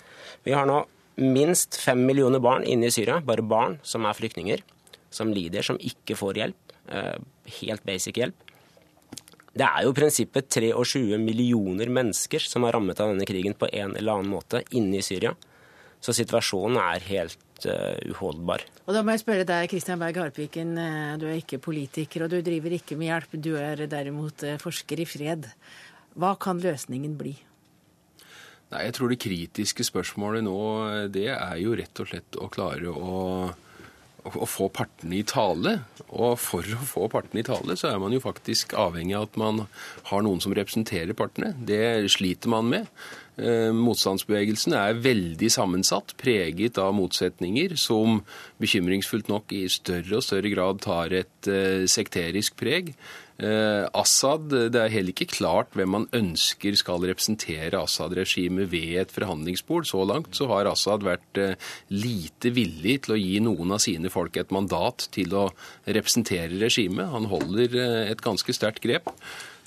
Vi 0.43 0.59
har 0.59 0.67
nå 0.67 0.81
minst 1.23 1.79
fem 1.79 2.03
millioner 2.03 2.43
barn 2.43 2.67
inne 2.67 2.91
i 2.91 2.93
Syria, 2.95 3.21
bare 3.23 3.47
barn 3.47 3.79
som 3.87 4.03
er 4.07 4.19
flyktninger 4.19 4.61
som 5.09 5.33
lider, 5.33 5.65
som 5.65 5.79
ikke 5.79 6.17
får 6.19 6.41
hjelp. 6.43 6.73
Eh, 6.89 7.17
helt 7.59 7.85
basic 7.85 8.17
hjelp. 8.17 8.47
Det 9.59 9.65
er 9.65 9.83
jo 9.83 9.91
i 9.91 9.97
prinsippet 9.97 10.47
23 10.53 11.17
millioner 11.21 11.89
mennesker 11.91 12.43
som 12.45 12.65
er 12.65 12.75
rammet 12.75 12.99
av 13.01 13.11
denne 13.11 13.27
krigen 13.27 13.57
på 13.57 13.67
en 13.73 13.95
eller 13.97 14.19
annen 14.19 14.31
måte 14.31 14.61
inne 14.77 14.99
i 14.99 15.05
Syria. 15.05 15.33
Så 15.99 16.13
situasjonen 16.15 16.77
er 16.79 17.03
helt 17.09 17.65
uh, 17.65 17.97
uholdbar. 18.07 18.63
Og 18.85 18.95
Da 18.95 19.01
må 19.03 19.11
jeg 19.11 19.23
spørre 19.25 19.47
deg, 19.49 19.67
Kristian 19.67 19.99
Berg 19.99 20.21
Harpviken. 20.21 20.77
Eh, 20.79 21.17
du 21.19 21.27
er 21.27 21.41
ikke 21.41 21.59
politiker, 21.59 22.23
og 22.23 22.31
du 22.31 22.39
driver 22.45 22.77
ikke 22.77 22.95
med 22.95 23.09
hjelp. 23.09 23.35
Du 23.35 23.51
er 23.59 23.83
derimot 23.91 24.45
forsker 24.63 25.03
i 25.03 25.09
fred. 25.09 25.49
Hva 26.15 26.37
kan 26.39 26.61
løsningen 26.63 27.17
bli? 27.19 27.35
Nei, 28.69 28.85
Jeg 28.85 28.95
tror 28.95 29.11
det 29.11 29.19
kritiske 29.19 29.83
spørsmålet 29.83 30.45
nå 30.45 30.59
det 31.11 31.31
er 31.33 31.57
jo 31.59 31.73
rett 31.75 31.99
og 31.99 32.09
slett 32.11 32.37
å 32.37 32.47
klare 32.53 32.93
å 32.93 33.17
å 34.27 34.47
få 34.49 34.67
partene 34.73 35.19
i 35.19 35.23
tale. 35.27 35.79
Og 36.09 36.35
for 36.41 36.65
å 36.75 36.83
få 36.87 37.07
partene 37.11 37.43
i 37.43 37.47
tale, 37.47 37.77
så 37.79 37.91
er 37.91 38.01
man 38.01 38.13
jo 38.15 38.21
faktisk 38.23 38.75
avhengig 38.77 39.15
av 39.17 39.29
at 39.29 39.39
man 39.39 39.63
har 40.09 40.25
noen 40.25 40.41
som 40.43 40.55
representerer 40.57 41.17
partene. 41.17 41.53
Det 41.55 42.09
sliter 42.11 42.51
man 42.51 42.69
med. 42.71 42.89
Eh, 43.39 43.69
motstandsbevegelsen 43.75 44.75
er 44.75 44.99
veldig 44.99 45.49
sammensatt, 45.53 46.15
preget 46.19 46.79
av 46.81 46.91
motsetninger 46.97 47.77
som 47.79 48.19
bekymringsfullt 48.59 49.31
nok 49.31 49.53
i 49.55 49.63
større 49.71 50.19
og 50.19 50.25
større 50.25 50.51
grad 50.51 50.81
tar 50.83 51.15
et 51.21 51.51
eh, 51.51 51.87
sekterisk 51.87 52.57
preg. 52.59 52.91
Eh, 53.39 53.85
Assad, 53.95 54.49
Det 54.51 54.75
er 54.75 54.91
heller 54.91 55.13
ikke 55.13 55.29
klart 55.31 55.71
hvem 55.77 55.93
man 55.95 56.07
ønsker 56.11 56.75
skal 56.75 57.05
representere 57.07 57.79
Assad-regimet 57.79 58.67
ved 58.71 58.97
et 58.99 59.13
forhandlingsbord. 59.15 59.87
Så 59.87 60.03
langt 60.03 60.35
så 60.35 60.49
har 60.51 60.67
Assad 60.67 61.05
vært 61.07 61.39
lite 61.89 62.51
villig 62.51 63.03
til 63.05 63.15
å 63.15 63.21
gi 63.21 63.39
noen 63.39 63.71
av 63.71 63.79
sine 63.83 64.11
folk 64.11 64.35
et 64.37 64.51
mandat 64.51 65.07
til 65.15 65.33
å 65.33 65.45
representere 65.87 66.59
regimet. 66.59 67.13
Han 67.13 67.29
holder 67.31 67.79
et 68.11 68.21
ganske 68.25 68.53
sterkt 68.55 68.83
grep. 68.83 69.07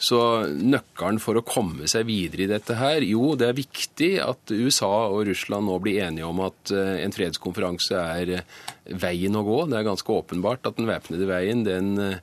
Så 0.02 0.18
nøkkelen 0.50 1.20
for 1.22 1.38
å 1.38 1.44
komme 1.46 1.86
seg 1.90 2.08
videre 2.08 2.46
i 2.46 2.50
dette 2.50 2.74
her 2.80 3.04
Jo, 3.06 3.36
det 3.38 3.48
er 3.48 3.58
viktig 3.58 4.10
at 4.24 4.50
USA 4.50 4.90
og 5.12 5.28
Russland 5.28 5.68
nå 5.68 5.78
blir 5.82 6.02
enige 6.08 6.26
om 6.26 6.40
at 6.42 6.72
eh, 6.74 7.04
en 7.04 7.14
fredskonferanse 7.14 8.00
er 8.18 8.32
eh, 8.40 8.56
veien 8.98 9.38
å 9.38 9.44
gå. 9.46 9.60
Det 9.70 9.78
er 9.78 9.86
ganske 9.86 10.16
åpenbart 10.16 10.66
at 10.66 10.80
den 10.80 10.90
væpnede 10.90 11.28
veien 11.30 11.62
den 11.68 11.92
eh, 12.02 12.18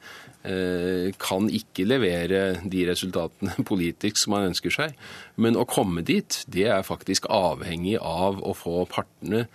kan 1.19 1.49
ikke 1.51 1.83
levere 1.83 2.43
de 2.63 2.85
resultatene 2.87 3.57
politisk 3.71 4.21
som 4.21 4.37
man 4.37 4.47
ønsker 4.53 4.71
seg. 4.71 4.93
Men 5.35 5.59
å 5.59 5.65
komme 5.67 6.03
dit, 6.07 6.41
det 6.47 6.69
er 6.71 6.87
faktisk 6.87 7.27
avhengig 7.27 7.97
av 7.99 8.39
å 8.39 8.55
få 8.55 8.85
partene 8.89 9.49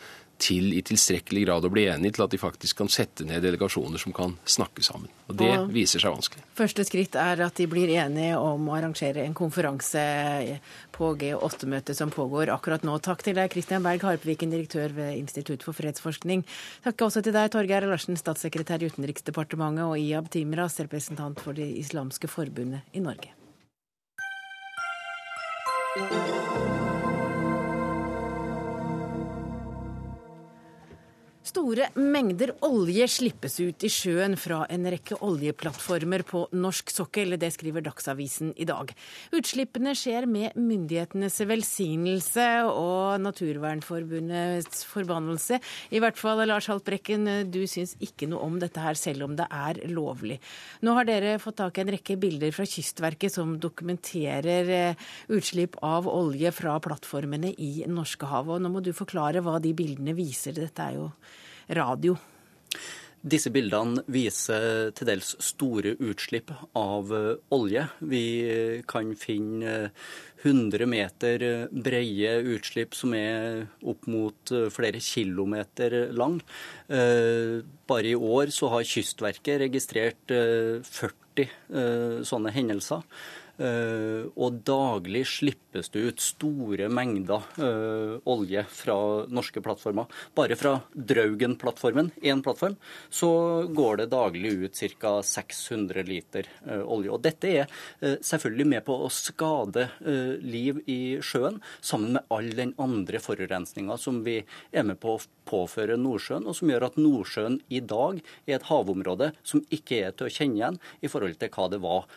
til 0.45 0.73
i 0.77 0.83
tilstrekkelig 0.85 1.45
grad 1.47 1.65
å 1.65 1.71
bli 1.73 1.87
enige 1.89 2.17
til 2.17 2.25
at 2.27 2.35
de 2.35 2.41
faktisk 2.41 2.83
kan 2.83 2.91
sette 2.93 3.25
ned 3.27 3.43
delegasjoner 3.45 4.01
som 4.01 4.13
kan 4.17 4.37
snakke 4.45 4.85
sammen. 4.85 5.11
Og 5.29 5.39
Det 5.41 5.51
og 5.57 5.71
viser 5.73 6.03
seg 6.03 6.13
vanskelig. 6.13 6.45
Første 6.59 6.85
skritt 6.85 7.17
er 7.21 7.41
at 7.47 7.57
de 7.57 7.67
blir 7.71 7.93
enige 7.97 8.37
om 8.39 8.69
å 8.69 8.77
arrangere 8.77 9.25
en 9.25 9.37
konferanse 9.37 10.03
på 10.95 11.13
G8-møtet 11.21 11.97
som 11.99 12.13
pågår 12.15 12.53
akkurat 12.55 12.85
nå. 12.87 12.99
Takk 13.05 13.25
til 13.25 13.39
deg, 13.39 13.51
Kristian 13.53 13.85
Berg 13.87 14.05
Harpviken, 14.05 14.53
direktør 14.53 14.93
ved 14.97 15.17
Institutt 15.19 15.65
for 15.65 15.77
fredsforskning. 15.77 16.45
Takk 16.85 17.07
også 17.09 17.25
til 17.25 17.37
deg, 17.37 17.51
Torgeir 17.55 17.89
Larsen, 17.89 18.19
statssekretær 18.21 18.85
i 18.85 18.91
Utenriksdepartementet, 18.93 19.87
og 19.89 19.97
Iyab 20.01 20.29
Timras, 20.35 20.81
representant 20.85 21.41
for 21.41 21.57
Det 21.57 21.71
islamske 21.81 22.29
forbundet 22.31 22.85
i 22.93 23.03
Norge. 23.05 23.33
Store 31.55 31.85
mengder 31.95 32.51
olje 32.67 33.05
slippes 33.07 33.61
ut 33.63 33.85
i 33.87 33.89
sjøen 33.93 34.33
fra 34.35 34.65
en 34.75 34.89
rekke 34.91 35.15
oljeplattformer 35.23 36.25
på 36.27 36.41
norsk 36.51 36.89
sokkel. 36.91 37.37
Det 37.39 37.53
skriver 37.55 37.85
Dagsavisen 37.87 38.51
i 38.59 38.67
dag. 38.67 38.91
Utslippene 39.39 39.93
skjer 39.95 40.27
med 40.27 40.57
myndighetenes 40.59 41.37
velsignelse 41.47 42.47
og 42.73 43.23
Naturvernforbundets 43.23 44.83
forbannelse. 44.91 45.61
I 45.95 46.03
hvert 46.03 46.19
fall, 46.19 46.43
Lars 46.51 46.67
Haltbrekken, 46.73 47.31
du 47.55 47.61
syns 47.71 47.95
ikke 48.03 48.27
noe 48.33 48.43
om 48.49 48.59
dette 48.59 48.83
her, 48.83 48.99
selv 48.99 49.29
om 49.29 49.39
det 49.39 49.47
er 49.47 49.79
lovlig. 49.95 50.41
Nå 50.83 50.99
har 50.99 51.07
dere 51.07 51.37
fått 51.39 51.61
tak 51.63 51.79
i 51.79 51.87
en 51.87 51.95
rekke 51.95 52.19
bilder 52.19 52.51
fra 52.57 52.67
Kystverket 52.67 53.37
som 53.39 53.55
dokumenterer 53.63 54.75
eh, 54.81 55.09
utslipp 55.31 55.79
av 55.87 56.11
olje 56.11 56.51
fra 56.59 56.81
plattformene 56.83 57.55
i 57.55 57.87
Norskehavet. 57.87 58.59
Nå 58.59 58.75
må 58.75 58.83
du 58.83 58.91
forklare 58.91 59.47
hva 59.47 59.61
de 59.63 59.71
bildene 59.71 60.19
viser. 60.19 60.59
Dette 60.59 60.91
er 60.91 60.99
jo 60.99 61.11
radio. 61.69 62.17
Disse 63.25 63.49
bildene 63.49 64.03
viser 64.13 64.91
til 64.93 65.09
dels 65.09 65.31
store 65.41 65.95
utslipp 66.05 66.51
av 66.77 67.13
eh, 67.17 67.31
olje. 67.57 67.87
Vi 68.05 68.25
kan 68.91 69.15
finne 69.17 69.77
100 70.45 70.83
eh, 70.85 70.91
meter 70.93 71.45
breie 71.73 72.35
utslipp 72.53 72.93
som 72.93 73.15
er 73.17 73.63
opp 73.81 74.05
mot 74.13 74.53
eh, 74.53 74.69
flere 74.69 75.01
kilometer 75.01 76.13
lang. 76.13 76.37
Bare 76.85 78.11
i 78.11 78.15
år 78.15 78.53
så 78.53 78.69
har 78.75 78.85
Kystverket 78.85 79.63
registrert 79.65 80.29
40 80.29 81.49
sånne 82.29 82.53
hendelser. 82.53 83.01
Uh, 83.55 84.27
og 84.35 84.57
daglig 84.67 85.21
slippes 85.31 85.87
det 85.95 86.01
ut 86.03 86.23
store 86.23 86.89
mengder 86.91 87.45
uh, 87.61 88.17
olje 88.27 88.65
fra 88.67 88.97
norske 89.31 89.63
plattformer. 89.63 90.09
Bare 90.35 90.57
fra 90.59 90.73
Draugen-plattformen, 90.91 92.11
én 92.27 92.43
plattform, 92.43 92.75
så 93.15 93.31
går 93.71 94.03
det 94.03 94.09
daglig 94.11 94.57
ut 94.65 94.83
ca. 94.99 95.15
600 95.23 96.03
liter 96.09 96.51
uh, 96.67 96.83
olje. 96.83 97.13
Og 97.15 97.23
dette 97.23 97.53
er 97.63 97.79
selvfølgelig 98.03 98.67
med 98.73 98.85
på 98.87 98.97
å 99.05 99.11
skade 99.13 99.87
liv 100.43 100.81
i 100.91 101.17
sjøen, 101.23 101.61
sammen 101.85 102.17
med 102.17 102.35
all 102.35 102.51
den 102.57 102.73
andre 102.81 103.21
forurensninga 103.23 103.97
som 104.01 104.23
vi 104.27 104.41
er 104.75 104.87
med 104.87 104.99
på 105.03 105.15
å 105.15 105.23
påføre 105.47 105.97
Nordsjøen, 106.01 106.47
og 106.49 106.57
som 106.59 106.71
gjør 106.73 106.89
at 106.89 106.99
Nordsjøen 106.99 107.61
i 107.73 107.81
dag 107.85 108.19
er 108.47 108.57
et 108.59 108.69
havområde 108.69 109.31
som 109.47 109.63
ikke 109.75 110.01
er 110.09 110.17
til 110.17 110.29
å 110.29 110.35
kjenne 110.35 110.59
igjen 110.59 110.81
i 111.05 111.11
forhold 111.13 111.39
til 111.41 111.53
hva 111.55 111.69
det 111.73 111.81
var 111.85 112.09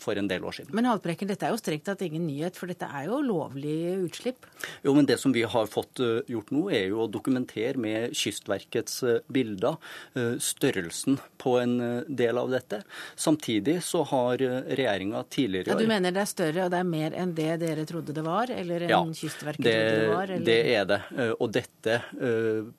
for 0.00 0.20
en 0.20 0.30
del 0.30 0.39
del 0.40 0.48
år 0.48 0.56
siden. 0.56 0.74
Men 0.76 0.88
Haltbrekken, 0.88 1.28
dette 1.30 1.46
er 1.46 1.54
jo 1.54 1.60
strengt 1.60 1.86
tatt 1.86 2.02
ingen 2.04 2.26
nyhet, 2.26 2.56
for 2.58 2.70
dette 2.70 2.88
er 2.88 3.08
jo 3.10 3.20
lovlige 3.24 3.96
utslipp? 4.06 4.48
Jo, 4.84 4.94
men 4.96 5.08
det 5.08 5.18
som 5.20 5.34
vi 5.34 5.44
har 5.44 5.68
fått 5.70 6.00
eh, 6.02 6.20
gjort 6.30 6.52
nå, 6.54 6.66
er 6.72 6.88
jo 6.90 7.04
å 7.04 7.08
dokumentere 7.10 7.80
med 7.80 8.16
Kystverkets 8.16 9.02
eh, 9.04 9.20
bilder 9.32 9.76
eh, 10.14 10.36
størrelsen 10.40 11.20
på 11.40 11.56
en 11.60 11.76
del 12.06 12.36
av 12.36 12.50
dette. 12.52 12.82
Samtidig 13.16 13.78
så 13.84 14.02
har 14.10 14.40
regjeringa 14.40 15.22
tidligere 15.32 15.72
ja, 15.72 15.78
Du 15.80 15.88
mener 15.88 16.12
det 16.12 16.20
er 16.24 16.28
større 16.28 16.66
og 16.66 16.74
det 16.74 16.80
er 16.82 16.88
mer 16.88 17.16
enn 17.16 17.32
det 17.36 17.54
dere 17.62 17.86
trodde 17.88 18.12
det 18.16 18.24
var? 18.26 18.52
Eller 18.52 18.84
enn 18.84 18.92
ja, 18.92 19.00
Kystverket 19.16 19.64
det, 19.64 19.72
trodde 19.78 20.02
det 20.02 20.10
var? 20.12 20.34
Eller? 20.34 20.44
Det 20.50 20.58
er 20.74 20.84
det. 20.90 21.00
Og 21.40 21.54
dette 21.54 21.96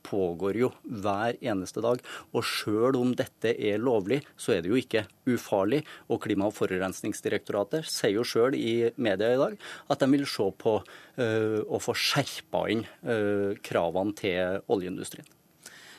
pågår 0.05 0.62
jo 0.62 0.70
hver 0.86 1.39
eneste 1.41 1.82
dag. 1.82 2.05
Og 2.38 2.45
sjøl 2.45 2.99
om 2.99 3.16
dette 3.18 3.55
er 3.55 3.82
lovlig, 3.82 4.22
så 4.38 4.53
er 4.55 4.62
det 4.62 4.70
jo 4.70 4.78
ikke 4.78 5.07
ufarlig. 5.32 5.82
Og 6.14 6.22
Klima- 6.22 6.51
og 6.51 6.55
forurensningsdirektoratet 6.59 7.51
Miljødirektoratet 7.52 7.89
sier 7.89 8.16
jo 8.16 8.24
sjøl 8.26 8.56
i 8.56 8.91
media 8.97 9.34
i 9.34 9.39
dag 9.39 9.58
at 9.91 10.02
de 10.02 10.10
vil 10.12 10.26
se 10.26 10.47
på 10.58 10.80
uh, 10.82 11.60
å 11.68 11.80
få 11.82 11.93
skjerpa 11.93 12.66
inn 12.72 12.86
uh, 13.04 13.54
kravene 13.64 14.16
til 14.16 14.62
oljeindustrien. 14.72 15.28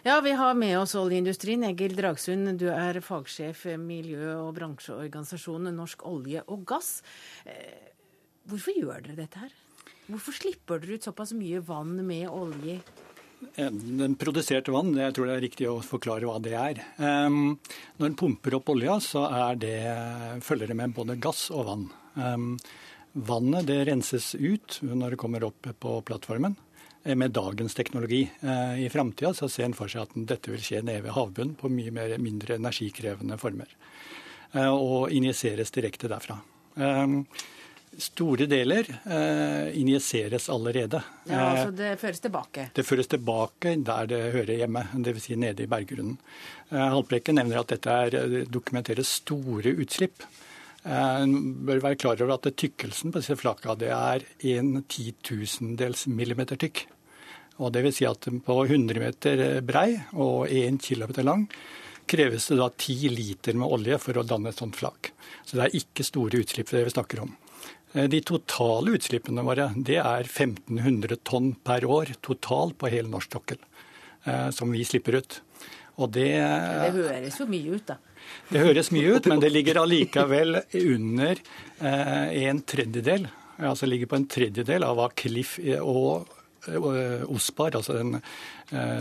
Ja, 0.03 0.19
vi 0.21 0.33
har 0.35 0.57
med 0.59 0.81
oss 0.81 0.97
oljeindustrien. 0.99 1.63
Egil 1.69 1.95
Dragsund, 1.95 2.57
du 2.59 2.67
er 2.73 2.99
fagsjef 3.05 3.69
miljø- 3.79 4.41
og 4.49 4.57
bransjeorganisasjonen 4.57 5.77
Norsk 5.79 6.03
olje 6.11 6.43
og 6.51 6.65
gass. 6.67 7.05
Eh, 7.47 7.93
hvorfor 8.51 8.75
gjør 8.75 9.05
dere 9.05 9.21
dette 9.21 9.45
her? 9.45 9.55
Hvorfor 10.09 10.35
slipper 10.35 10.83
dere 10.83 10.99
ut 10.99 11.07
såpass 11.07 11.37
mye 11.39 11.63
vann 11.63 11.95
med 12.03 12.27
olje 12.27 12.81
den 13.57 14.15
produserte 14.21 14.73
vann, 14.75 14.93
jeg 14.97 15.15
tror 15.17 15.29
det 15.29 15.35
er 15.35 15.45
riktig 15.45 15.67
å 15.71 15.81
forklare 15.85 16.29
hva 16.29 16.39
det 16.43 16.55
er. 16.59 16.79
Når 16.99 18.07
en 18.07 18.17
pumper 18.19 18.57
opp 18.59 18.71
olja, 18.73 18.99
så 19.03 19.25
det, 19.59 19.77
følger 20.47 20.71
det 20.71 20.77
med 20.79 20.95
både 20.97 21.19
gass 21.21 21.49
og 21.51 21.67
vann. 21.69 21.87
Vannet 23.13 23.67
det 23.69 23.85
renses 23.85 24.35
ut 24.35 24.79
når 24.81 25.11
det 25.13 25.21
kommer 25.21 25.45
opp 25.45 25.67
på 25.79 25.97
plattformen 26.09 26.55
eh, 27.05 27.17
med 27.17 27.35
dagens 27.37 27.75
teknologi. 27.77 28.23
Uh, 28.41 28.81
I 28.81 28.89
framtida 28.89 29.35
ser 29.37 29.67
en 29.67 29.77
for 29.77 29.93
seg 29.93 30.07
at 30.07 30.15
dette 30.31 30.53
vil 30.53 30.63
skje 30.65 30.81
nede 30.81 31.05
ved 31.05 31.13
havbunnen 31.13 31.59
på 31.61 31.69
mye 31.69 31.93
mer, 31.93 32.17
mindre 32.17 32.57
energikrevende 32.57 33.37
former. 33.41 33.69
Og 34.53 35.09
injiseres 35.17 35.71
direkte 35.73 36.11
derfra. 36.13 36.35
Store 38.01 38.47
deler 38.49 38.87
eh, 39.05 39.81
injiseres 39.81 40.49
allerede. 40.51 41.03
Ja, 41.29 41.43
altså 41.51 41.71
Det 41.77 41.91
føres 42.01 42.23
tilbake? 42.25 42.71
Det 42.73 42.87
føres 42.89 43.11
tilbake 43.13 43.75
der 43.85 44.09
det 44.09 44.21
hører 44.33 44.63
hjemme, 44.63 44.87
dvs. 44.95 45.27
Si 45.27 45.37
nede 45.37 45.67
i 45.67 45.69
berggrunnen. 45.69 46.17
Eh, 46.71 46.79
Haltbrekken 46.81 47.37
nevner 47.37 47.61
at 47.61 47.75
dette 47.75 47.99
er, 48.07 48.17
eh, 48.17 48.47
dokumenterer 48.49 49.05
store 49.05 49.75
utslipp. 49.77 50.25
Eh, 50.85 51.27
bør 51.69 51.85
være 51.85 52.01
klar 52.01 52.23
over 52.25 52.35
at 52.39 52.49
tykkelsen 52.57 53.13
på 53.13 53.21
disse 53.21 53.37
flaka 53.37 53.77
det 53.77 53.93
er 53.93 54.25
en 54.57 54.83
titusendels 54.89 56.07
millimeter 56.09 56.57
tykk. 56.57 56.87
Og 57.61 57.73
det 57.77 57.85
vil 57.85 57.93
si 57.93 58.09
at 58.09 58.25
på 58.25 58.59
100 58.65 58.99
meter 59.05 59.61
brei 59.61 60.01
og 60.15 60.49
1 60.49 60.81
km 60.81 61.21
lang 61.23 61.47
kreves 62.09 62.49
det 62.49 62.57
da 62.57 62.71
10 62.71 63.13
liter 63.13 63.55
med 63.55 63.69
olje 63.69 64.01
for 64.01 64.17
å 64.17 64.27
danne 64.27 64.49
et 64.49 64.59
sånt 64.59 64.77
flak. 64.77 65.13
Så 65.45 65.59
det 65.59 65.69
er 65.69 65.81
ikke 65.83 66.07
store 66.07 66.41
utslipp 66.41 66.73
det 66.73 66.87
vi 66.89 66.97
snakker 66.97 67.23
om. 67.29 67.37
Eh, 67.93 68.09
de 68.09 68.21
totale 68.25 68.97
utslippene 68.97 69.45
våre 69.45 69.69
det 69.77 69.99
er 70.01 70.29
1500 70.29 71.21
tonn 71.29 71.53
per 71.65 71.85
år 71.85 72.15
totalt 72.25 72.79
på 72.81 72.91
hele 72.93 73.11
norsk 73.13 73.39
sokkel 73.39 73.61
eh, 74.25 74.49
som 74.55 74.73
vi 74.73 74.85
slipper 74.89 75.21
ut. 75.21 75.41
Og 76.01 76.09
det, 76.15 76.31
det 76.41 76.93
høres 76.97 77.37
jo 77.37 77.47
mye 77.53 77.77
ut, 77.77 77.85
da. 77.91 77.99
Det 78.49 78.63
høres 78.63 78.89
mye 78.95 79.19
ut, 79.19 79.27
men 79.29 79.43
det 79.43 79.51
ligger 79.53 79.83
allikevel 79.83 80.63
under 80.63 81.41
eh, 81.85 82.47
en 82.47 82.63
tredjedel. 82.65 83.27
Altså 83.63 83.87
ligger 83.87 84.09
på 84.09 84.17
en 84.19 84.31
tredjedel 84.31 84.87
av 84.87 84.97
hva 84.99 85.11
Cliff 85.15 85.59
og 85.83 86.31
OSPAR, 86.63 87.75
altså 87.75 87.97
den 87.99 88.15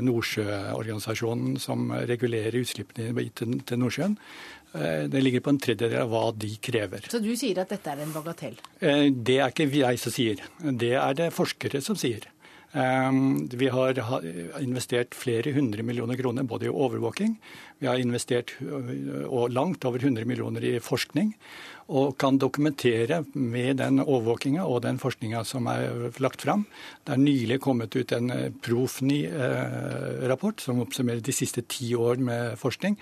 Nordsjøorganisasjonen 0.03 1.59
som 1.61 1.91
regulerer 2.09 2.57
utslippene 2.57 3.27
til 3.37 3.79
Nordsjøen, 3.79 4.17
det 4.71 5.23
ligger 5.23 5.43
på 5.43 5.51
en 5.51 5.59
tredjedel 5.59 6.05
av 6.05 6.13
hva 6.13 6.27
de 6.31 6.53
krever. 6.63 7.09
Så 7.11 7.19
du 7.23 7.33
sier 7.35 7.63
at 7.63 7.73
dette 7.73 7.91
er 7.91 8.05
en 8.05 8.13
bagatell? 8.15 8.55
Det 8.79 9.39
er 9.39 9.51
ikke 9.51 9.67
jeg 9.67 9.99
som 9.99 10.15
sier. 10.15 10.45
Det 10.61 10.93
er 10.95 11.17
det 11.19 11.33
forskere 11.35 11.83
som 11.83 11.99
sier. 11.99 12.29
Vi 12.71 13.67
har 13.67 13.97
investert 14.63 15.15
flere 15.17 15.51
hundre 15.51 15.83
millioner 15.83 16.15
kroner 16.15 16.47
både 16.47 16.69
i 16.69 16.71
overvåking, 16.71 17.33
vi 17.81 17.89
har 17.89 17.99
investert 17.99 18.53
langt 19.51 19.83
over 19.83 19.99
100 19.99 20.23
millioner 20.29 20.63
i 20.63 20.77
forskning, 20.79 21.33
og 21.91 22.13
kan 22.21 22.37
dokumentere 22.39 23.25
med 23.33 23.81
den 23.81 23.99
overvåkinga 23.99 24.63
og 24.63 24.85
den 24.85 25.01
forskninga 25.01 25.41
som 25.43 25.67
er 25.67 26.15
lagt 26.23 26.45
fram. 26.45 26.63
Det 27.03 27.17
er 27.17 27.19
nylig 27.19 27.59
kommet 27.59 27.97
ut 27.97 28.13
en 28.15 28.31
Profni-rapport 28.63 30.63
som 30.63 30.79
oppsummerer 30.85 31.19
de 31.19 31.35
siste 31.35 31.65
ti 31.67 31.91
år 31.97 32.23
med 32.23 32.55
forskning 32.61 32.95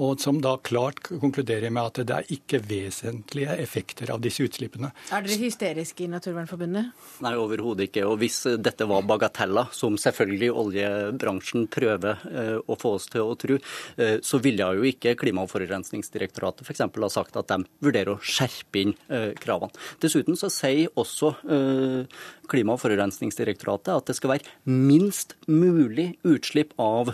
og 0.00 0.20
som 0.20 0.38
da 0.40 0.54
klart 0.64 1.02
konkluderer 1.04 1.72
med 1.72 1.90
at 1.90 2.00
det 2.08 2.16
er 2.16 2.30
ikke 2.32 2.62
vesentlige 2.64 3.56
effekter 3.60 4.12
av 4.14 4.22
disse 4.24 4.44
utslippene. 4.44 4.92
Er 5.12 5.24
dere 5.24 5.36
hysteriske 5.42 6.06
i 6.06 6.10
Naturvernforbundet? 6.12 6.92
Nei, 7.24 7.34
overhodet 7.36 7.90
ikke. 7.90 8.06
Og 8.08 8.16
hvis 8.22 8.40
dette 8.62 8.86
var 8.88 9.04
bagateller, 9.08 9.72
som 9.76 9.98
selvfølgelig 10.00 10.50
oljebransjen 10.62 11.68
prøver 11.72 12.24
eh, 12.32 12.56
å 12.64 12.78
få 12.80 12.94
oss 12.96 13.08
til 13.12 13.26
å 13.26 13.36
tro, 13.38 13.58
eh, 14.00 14.16
så 14.24 14.40
ville 14.42 14.70
jo 14.78 14.88
ikke 14.88 15.16
Klima- 15.22 15.44
og 15.44 15.52
forurensningsdirektoratet 15.52 16.64
f.eks. 16.66 16.84
For 16.92 17.04
ha 17.04 17.12
sagt 17.12 17.36
at 17.38 17.52
de 17.52 17.60
vurderer 17.84 18.14
å 18.14 18.20
skjerpe 18.20 18.80
inn 18.80 18.96
eh, 19.12 19.32
kravene. 19.38 19.72
Dessuten 20.02 20.38
så 20.38 20.50
sier 20.52 20.88
også 20.98 21.34
Klima- 22.50 22.74
og 22.74 22.80
forurensningsdirektoratet 22.82 23.92
at 23.92 24.08
det 24.08 24.16
skal 24.16 24.34
være 24.34 24.56
minst 24.68 25.36
mulig 25.46 26.12
utslipp 26.26 26.72
av 26.80 27.12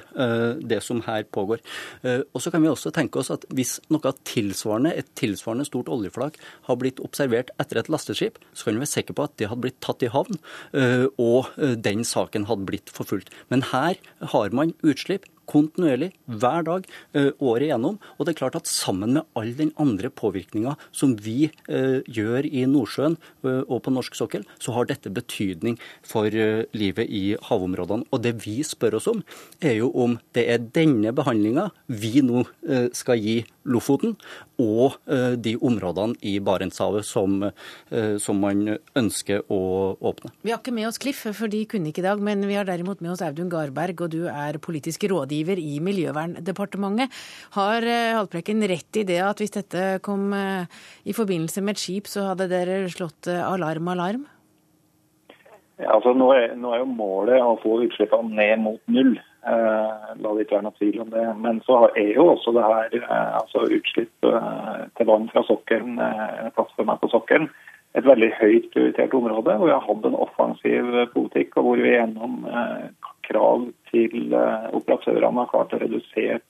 det 0.58 0.80
som 0.84 1.02
her 1.06 1.26
pågår. 1.34 1.62
Og 2.02 2.42
så 2.42 2.50
kan 2.52 2.62
vi 2.64 2.67
vi 2.68 2.74
også 2.74 2.92
tenke 2.94 3.22
oss 3.22 3.32
at 3.34 3.46
hvis 3.54 3.78
noe 3.92 4.12
tilsvarende, 4.28 4.92
et 4.92 5.08
tilsvarende 5.18 5.66
stort 5.68 5.90
oljeflak 5.92 6.38
har 6.68 6.78
blitt 6.80 7.00
observert 7.04 7.52
etter 7.58 7.80
et 7.80 7.90
lasteskip, 7.92 8.38
så 8.52 8.68
kan 8.68 8.78
vi 8.78 8.84
være 8.84 8.92
sikre 8.92 9.16
på 9.16 9.26
at 9.28 9.36
det 9.40 9.50
hadde 9.50 9.64
blitt 9.64 9.80
tatt 9.84 10.04
i 10.04 10.12
havn, 10.12 10.38
øh, 10.76 11.08
og 11.16 11.50
øh, 11.56 11.74
den 11.80 12.04
saken 12.06 12.46
hadde 12.50 12.68
blitt 12.68 12.92
forfulgt. 12.94 13.32
Men 13.48 13.66
her 13.72 13.98
har 14.34 14.54
man 14.54 14.76
utslipp 14.84 15.26
kontinuerlig, 15.48 16.12
hver 16.28 16.64
dag, 16.66 16.86
eh, 17.14 17.30
året 17.40 17.68
igjennom. 17.68 17.98
Og 18.18 18.26
det 18.26 18.34
er 18.34 18.40
klart 18.42 18.58
at 18.58 18.70
sammen 18.70 19.16
med 19.16 19.26
all 19.38 19.52
den 19.56 19.72
andre 19.78 20.10
påvirkninga 20.10 20.76
som 20.92 21.16
vi 21.16 21.50
eh, 21.68 22.00
gjør 22.06 22.46
i 22.46 22.66
Nordsjøen 22.68 23.16
eh, 23.44 23.62
og 23.66 23.82
på 23.84 23.94
norsk 23.94 24.18
sokkel, 24.18 24.46
så 24.58 24.74
har 24.76 24.88
dette 24.88 25.12
betydning 25.12 25.78
for 26.06 26.28
livet 26.28 27.08
i 27.08 27.36
havområdene. 27.48 28.06
Og 28.12 28.22
det 28.22 28.34
vi 28.44 28.60
spør 28.66 28.98
oss 28.98 29.08
om, 29.10 29.22
er 29.60 29.78
jo 29.80 29.90
om 29.96 30.18
det 30.36 30.46
er 30.52 30.64
denne 30.74 31.12
behandlinga 31.16 31.68
vi 31.88 32.20
nå 32.24 32.44
skal 32.96 33.20
gi 33.20 33.40
Lofoten 33.68 34.14
og 34.58 34.98
de 35.38 35.54
områdene 35.62 36.18
i 36.26 36.38
Barentshavet 36.42 37.06
som, 37.06 37.40
som 38.18 38.40
man 38.42 38.64
ønsker 38.98 39.44
å 39.54 39.60
åpne. 40.10 40.32
Vi 40.42 40.50
har 40.50 40.60
ikke 40.60 40.74
med 40.74 40.88
oss 40.88 40.98
Cliff, 40.98 41.20
for 41.36 41.50
de 41.50 41.60
kunne 41.70 41.92
ikke 41.92 42.02
i 42.02 42.06
dag, 42.06 42.22
men 42.24 42.42
vi 42.48 42.56
har 42.58 42.66
derimot 42.68 43.02
med 43.04 43.12
oss 43.12 43.22
Audun 43.24 43.50
Garberg, 43.52 44.02
og 44.04 44.12
du 44.14 44.26
er 44.30 44.58
politisk 44.62 45.06
rådgiver 45.10 45.60
i 45.60 45.78
Miljøverndepartementet. 45.84 47.14
Har 47.56 47.86
eh, 47.86 48.16
Haltbrekken 48.16 48.64
rett 48.70 49.00
i 49.00 49.06
det 49.08 49.20
at 49.24 49.42
hvis 49.42 49.54
dette 49.54 49.86
kom 50.04 50.32
eh, 50.36 50.66
i 51.08 51.16
forbindelse 51.16 51.62
med 51.64 51.76
et 51.76 51.82
skip, 51.82 52.10
så 52.10 52.30
hadde 52.30 52.50
dere 52.50 52.82
slått 52.92 53.30
eh, 53.30 53.42
alarm, 53.44 53.90
alarm? 53.94 54.26
Ja, 55.78 55.94
altså 55.94 56.14
nå 56.16 56.32
er, 56.34 56.54
nå 56.58 56.72
er, 56.74 56.82
jo 56.82 56.90
målet 56.90 57.38
å 57.38 57.58
få 57.62 57.78
utslippene 57.86 58.34
ned 58.34 58.64
mot 58.64 58.80
null. 58.90 59.14
Eh, 59.46 60.14
la 60.18 60.32
det 60.34 60.44
ikke 60.44 60.56
være 60.56 60.66
noe 60.66 60.76
tvil 60.78 61.00
om 61.04 61.10
det. 61.12 61.24
Men 61.38 61.60
så 61.66 61.84
er 61.94 62.12
jo 62.16 62.26
også 62.32 62.52
det 62.56 62.66
her 62.66 62.96
eh, 62.98 63.34
altså 63.38 63.64
utslipp 63.70 64.26
eh, 64.26 64.84
til 64.98 65.10
vann 65.10 65.28
fra 65.32 65.44
sokkelen, 65.46 66.00
plattformer 66.56 66.98
på 66.98 67.10
sokkelen, 67.12 67.46
et 67.96 68.06
veldig 68.06 68.32
høyt 68.40 68.66
prioritert 68.74 69.14
område. 69.14 69.54
Hvor 69.54 69.70
vi 69.70 69.76
har 69.76 69.86
hatt 69.86 70.08
en 70.08 70.18
offensiv 70.18 70.90
politikk, 71.14 71.56
og 71.56 71.68
hvor 71.68 71.82
vi 71.82 71.94
gjennom 71.94 72.42
krav 73.28 73.68
til 73.90 74.34
operatørene 74.76 75.44
har 75.44 75.52
klart 75.52 75.72
å 75.76 75.80
redusere 75.80 76.40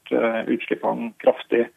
utslippene 0.51 1.13
kraftig. 1.23 1.69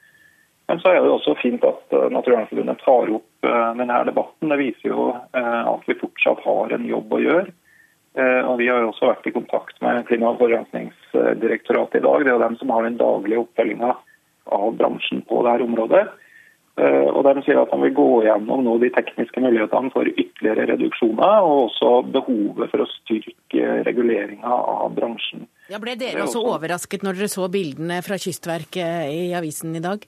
Men 0.69 0.81
så 0.81 0.95
er 0.95 1.03
det 1.03 1.13
også 1.13 1.35
fint 1.41 1.63
at 1.67 1.93
Naturvernforbundet 2.13 2.81
tar 2.81 3.13
opp 3.13 3.47
denne 3.77 4.01
debatten. 4.07 4.49
Det 4.49 4.59
viser 4.59 4.89
jo 4.89 5.11
at 5.37 5.87
vi 5.87 5.99
fortsatt 6.01 6.41
har 6.47 6.75
en 6.75 6.89
jobb 6.89 7.13
å 7.13 7.21
gjøre. 7.21 7.53
Og 8.11 8.57
Vi 8.59 8.65
har 8.67 8.83
også 8.83 9.07
vært 9.07 9.27
i 9.29 9.31
kontakt 9.31 9.77
med 9.79 10.03
Klima- 10.09 10.33
og 10.33 10.41
forurensningsdirektoratet 10.41 12.01
i 12.01 12.03
dag. 12.03 12.25
Det 12.25 12.27
er 12.27 12.35
jo 12.35 12.41
dem 12.41 12.57
som 12.59 12.73
har 12.75 12.83
den 12.83 12.97
daglige 12.99 13.39
oppfølginga 13.45 13.93
av 14.51 14.73
bransjen 14.75 15.21
på 15.29 15.39
dette 15.45 15.63
området. 15.63 16.09
Eh, 16.79 17.07
og 17.11 17.25
De 17.27 17.43
sier 17.43 17.59
at 17.59 17.71
de 17.71 17.79
vil 17.83 17.93
gå 17.97 18.07
gjennom 18.25 18.63
nå 18.63 18.77
de 18.81 18.89
tekniske 18.95 19.43
mulighetene 19.43 19.91
for 19.93 20.07
ytterligere 20.07 20.69
reduksjoner, 20.71 21.43
og 21.43 21.65
også 21.67 21.91
behovet 22.15 22.71
for 22.71 22.85
å 22.85 22.89
styrke 22.93 23.81
reguleringa 23.87 24.55
av 24.55 24.95
bransjen. 24.95 25.45
Ja, 25.71 25.81
ble 25.83 25.97
dere 25.99 26.23
også 26.23 26.43
overrasket 26.53 27.03
når 27.05 27.19
dere 27.19 27.31
så 27.31 27.49
bildene 27.51 27.99
fra 28.05 28.19
Kystverket 28.21 29.11
i 29.11 29.29
avisen 29.37 29.75
i 29.75 29.83
dag? 29.83 30.07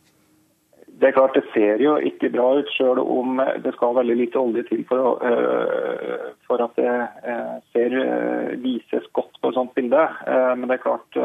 Det 1.04 1.10
er 1.10 1.16
klart 1.18 1.36
det 1.36 1.44
ser 1.52 1.82
jo 1.84 1.98
ikke 2.00 2.30
bra 2.32 2.46
ut, 2.62 2.70
sjøl 2.72 3.02
om 3.04 3.42
det 3.60 3.74
skal 3.76 3.98
veldig 3.98 4.14
lite 4.22 4.40
olje 4.40 4.62
til 4.70 4.86
for, 4.88 5.02
å, 5.04 5.10
uh, 5.20 6.30
for 6.48 6.64
at 6.64 6.78
det 6.80 6.94
uh, 7.28 7.58
ser, 7.76 7.92
uh, 7.92 8.54
vises 8.64 9.10
godt 9.18 9.36
på 9.44 9.52
et 9.52 9.58
sånt 9.58 9.74
bilde. 9.76 10.00
Men 10.24 10.64
det 10.70 10.78
er 10.78 10.84
klart 10.86 11.18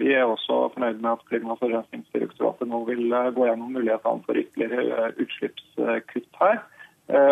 vi 0.00 0.10
er 0.16 0.26
også 0.26 0.72
fornøyd 0.74 0.98
med 0.98 1.12
at 1.12 1.22
Klima- 1.28 1.54
og 1.54 1.60
forurensningsdirektoratet 1.60 2.66
nå 2.72 2.80
vil 2.88 3.14
gå 3.36 3.46
gjennom 3.46 3.76
mulighetene 3.76 4.26
for 4.26 4.40
ytterligere 4.40 5.12
utslippskutt 5.22 6.40
her. 6.40 6.58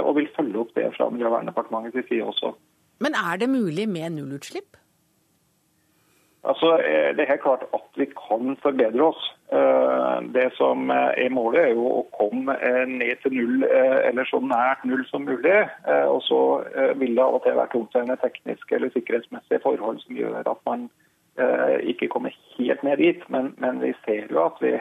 Og 0.05 0.15
vil 0.21 0.31
følge 0.37 0.63
opp 0.63 0.71
det 0.79 0.87
fra 0.95 1.09
Miljøverndepartementets 1.11 2.07
side 2.13 2.29
også. 2.31 2.53
Men 3.03 3.19
er 3.19 3.43
det 3.43 3.51
mulig 3.51 3.89
med 3.91 4.21
nullutslipp? 4.21 4.79
Altså, 6.43 6.77
Det 7.17 7.23
er 7.23 7.31
helt 7.31 7.43
klart 7.43 7.65
at 7.75 7.85
vi 7.97 8.07
kan 8.07 8.57
forbedre 8.63 9.03
oss. 9.03 9.23
Eh, 9.53 10.19
det 10.35 10.49
som 10.57 10.91
er 10.91 11.31
målet, 11.31 11.61
er 11.61 11.75
jo 11.77 11.87
å 11.87 12.03
komme 12.17 12.57
eh, 12.59 12.83
ned 12.89 13.21
til 13.23 13.37
null, 13.37 13.63
eh, 13.69 13.99
eller 14.09 14.27
så 14.27 14.41
nært 14.43 14.83
null 14.89 15.05
som 15.11 15.23
mulig. 15.29 15.61
Og 16.11 16.19
så 16.27 16.41
vil 16.99 17.15
det 17.15 17.23
av 17.23 17.39
og 17.39 17.45
til 17.45 17.59
være 17.59 17.73
tungtveiende 17.75 18.19
tekniske 18.23 18.75
eller 18.75 18.91
sikkerhetsmessige 18.95 19.63
forhold 19.63 20.03
som 20.03 20.19
gjør 20.19 20.43
at 20.43 20.61
man 20.67 20.91
ikke 21.89 22.11
kommer 22.13 22.35
helt 22.59 22.83
ned 22.85 22.99
dit. 23.01 23.23
Men, 23.33 23.55
men 23.63 23.81
vi 23.81 23.95
ser 24.05 24.27
jo 24.31 24.43
at 24.45 24.59
vi 24.61 24.75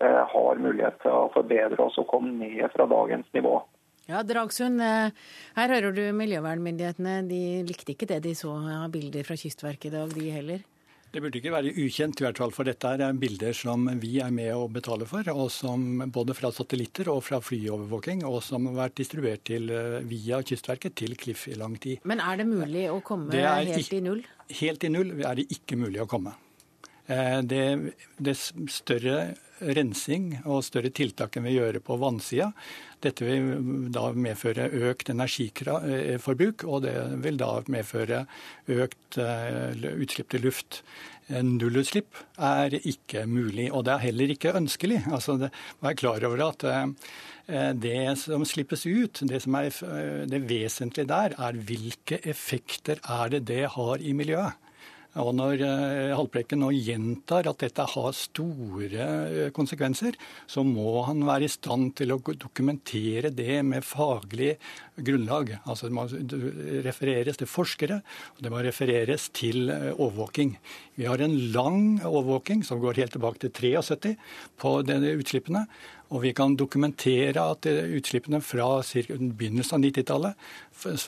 har 0.00 0.60
mulighet 0.60 0.98
til 1.00 1.14
å 1.14 1.30
forbedre 1.32 1.80
oss 1.86 1.96
og 2.02 2.08
komme 2.10 2.34
ned 2.36 2.68
fra 2.74 2.84
dagens 2.90 3.26
nivå. 3.32 3.58
Ja, 4.06 4.20
Dragsund, 4.22 4.80
her 4.80 5.72
hører 5.74 5.94
du 5.96 6.04
miljøvernmyndighetene. 6.14 7.22
De 7.30 7.42
likte 7.66 7.94
ikke 7.94 8.10
det 8.10 8.22
de 8.28 8.36
så 8.38 8.52
av 8.52 8.90
bilder 8.92 9.24
fra 9.26 9.38
Kystverket 9.40 9.88
i 9.90 9.96
dag, 9.96 10.12
de 10.12 10.30
heller? 10.34 10.66
Det 11.12 11.22
burde 11.22 11.38
ikke 11.38 11.52
være 11.54 11.72
ukjent, 11.80 12.20
i 12.20 12.26
hvert 12.26 12.38
fall, 12.40 12.52
for 12.52 12.68
dette 12.68 12.90
er 12.92 13.18
bilder 13.20 13.54
som 13.56 13.86
vi 14.02 14.16
er 14.20 14.32
med 14.34 14.50
å 14.52 14.66
betale 14.72 15.06
for. 15.08 15.26
og 15.32 15.50
som 15.54 16.04
Både 16.12 16.34
fra 16.36 16.50
satellitter 16.52 17.08
og 17.12 17.22
fra 17.24 17.40
flyovervåking, 17.40 18.24
og 18.28 18.42
som 18.44 18.66
har 18.70 18.80
vært 18.86 18.98
distribuert 19.00 19.44
til, 19.44 19.70
eh, 19.70 20.00
via 20.04 20.42
Kystverket 20.42 20.94
til 20.94 21.16
Cliff 21.16 21.46
i 21.48 21.54
lang 21.54 21.78
tid. 21.78 22.00
Men 22.04 22.20
er 22.20 22.36
det 22.36 22.46
mulig 22.46 22.88
å 22.90 23.02
komme 23.02 23.30
helt 23.32 23.92
i 23.92 24.00
null? 24.00 24.24
Helt 24.50 24.84
i 24.84 24.88
null 24.88 25.20
er 25.22 25.34
det 25.36 25.48
ikke 25.48 25.76
mulig 25.76 26.02
å 26.02 26.08
komme. 26.08 26.34
Eh, 27.06 27.40
det, 27.42 27.64
det 28.18 28.36
større 28.36 29.18
rensing 29.60 30.34
og 30.44 30.64
større 30.66 30.90
tiltak 30.92 31.36
enn 31.38 31.46
vi 31.48 31.56
gjør 31.56 31.78
på 31.84 31.96
vannsida. 32.00 32.50
Dette 33.04 33.24
vil 33.24 33.90
da 33.94 34.10
medføre 34.16 34.68
økt 34.90 35.10
energiforbruk, 35.12 36.64
og 36.64 36.82
det 36.86 36.96
vil 37.24 37.38
da 37.40 37.50
medføre 37.72 38.24
økt 38.72 39.20
eh, 39.22 39.86
utslipp 39.96 40.32
til 40.32 40.46
luft. 40.48 40.82
Nullutslipp 41.26 42.20
er 42.38 42.76
ikke 42.78 43.24
mulig, 43.26 43.70
og 43.74 43.86
det 43.86 43.96
er 43.96 44.04
heller 44.04 44.30
ikke 44.30 44.54
ønskelig. 44.54 45.00
Altså, 45.10 45.38
Vær 45.82 45.96
klar 45.98 46.26
over 46.28 46.44
at 46.50 46.66
eh, 46.70 47.72
det 47.74 47.98
som 48.20 48.44
slippes 48.46 48.86
ut, 48.86 49.24
det 49.26 49.42
som 49.42 49.56
er 49.58 49.70
eh, 49.70 50.22
det 50.30 50.44
vesentlige 50.46 51.10
der, 51.10 51.34
er 51.34 51.58
hvilke 51.66 52.20
effekter 52.22 53.02
er 53.02 53.34
det 53.34 53.46
det 53.50 53.64
har 53.74 54.02
i 54.02 54.14
miljøet. 54.14 54.62
Og 55.22 55.32
når 55.36 55.62
eh, 55.64 56.14
Haltbrekken 56.16 56.60
nå 56.60 56.68
gjentar 56.74 57.48
at 57.48 57.62
dette 57.62 57.84
har 57.88 58.16
store 58.16 59.06
eh, 59.06 59.52
konsekvenser, 59.56 60.16
så 60.50 60.64
må 60.66 61.06
han 61.06 61.24
være 61.24 61.46
i 61.46 61.52
stand 61.52 61.94
til 61.96 62.12
å 62.12 62.20
dokumentere 62.20 63.32
det 63.32 63.62
med 63.64 63.86
faglig 63.86 64.54
grunnlag. 64.96 65.54
Altså 65.64 65.88
Det 65.88 65.96
må 65.96 66.06
refereres 66.84 67.40
til 67.40 67.48
forskere, 67.48 68.00
og 68.36 68.44
det 68.44 68.52
må 68.52 68.60
refereres 68.64 69.30
til 69.36 69.72
eh, 69.72 69.92
overvåking. 69.94 70.56
Vi 71.00 71.08
har 71.08 71.24
en 71.24 71.36
lang 71.54 71.80
overvåking 72.04 72.64
som 72.66 72.82
går 72.82 73.00
helt 73.00 73.16
tilbake 73.16 73.46
til 73.46 73.54
73 73.56 74.16
på 74.60 74.76
denne 74.84 75.16
utslippene. 75.16 75.64
Og 76.14 76.22
vi 76.22 76.30
kan 76.38 76.54
dokumentere 76.54 77.42
at 77.42 77.66
utslippene 77.66 78.38
fra 78.44 78.68
begynnelsen 78.84 79.78
av 79.78 79.82
90-tallet 79.82 80.46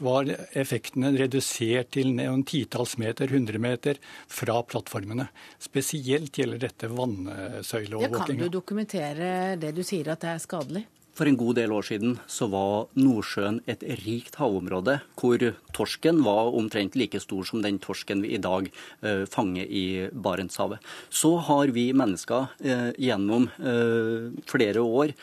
var 0.02 0.30
effektene 0.58 1.12
redusert 1.14 1.92
til 1.94 2.10
noen 2.16 2.42
titalls 2.48 2.96
meter, 2.98 3.30
100 3.30 3.62
meter, 3.62 4.00
fra 4.26 4.58
plattformene. 4.66 5.28
Spesielt 5.62 6.40
gjelder 6.40 6.64
dette 6.66 6.90
vannsøyleovervåkinga. 6.90 8.18
Ja, 8.18 8.26
kan 8.26 8.42
du 8.42 8.48
dokumentere 8.58 9.32
det 9.60 9.74
du 9.76 9.84
sier 9.86 10.10
at 10.14 10.24
det 10.24 10.34
er 10.34 10.42
skadelig? 10.42 10.86
For 11.18 11.26
en 11.26 11.38
god 11.38 11.56
del 11.58 11.72
år 11.74 11.82
siden 11.82 12.12
så 12.30 12.46
var 12.52 12.92
Nordsjøen 12.94 13.56
et 13.66 13.80
rikt 14.04 14.36
havområde 14.38 15.00
hvor 15.18 15.42
torsken 15.74 16.20
var 16.22 16.52
omtrent 16.54 16.94
like 16.94 17.18
stor 17.18 17.48
som 17.48 17.64
den 17.64 17.80
torsken 17.82 18.22
vi 18.22 18.36
i 18.36 18.42
dag 18.42 18.68
eh, 19.02 19.24
fanger 19.26 19.66
i 19.66 19.86
Barentshavet. 20.14 20.78
Så 21.10 21.32
har 21.48 21.72
vi 21.74 21.88
mennesker 21.90 22.52
eh, 22.62 22.92
gjennom 23.02 23.48
eh, 23.58 24.30
flere 24.46 24.84
år 24.84 25.16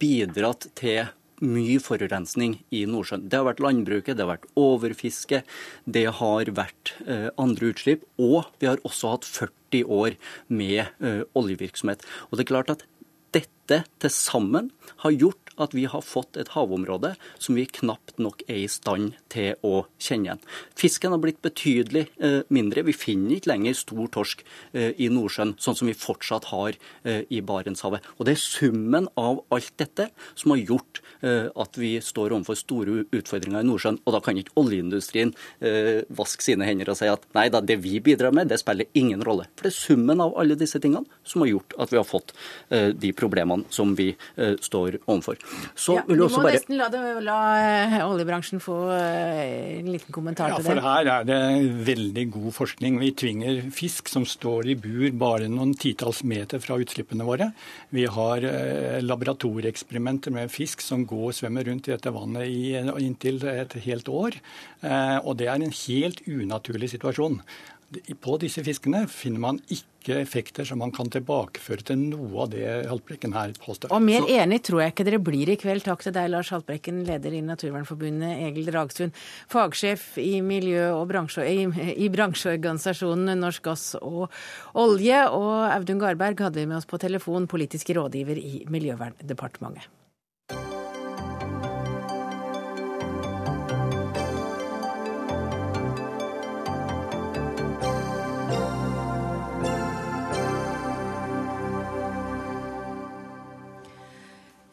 bidratt 0.00 0.70
til 0.78 1.10
mye 1.44 1.76
forurensning 1.82 2.56
i 2.72 2.84
Nordsjøen. 2.88 3.26
Det 3.28 3.36
har 3.36 3.44
vært 3.50 3.60
landbruket, 3.60 4.16
det 4.16 4.24
har 4.24 4.30
vært 4.30 4.48
overfiske, 4.56 5.42
det 5.84 6.06
har 6.20 6.50
vært 6.56 6.94
andre 7.40 7.72
utslipp. 7.74 8.06
Og 8.16 8.46
vi 8.62 8.70
har 8.70 8.80
også 8.86 9.12
hatt 9.16 9.28
40 9.28 9.84
år 9.84 10.16
med 10.48 10.88
oljevirksomhet. 11.36 12.06
Og 12.30 12.38
det 12.38 12.46
er 12.46 12.52
klart 12.54 12.72
at 12.72 12.86
dette 13.70 14.04
til 14.04 14.12
sammen 14.12 14.70
har 15.04 15.14
gjort 15.16 15.43
at 15.60 15.74
vi 15.74 15.84
har 15.90 16.02
fått 16.04 16.38
et 16.40 16.50
havområde 16.54 17.14
som 17.38 17.56
vi 17.58 17.66
knapt 17.80 18.18
nok 18.22 18.42
er 18.48 18.64
i 18.64 18.70
stand 18.70 19.14
til 19.32 19.54
å 19.66 19.84
kjenne 20.02 20.28
igjen. 20.28 20.42
Fisken 20.78 21.14
har 21.14 21.22
blitt 21.22 21.40
betydelig 21.44 22.06
eh, 22.18 22.40
mindre. 22.54 22.84
Vi 22.86 22.96
finner 22.96 23.36
ikke 23.36 23.52
lenger 23.52 23.76
stor 23.78 24.10
torsk 24.14 24.44
eh, 24.72 24.92
i 24.98 25.10
Nordsjøen, 25.12 25.54
sånn 25.62 25.78
som 25.78 25.90
vi 25.90 25.96
fortsatt 25.98 26.50
har 26.50 26.76
eh, 27.04 27.22
i 27.30 27.42
Barentshavet. 27.44 28.04
Og 28.18 28.28
Det 28.28 28.36
er 28.36 28.42
summen 28.42 29.08
av 29.20 29.42
alt 29.54 29.72
dette 29.80 30.10
som 30.34 30.54
har 30.54 30.62
gjort 30.62 31.02
at 31.24 31.78
vi 31.80 31.94
står 32.04 32.34
overfor 32.36 32.56
store 32.58 32.94
utfordringer 33.16 33.62
i 33.62 33.66
Nordsjøen. 33.66 33.96
Og 34.04 34.12
da 34.12 34.18
kan 34.20 34.36
ikke 34.36 34.52
oljeindustrien 34.60 35.30
vaske 36.12 36.44
sine 36.44 36.66
hender 36.68 36.90
og 36.92 36.98
si 36.98 37.08
at 37.08 37.24
nei 37.36 37.46
da, 37.52 37.62
det 37.64 37.78
vi 37.80 37.96
bidrar 38.04 38.34
med, 38.36 38.50
det 38.52 38.58
spiller 38.60 38.90
ingen 38.98 39.22
rolle. 39.24 39.46
For 39.56 39.64
det 39.64 39.72
er 39.72 39.78
summen 39.78 40.20
av 40.20 40.34
alle 40.40 40.58
disse 40.60 40.76
tingene 40.84 41.08
som 41.24 41.40
har 41.40 41.54
gjort 41.54 41.76
at 41.80 41.94
vi 41.94 42.00
har 42.00 42.04
fått 42.04 42.34
de 42.68 43.14
problemene 43.16 43.64
som 43.72 43.94
vi 43.96 44.10
står 44.36 44.98
overfor. 45.06 45.40
Så 45.74 45.98
ja, 45.98 46.04
vil 46.08 46.20
du 46.20 46.24
må 46.26 46.42
bare... 46.42 46.54
nesten 46.56 46.78
la, 46.78 46.88
det, 46.92 47.00
la 47.26 47.38
uh, 47.58 47.96
oljebransjen 48.06 48.62
få 48.62 48.76
uh, 48.90 49.40
en 49.80 49.90
liten 49.92 50.14
kommentar 50.14 50.52
ja, 50.52 50.58
til 50.58 50.68
det. 50.68 50.76
Ja, 50.76 50.80
for 50.80 50.88
her 50.88 51.10
er 51.14 51.28
det 51.28 51.40
veldig 51.88 52.26
god 52.34 52.56
forskning. 52.56 52.98
Vi 53.02 53.10
tvinger 53.24 53.60
fisk 53.74 54.10
som 54.12 54.26
står 54.28 54.70
i 54.72 54.78
bur 54.78 55.06
bare 55.20 55.50
noen 55.52 55.74
titalls 55.78 56.22
meter 56.26 56.62
fra 56.62 56.78
utslippene 56.80 57.26
våre. 57.26 57.50
Vi 57.94 58.06
har 58.10 58.46
laboratorieeksperimenter 59.04 60.34
med 60.34 60.52
fisk 60.52 60.82
som 60.84 61.04
går 61.08 61.28
og 61.30 61.36
svømmer 61.36 61.68
rundt 61.68 61.88
i 61.88 61.94
dette 61.94 62.12
vannet 62.14 62.48
i, 62.48 62.74
inntil 63.04 63.42
et 63.50 63.76
helt 63.84 64.08
år. 64.10 64.38
Og 65.24 65.32
det 65.38 65.48
er 65.48 65.56
en 65.56 65.78
helt 65.84 66.22
unaturlig 66.28 66.90
situasjon. 66.94 67.40
På 68.24 68.36
disse 68.40 68.62
fiskene 68.66 69.04
finner 69.10 69.42
man 69.42 69.58
ikke 69.72 70.16
effekter 70.18 70.66
som 70.68 70.80
man 70.82 70.92
kan 70.94 71.08
tilbakeføre 71.12 71.84
til 71.88 72.00
noe 72.00 72.44
av 72.44 72.50
det 72.52 72.66
Haltbrekken 72.90 73.34
her 73.36 73.54
påstår. 73.60 73.92
Og 73.94 74.02
mer 74.04 74.24
Så... 74.24 74.34
enig 74.42 74.60
tror 74.66 74.82
jeg 74.82 74.94
ikke 74.94 75.06
dere 75.08 75.20
blir 75.22 75.52
i 75.52 75.56
kveld. 75.60 75.84
Takk 75.86 76.04
til 76.04 76.14
deg, 76.16 76.28
Lars 76.32 76.50
Haltbrekken, 76.54 77.02
leder 77.08 77.36
i 77.36 77.42
Naturvernforbundet, 77.44 78.44
Egil 78.48 78.70
Dragstuen, 78.72 79.14
fagsjef 79.52 80.18
i 80.22 80.38
miljø- 80.44 80.92
og 80.96 81.08
bransje, 81.12 81.46
i, 81.48 81.66
i 82.04 82.10
bransjeorganisasjonen 82.12 83.38
Norsk 83.40 83.64
gass 83.70 83.90
og 84.00 84.26
olje, 84.80 85.24
og 85.30 85.68
Audun 85.70 86.02
Garberg 86.02 86.46
hadde 86.48 86.60
vi 86.60 86.68
med 86.70 86.82
oss 86.82 86.90
på 86.90 87.00
telefon, 87.00 87.48
politisk 87.50 87.94
rådgiver 87.96 88.40
i 88.40 88.64
Miljøverndepartementet. 88.72 89.92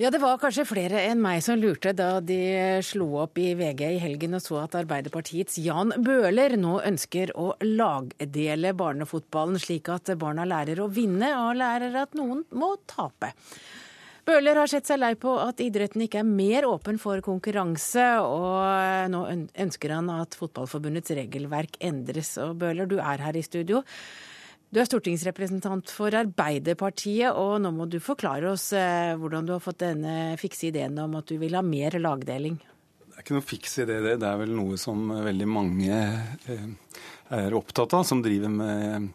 Ja, 0.01 0.09
det 0.09 0.17
var 0.17 0.39
kanskje 0.41 0.63
flere 0.65 0.97
enn 1.11 1.19
meg 1.21 1.43
som 1.45 1.59
lurte 1.61 1.91
da 1.93 2.15
de 2.25 2.39
slo 2.81 3.19
opp 3.21 3.37
i 3.37 3.51
VG 3.53 3.83
i 3.85 3.99
helgen 4.01 4.33
og 4.33 4.41
så 4.41 4.63
at 4.63 4.73
Arbeiderpartiets 4.79 5.59
Jan 5.61 5.93
Bøhler 6.01 6.55
nå 6.57 6.79
ønsker 6.87 7.29
å 7.37 7.51
lagdele 7.61 8.71
barnefotballen, 8.79 9.59
slik 9.61 9.91
at 9.93 10.09
barna 10.17 10.47
lærer 10.49 10.81
å 10.81 10.87
vinne 10.89 11.29
og 11.43 11.59
lærer 11.59 11.99
at 12.01 12.17
noen 12.17 12.41
må 12.49 12.71
tape. 12.89 13.29
Bøhler 14.25 14.63
har 14.63 14.73
sett 14.73 14.89
seg 14.89 15.03
lei 15.03 15.13
på 15.21 15.35
at 15.43 15.61
idretten 15.61 16.07
ikke 16.07 16.23
er 16.23 16.33
mer 16.33 16.65
åpen 16.71 16.97
for 16.97 17.21
konkurranse, 17.21 18.07
og 18.25 19.13
nå 19.13 19.21
ønsker 19.67 19.97
han 19.99 20.09
at 20.17 20.33
Fotballforbundets 20.39 21.13
regelverk 21.13 21.77
endres. 21.77 22.39
Og 22.41 22.57
Bøhler, 22.65 22.89
du 22.89 22.97
er 22.97 23.21
her 23.21 23.37
i 23.37 23.45
studio. 23.45 23.85
Du 24.71 24.79
er 24.79 24.87
stortingsrepresentant 24.87 25.91
for 25.91 26.15
Arbeiderpartiet, 26.15 27.35
og 27.35 27.57
nå 27.59 27.73
må 27.75 27.89
du 27.91 27.97
forklare 27.99 28.53
oss 28.53 28.69
eh, 28.71 29.11
hvordan 29.19 29.47
du 29.49 29.51
har 29.57 29.63
fått 29.63 29.81
denne 29.83 30.37
fikse 30.39 30.69
ideen 30.69 30.95
om 31.03 31.17
at 31.19 31.27
du 31.27 31.35
vil 31.41 31.57
ha 31.57 31.63
mer 31.65 31.97
lagdeling. 31.99 32.55
Det 33.03 33.17
er 33.17 33.25
ikke 33.25 33.35
noe 33.35 33.43
fiks 33.43 33.75
idé, 33.83 33.97
det. 33.99 34.13
Det 34.21 34.29
er 34.29 34.39
vel 34.39 34.53
noe 34.55 34.79
som 34.79 35.11
veldig 35.11 35.47
mange 35.51 35.91
eh, 35.91 36.63
er 37.35 37.57
opptatt 37.57 37.97
av, 37.97 38.05
som 38.07 38.23
driver 38.23 38.53
med, 38.53 39.09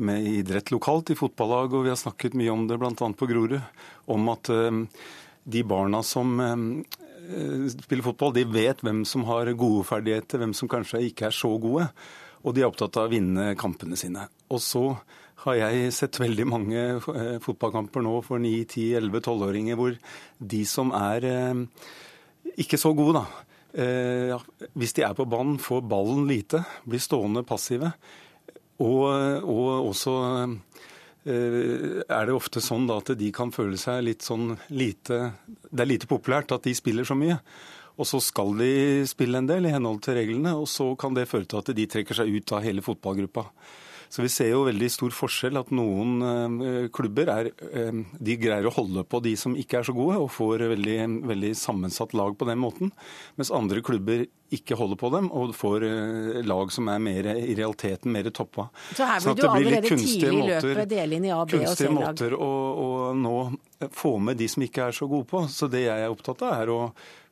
med 0.00 0.30
idrett 0.30 0.72
lokalt 0.72 1.12
i 1.12 1.18
fotballag. 1.20 1.76
Og 1.76 1.84
vi 1.84 1.92
har 1.92 2.00
snakket 2.00 2.38
mye 2.40 2.56
om 2.56 2.64
det 2.70 2.80
bl.a. 2.80 2.96
på 2.96 3.30
Grorud, 3.34 3.58
om 4.16 4.32
at 4.32 4.48
eh, 4.54 4.80
de 5.44 5.66
barna 5.68 6.00
som 6.04 6.40
spiller 7.20 8.04
fotball, 8.08 8.32
de 8.32 8.48
vet 8.48 8.80
hvem 8.80 9.04
som 9.06 9.28
har 9.28 9.52
gode 9.60 9.84
ferdigheter, 9.92 10.40
hvem 10.40 10.56
som 10.56 10.72
kanskje 10.72 11.04
ikke 11.10 11.28
er 11.28 11.36
så 11.36 11.52
gode. 11.60 11.90
Og 12.40 12.54
de 12.56 12.62
er 12.62 12.70
opptatt 12.70 12.96
av 12.96 13.08
å 13.08 13.12
vinne 13.12 13.52
kampene 13.60 13.98
sine. 14.00 14.26
Og 14.50 14.62
så 14.64 14.84
har 15.44 15.56
jeg 15.56 15.92
sett 15.96 16.20
veldig 16.20 16.46
mange 16.48 16.80
eh, 16.80 17.36
fotballkamper 17.42 18.04
nå 18.04 18.18
for 18.26 18.42
9, 18.42 18.64
10, 18.66 18.96
11, 19.00 19.22
12-åringer 19.24 19.78
hvor 19.78 19.94
de 20.52 20.60
som 20.68 20.92
er 20.96 21.26
eh, 21.28 21.62
ikke 22.60 22.80
så 22.80 22.92
gode, 22.96 23.22
da, 23.22 23.44
eh, 23.84 24.66
hvis 24.76 24.96
de 24.96 25.06
er 25.06 25.16
på 25.16 25.28
banen, 25.30 25.60
får 25.62 25.84
ballen 25.88 26.26
lite, 26.28 26.62
blir 26.84 27.02
stående 27.02 27.44
passive. 27.48 27.92
Og, 28.80 29.04
og 29.44 29.90
også 29.90 30.12
er 31.28 32.22
det 32.24 32.32
ofte 32.32 32.62
sånn 32.64 32.86
at 32.94 33.10
de 33.20 33.26
kan 33.36 33.50
føle 33.52 33.76
seg 33.76 34.06
litt 34.06 34.24
sånn 34.24 34.54
lite 34.72 35.18
Det 35.68 35.82
er 35.84 35.90
lite 35.90 36.08
populært 36.08 36.54
at 36.56 36.64
de 36.64 36.72
spiller 36.72 37.04
så 37.04 37.12
mye. 37.12 37.36
Og 38.00 38.08
så 38.08 38.22
skal 38.24 38.54
de 38.56 38.72
spille 39.08 39.42
en 39.42 39.48
del 39.48 39.68
i 39.68 39.74
henhold 39.74 40.00
til 40.04 40.16
reglene, 40.16 40.56
og 40.56 40.68
så 40.70 40.88
kan 41.00 41.16
det 41.16 41.28
føre 41.28 41.48
til 41.48 41.60
at 41.60 41.72
de 41.76 41.86
trekker 41.90 42.16
seg 42.16 42.32
ut 42.32 42.56
av 42.56 42.64
hele 42.64 42.84
fotballgruppa. 42.84 43.44
Så 44.10 44.24
vi 44.24 44.28
ser 44.32 44.48
jo 44.50 44.64
veldig 44.66 44.88
stor 44.90 45.12
forskjell 45.14 45.58
at 45.60 45.68
noen 45.70 46.24
eh, 46.26 46.86
klubber 46.90 47.28
er, 47.30 47.52
eh, 47.70 48.00
de 48.18 48.34
greier 48.42 48.66
å 48.66 48.72
holde 48.74 49.04
på 49.06 49.20
de 49.22 49.36
som 49.38 49.54
ikke 49.54 49.78
er 49.78 49.86
så 49.86 49.94
gode, 49.94 50.16
og 50.18 50.32
får 50.34 50.64
veldig, 50.72 50.96
veldig 51.30 51.52
sammensatt 51.54 52.16
lag 52.18 52.34
på 52.34 52.48
den 52.48 52.58
måten. 52.58 52.90
Mens 53.38 53.52
andre 53.54 53.84
klubber 53.86 54.24
ikke 54.50 54.74
holder 54.74 54.98
på 54.98 55.12
dem, 55.14 55.28
og 55.30 55.54
får 55.54 55.86
eh, 55.86 56.40
lag 56.42 56.74
som 56.74 56.90
er 56.90 56.98
mer, 57.06 57.30
i 57.38 57.54
realiteten 57.54 58.10
mer 58.10 58.32
toppa. 58.34 58.66
Så 58.98 59.06
her 59.06 59.22
vil 59.28 59.38
du 59.38 59.46
allerede 59.46 59.94
tidlig 59.94 60.34
i 60.34 60.42
løpet 60.56 60.90
dele 60.90 61.20
inn 61.20 61.30
i 61.30 61.34
A, 61.36 61.44
B 61.44 61.46
og 61.46 61.54
C-lag? 61.54 61.70
Kunstige 61.70 61.94
måter 61.94 62.34
å, 62.34 62.52
å 62.82 62.90
nå 63.14 63.38
få 63.94 64.16
med 64.18 64.42
de 64.42 64.50
som 64.50 64.66
ikke 64.66 64.90
er 64.90 64.98
så 64.98 65.06
gode 65.06 65.30
på. 65.30 65.46
Så 65.46 65.70
det 65.70 65.86
jeg 65.86 66.02
er 66.02 66.10
opptatt 66.10 66.42
av, 66.48 66.58
er 66.58 66.74
å 66.74 66.82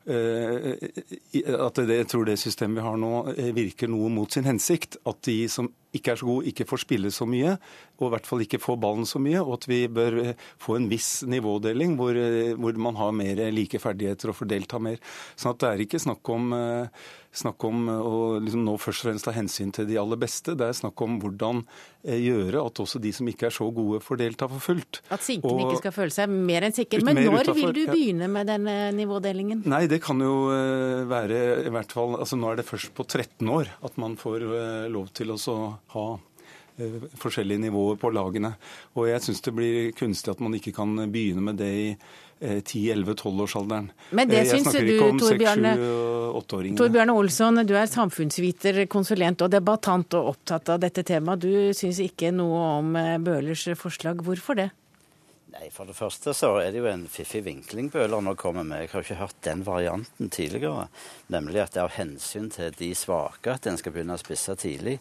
at 0.09 1.80
det, 1.82 1.96
jeg 1.98 2.09
tror 2.09 2.24
det 2.24 2.38
systemet 2.40 2.80
vi 2.80 2.86
har 2.86 2.96
nå 3.00 3.12
virker 3.56 3.90
noe 3.92 4.09
mot 4.12 4.32
sin 4.32 4.48
hensikt. 4.48 4.96
At 5.09 5.20
de 5.28 5.42
som 5.52 5.68
ikke 5.96 6.12
er 6.12 6.20
så 6.20 6.28
gode, 6.28 6.48
ikke 6.50 6.66
får 6.68 6.82
spille 6.82 7.11
så 7.14 7.26
mye, 7.28 7.54
og 7.98 8.09
i 8.09 8.12
hvert 8.12 8.28
fall 8.28 8.42
ikke 8.44 8.61
får 8.61 8.76
ballen 8.82 9.09
så 9.09 9.20
mye. 9.22 9.40
Og 9.40 9.54
at 9.56 9.68
vi 9.70 9.80
bør 9.92 10.18
eh, 10.22 10.48
få 10.61 10.76
en 10.78 10.88
viss 10.90 11.22
nivådeling 11.28 11.96
hvor, 11.98 12.16
eh, 12.16 12.54
hvor 12.59 12.80
man 12.88 12.98
har 13.00 13.14
mer 13.16 13.40
like 13.54 13.80
ferdigheter 13.82 14.32
og 14.32 14.38
får 14.40 14.50
delta 14.52 14.80
mer. 14.82 15.00
Sånn 15.34 15.54
at 15.54 15.62
det 15.62 15.70
er 15.70 15.84
ikke 15.86 16.02
snakk 16.02 16.32
om, 16.34 16.52
eh, 16.56 17.09
snakk 17.39 17.64
om 17.68 17.89
å 17.93 18.16
liksom 18.43 18.64
nå 18.66 18.74
først 18.80 19.05
og 19.05 19.09
fremst 19.09 19.28
ta 19.28 19.34
hensyn 19.36 19.70
til 19.74 19.86
de 19.89 19.99
aller 20.01 20.18
beste. 20.20 20.57
Det 20.59 20.66
er 20.66 20.76
snakk 20.76 21.01
om 21.05 21.18
hvordan 21.22 21.62
gjøre 22.03 22.62
at 22.62 22.80
også 22.82 23.01
de 23.03 23.12
som 23.14 23.28
ikke 23.30 23.49
er 23.49 23.55
så 23.55 23.68
gode, 23.74 24.01
får 24.05 24.20
delta 24.20 24.49
for 24.51 24.62
fullt. 24.62 25.01
At 25.14 25.24
sinken 25.24 25.62
ikke 25.64 25.80
skal 25.82 25.95
føle 25.97 26.14
seg 26.14 26.32
mer 26.32 26.68
enn 26.68 26.76
sikker. 26.76 27.05
Men 27.07 27.20
når 27.20 27.49
utenfor, 27.49 27.59
vil 27.59 27.74
du 27.76 27.82
begynne 27.93 28.30
med 28.32 28.51
denne 28.51 28.76
nivådelingen? 28.97 29.64
Nei, 29.70 29.84
det 29.91 30.01
kan 30.05 30.20
jo 30.22 30.34
være 31.09 31.43
i 31.68 31.74
hvert 31.74 31.93
fall 31.95 32.18
altså 32.18 32.39
Nå 32.39 32.53
er 32.53 32.61
det 32.61 32.68
først 32.68 32.95
på 32.97 33.05
13 33.07 33.49
år 33.53 33.70
at 33.84 33.99
man 34.01 34.16
får 34.18 34.45
lov 34.93 35.11
til 35.16 35.32
å 35.34 35.39
ha 35.95 36.07
eh, 36.78 37.09
forskjellige 37.18 37.64
nivåer 37.66 37.99
på 38.01 38.12
lagene. 38.14 38.55
Og 38.97 39.11
jeg 39.11 39.24
syns 39.26 39.45
det 39.45 39.55
blir 39.57 39.93
kunstig 39.99 40.32
at 40.34 40.43
man 40.45 40.57
ikke 40.59 40.74
kan 40.76 40.95
begynne 41.11 41.45
med 41.51 41.61
det 41.61 41.72
i 41.74 41.91
10-11-12-årsalderen. 42.41 43.91
Eh, 43.91 44.14
Men 44.16 44.30
det 44.30 44.41
eh, 44.45 44.51
syns 44.53 44.72
du, 44.72 44.93
Torbjørne 46.78 47.14
Olsson, 47.14 47.62
du 47.66 47.74
er 47.76 47.89
samfunnsviter, 47.91 48.84
konsulent 48.91 49.43
og 49.43 49.51
debattant 49.53 50.18
og 50.18 50.34
opptatt 50.34 50.74
av 50.74 50.82
dette 50.82 51.03
temaet. 51.07 51.43
Du 51.43 51.72
syns 51.76 52.03
ikke 52.05 52.32
noe 52.34 52.61
om 52.78 53.01
Bøhlers 53.24 53.68
forslag. 53.80 54.22
Hvorfor 54.26 54.61
det? 54.61 54.70
Nei, 55.59 55.70
For 55.72 55.89
det 55.89 55.97
første 55.97 56.34
så 56.36 56.51
er 56.61 56.70
det 56.70 56.82
jo 56.82 56.91
en 56.91 57.07
fiffig 57.11 57.41
vinkling 57.47 57.89
Bøhler 57.91 58.20
nå 58.22 58.34
kommer 58.39 58.66
med. 58.66 58.84
Jeg 58.84 58.93
har 58.93 59.07
ikke 59.07 59.22
hørt 59.22 59.41
den 59.47 59.64
varianten 59.66 60.30
tidligere. 60.30 60.86
Nemlig 61.32 61.62
at 61.64 61.74
det 61.74 61.80
er 61.82 61.89
av 61.89 61.97
hensyn 61.97 62.51
til 62.55 62.74
de 62.78 62.93
svake 62.95 63.55
at 63.57 63.66
en 63.66 63.78
skal 63.80 63.95
begynne 63.95 64.18
å 64.18 64.20
spisse 64.20 64.55
tidlig. 64.61 64.99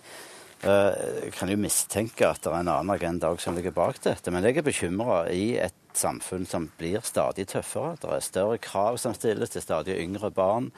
Eh, 0.66 0.94
jeg 1.28 1.34
kan 1.38 1.52
jo 1.52 1.58
mistenke 1.62 2.26
at 2.26 2.42
det 2.42 2.50
er 2.50 2.64
en 2.64 2.72
annen 2.72 2.94
agenda 2.96 3.30
som 3.42 3.58
ligger 3.58 3.76
bak 3.76 4.00
dette. 4.02 4.34
Men 4.34 4.48
jeg 4.48 4.58
er 4.58 4.66
bekymra 4.66 5.20
i 5.30 5.58
et 5.62 5.76
samfunn 5.98 6.48
som 6.50 6.70
blir 6.80 7.04
stadig 7.06 7.48
tøffere. 7.52 7.98
Det 8.02 8.10
er 8.10 8.26
større 8.26 8.58
krav 8.62 8.98
som 9.02 9.14
stilles 9.18 9.54
til 9.54 9.64
stadig 9.64 10.00
yngre 10.02 10.32
barn. 10.34 10.72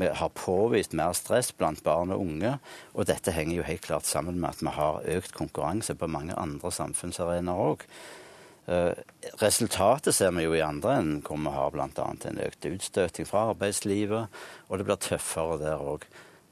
Vi 0.00 0.08
har 0.08 0.32
påvist 0.32 0.94
mer 0.96 1.12
stress 1.12 1.50
blant 1.52 1.82
barn 1.84 2.14
og 2.14 2.22
unge. 2.24 2.54
Og 2.94 3.10
dette 3.10 3.34
henger 3.36 3.58
jo 3.58 3.68
helt 3.68 3.84
klart 3.84 4.08
sammen 4.08 4.40
med 4.40 4.54
at 4.54 4.64
vi 4.64 4.72
har 4.78 5.04
økt 5.18 5.36
konkurranse 5.36 5.96
på 5.98 6.08
mange 6.08 6.36
andre 6.40 6.72
samfunnsarenaer 6.72 7.74
òg. 7.74 7.84
Eh, 8.70 8.94
resultatet 9.42 10.14
ser 10.14 10.32
vi 10.36 10.46
jo 10.46 10.54
i 10.56 10.64
andre 10.64 10.96
enden, 11.00 11.20
hvor 11.26 11.40
vi 11.42 11.52
har 11.52 11.72
bl.a. 11.74 12.08
en 12.30 12.42
økt 12.46 12.68
utstøting 12.70 13.28
fra 13.28 13.50
arbeidslivet, 13.50 14.42
og 14.68 14.78
det 14.78 14.86
blir 14.86 15.00
tøffere 15.00 15.58
der 15.60 15.82
òg. 15.82 16.06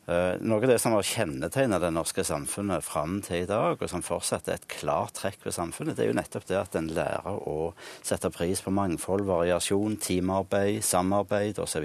Eh, 0.08 0.38
noe 0.40 0.62
av 0.62 0.70
det 0.70 0.78
som 0.80 0.94
har 0.96 1.04
kjennetegnet 1.04 1.82
det 1.84 1.90
norske 1.92 2.22
samfunnet 2.24 2.84
fram 2.84 3.18
til 3.24 3.42
i 3.42 3.48
dag, 3.48 3.74
og 3.76 3.90
som 3.92 4.04
fortsatt 4.04 4.46
er 4.48 4.56
et 4.56 4.70
klart 4.72 5.18
trekk 5.18 5.44
ved 5.44 5.52
samfunnet, 5.52 5.98
det 5.98 6.06
er 6.06 6.08
jo 6.14 6.16
nettopp 6.16 6.46
det 6.48 6.56
at 6.56 6.78
en 6.80 6.88
lærer 6.96 7.42
å 7.44 7.74
sette 8.00 8.30
pris 8.32 8.64
på 8.64 8.72
mangfold, 8.72 9.26
variasjon, 9.28 9.98
teamarbeid, 10.00 10.80
samarbeid 10.86 11.60
osv. 11.60 11.84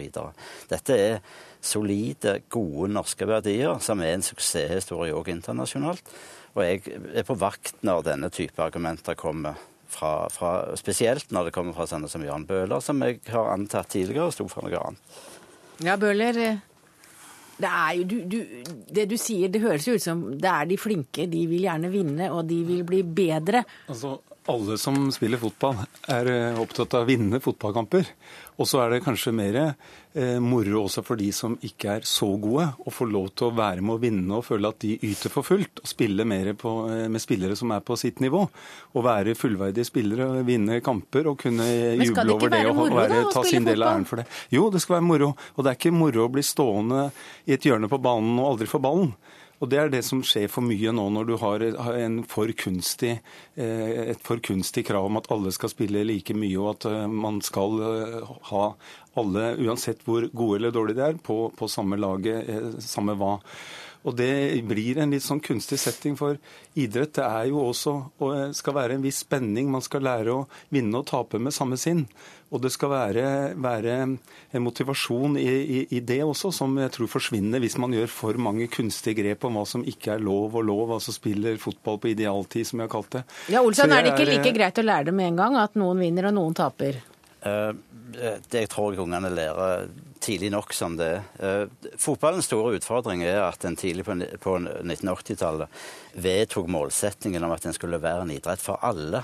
Dette 0.71 0.95
er 0.95 1.19
solide, 1.63 2.37
gode 2.47 2.93
norske 2.95 3.27
verdier 3.27 3.83
som 3.83 3.99
er 3.99 4.15
en 4.15 4.23
suksesshistorie 4.23 5.15
òg 5.15 5.33
internasjonalt. 5.35 6.15
Og 6.55 6.63
jeg 6.63 6.83
er 7.11 7.27
på 7.27 7.35
vakt 7.35 7.83
når 7.83 8.07
denne 8.07 8.31
type 8.31 8.63
argumenter 8.63 9.19
kommer 9.19 9.59
fra, 9.91 10.29
fra, 10.31 10.57
spesielt 10.79 11.33
når 11.35 11.49
det 11.49 11.57
kommer 11.59 11.75
fra 11.75 11.91
sånne 11.91 12.07
som 12.07 12.23
Jan 12.23 12.47
Bøhler, 12.47 12.79
som 12.79 13.03
jeg 13.03 13.19
har 13.33 13.51
antatt 13.51 13.91
tidligere 13.91 14.31
sto 14.31 14.47
for 14.47 14.63
noe 14.63 14.79
annet. 14.79 15.17
Ja, 15.83 15.97
Bøhler, 15.99 16.39
det 17.57 17.71
jo 17.97 18.03
du, 18.09 18.15
du, 18.25 18.37
Det 18.93 19.05
du 19.09 19.17
sier, 19.17 19.51
det 19.53 19.61
høres 19.61 19.87
jo 19.87 19.95
ut 19.97 20.03
som 20.03 20.23
det 20.39 20.49
er 20.49 20.69
de 20.69 20.77
flinke. 20.77 21.27
De 21.29 21.45
vil 21.49 21.65
gjerne 21.67 21.91
vinne, 21.93 22.29
og 22.33 22.47
de 22.49 22.59
vil 22.67 22.83
bli 22.87 23.03
bedre. 23.03 23.63
Altså, 23.87 24.17
alle 24.51 24.77
som 24.77 25.11
spiller 25.11 25.39
fotball, 25.39 25.83
er 26.11 26.29
eh, 26.31 26.59
opptatt 26.59 26.93
av 26.97 27.05
å 27.05 27.07
vinne 27.07 27.39
fotballkamper. 27.43 28.09
Og 28.61 28.67
så 28.69 28.83
er 28.83 28.91
det 28.93 29.03
kanskje 29.05 29.33
mer 29.33 29.57
eh, 29.59 30.37
moro 30.43 30.83
også 30.83 31.01
for 31.05 31.19
de 31.19 31.29
som 31.33 31.55
ikke 31.65 31.95
er 31.97 32.07
så 32.07 32.27
gode, 32.41 32.67
å 32.83 32.93
få 32.93 33.07
lov 33.09 33.31
til 33.33 33.49
å 33.49 33.55
være 33.57 33.81
med 33.81 33.95
å 33.95 34.01
vinne 34.01 34.37
og 34.37 34.45
føle 34.45 34.69
at 34.69 34.81
de 34.83 34.97
yter 35.09 35.33
for 35.33 35.47
fullt. 35.47 35.81
Og 35.81 35.89
spille 35.89 36.25
mer 36.27 36.51
på, 36.59 36.73
eh, 36.91 37.05
med 37.11 37.23
spillere 37.23 37.57
som 37.59 37.71
er 37.75 37.83
på 37.85 37.97
sitt 37.99 38.21
nivå. 38.23 38.43
Å 38.93 39.05
være 39.05 39.37
fullverdige 39.39 39.87
spillere, 39.89 40.43
vinne 40.47 40.81
kamper 40.85 41.31
og 41.31 41.39
kunne 41.45 41.67
juble 42.03 42.27
over 42.35 42.53
det 42.53 42.65
og 42.67 42.81
moro, 42.81 42.99
være, 42.99 43.23
ta 43.33 43.45
sin 43.47 43.67
del 43.67 43.81
av 43.81 43.95
æren 43.95 44.09
for 44.09 44.21
det. 44.21 44.27
Jo, 44.53 44.67
det 44.73 44.83
skal 44.83 44.99
være 44.99 45.07
moro. 45.07 45.33
Og 45.55 45.63
det 45.63 45.73
er 45.73 45.79
ikke 45.79 45.95
moro 45.95 46.27
å 46.27 46.33
bli 46.33 46.45
stående 46.45 47.07
i 47.47 47.55
et 47.55 47.69
hjørne 47.69 47.89
på 47.91 48.01
banen 48.03 48.35
og 48.39 48.53
aldri 48.53 48.69
få 48.69 48.83
ballen. 48.83 49.15
Og 49.61 49.69
Det 49.69 49.79
er 49.79 49.91
det 49.91 50.01
som 50.03 50.23
skjer 50.25 50.49
for 50.51 50.65
mye 50.65 50.91
nå, 50.91 51.05
når 51.15 51.27
du 51.29 51.35
har 51.39 51.63
for 52.27 52.51
kunstig, 52.57 53.13
eh, 53.55 54.11
et 54.11 54.19
for 54.25 54.41
kunstig 54.43 54.85
krav 54.89 55.05
om 55.07 55.17
at 55.21 55.29
alle 55.31 55.53
skal 55.55 55.71
spille 55.71 56.03
like 56.03 56.33
mye, 56.35 56.57
og 56.59 56.73
at 56.75 56.89
eh, 56.89 57.07
man 57.07 57.39
skal 57.41 57.79
eh, 57.79 58.33
ha 58.49 58.65
alle, 59.15 59.45
uansett 59.63 60.03
hvor 60.03 60.27
gode 60.33 60.59
eller 60.59 60.75
dårlige 60.75 60.99
de 60.99 61.05
er, 61.05 61.21
på, 61.21 61.47
på 61.55 61.69
samme 61.71 61.99
laget, 62.01 62.49
samme 62.83 63.15
hva. 63.15 63.37
Og 64.03 64.17
det 64.19 64.59
blir 64.67 64.99
en 64.99 65.13
litt 65.15 65.23
sånn 65.23 65.41
kunstig 65.43 65.79
setting 65.79 66.17
for 66.19 66.35
idrett. 66.75 67.13
Det 67.15 67.23
er 67.23 67.49
jo 67.53 67.61
også, 67.69 67.93
og 68.19 68.55
skal 68.57 68.75
være 68.75 68.97
en 68.97 69.05
viss 69.05 69.21
spenning. 69.23 69.69
Man 69.71 69.83
skal 69.85 70.03
lære 70.03 70.33
å 70.33 70.41
vinne 70.73 70.99
og 70.99 71.07
tape 71.07 71.39
med 71.39 71.55
samme 71.55 71.79
sinn. 71.79 72.03
Og 72.53 72.61
det 72.61 72.73
skal 72.75 72.91
være, 72.91 73.25
være 73.57 73.95
en 74.03 74.17
motivasjon 74.61 75.39
i, 75.41 75.47
i, 75.47 75.79
i, 75.97 76.01
det 76.05 76.19
også, 76.21 76.51
som 76.53 76.75
jeg 76.77 76.91
tror 76.93 77.09
forsvinner 77.09 77.63
hvis 77.63 77.79
man 77.81 77.95
gjør 77.95 78.11
for 78.13 78.37
mange 78.37 78.67
kunstige 78.69 79.23
grep 79.23 79.47
om 79.47 79.57
hva 79.57 79.65
som 79.69 79.87
ikke 79.87 80.17
er 80.17 80.25
lov 80.27 80.59
og 80.59 80.67
lov, 80.67 80.93
altså 80.99 81.15
spiller 81.15 81.57
fotball 81.61 81.97
på 82.03 82.11
idealtid, 82.11 82.67
som 82.69 82.83
jeg 82.83 82.89
har 82.89 82.93
kalt 82.93 83.15
det. 83.15 83.23
Ja, 83.55 83.63
Olsson, 83.63 83.95
er 83.95 84.05
det 84.05 84.13
ikke 84.13 84.29
like 84.29 84.53
greit 84.53 84.83
å 84.83 84.85
lære 84.85 85.09
det 85.09 85.17
med 85.17 85.31
en 85.31 85.41
gang, 85.41 85.57
at 85.63 85.79
noen 85.79 86.03
vinner 86.03 86.29
og 86.29 86.37
noen 86.37 86.59
taper? 86.59 87.01
Uh, 87.43 87.73
det 88.53 88.67
tror 88.71 88.93
jeg 88.93 89.01
ungene 89.07 89.33
lærer 89.33 89.87
tidlig 90.23 90.51
nok 90.53 90.73
som 90.75 90.95
det. 90.99 91.11
Uh, 91.39 91.65
fotballens 91.99 92.47
store 92.49 92.77
utfordring 92.77 93.25
er 93.27 93.41
at 93.45 93.65
en 93.67 93.77
tidlig 93.79 94.05
på, 94.07 94.15
på 94.43 94.55
1980-tallet 94.63 95.83
vedtok 96.23 96.69
målsettingen 96.71 97.43
om 97.43 97.53
at 97.55 97.67
den 97.67 97.75
skulle 97.75 98.01
være 98.01 98.25
en 98.25 98.33
idrett 98.33 98.63
for 98.63 98.81
alle. 98.81 99.23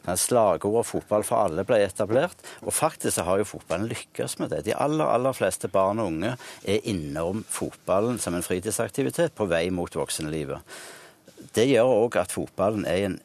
Slagordet 0.00 0.86
'fotball 0.88 1.22
for 1.22 1.44
alle' 1.44 1.64
ble 1.64 1.82
etablert. 1.84 2.40
Og 2.64 2.74
faktisk 2.74 3.20
har 3.20 3.38
jo 3.38 3.44
fotballen 3.44 3.90
lykkes 3.90 4.38
med 4.40 4.50
det. 4.50 4.64
De 4.64 4.74
aller, 4.74 5.04
aller 5.04 5.36
fleste 5.36 5.68
barn 5.68 6.00
og 6.00 6.12
unge 6.12 6.36
er 6.64 6.88
innom 6.88 7.44
fotballen 7.48 8.18
som 8.18 8.34
en 8.34 8.46
fritidsaktivitet 8.46 9.36
på 9.36 9.46
vei 9.50 9.68
mot 9.70 9.94
voksenlivet. 9.94 10.60
Det 11.54 11.68
gjør 11.68 11.94
òg 12.04 12.16
at 12.20 12.32
fotballen 12.32 12.86
er 12.88 13.04
en 13.06 13.20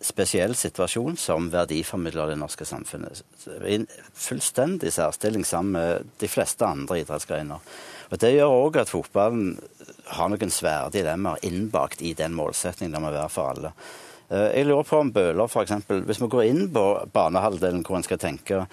spesiell 0.00 0.54
situasjon 0.56 1.16
som 1.20 1.50
verdiformidler 1.52 2.32
det 2.32 2.38
norske 2.40 2.64
samfunnet. 2.64 3.22
I 3.46 3.80
en 3.80 3.86
fullstendig 4.16 4.92
særstilling 4.96 5.44
sammen 5.44 5.76
med 5.76 6.12
de 6.22 6.28
fleste 6.28 6.64
andre 6.66 7.02
idrettsgrener. 7.02 7.72
Og 8.10 8.18
Det 8.18 8.32
gjør 8.34 8.54
òg 8.66 8.80
at 8.80 8.90
fotballen 8.90 9.58
har 10.16 10.30
noen 10.32 10.50
svære 10.50 10.90
dilemmaer 10.94 11.44
innbakt 11.46 12.02
i 12.02 12.14
den 12.18 12.34
målsettingen 12.34 12.96
det 12.96 13.02
må 13.02 13.12
være 13.14 13.28
for 13.30 13.52
alle. 13.52 13.72
Eh, 14.30 14.48
jeg 14.56 14.66
lurer 14.66 14.88
på 14.88 15.02
om 15.02 15.12
Bøhler 15.12 15.46
f.eks. 15.50 15.76
Hvis 16.06 16.22
vi 16.22 16.30
går 16.32 16.48
inn 16.48 16.64
på 16.74 16.86
banehalvdelen 17.12 17.84
hvor 17.86 18.00
en 18.00 18.06
skal 18.06 18.20
tenke 18.22 18.64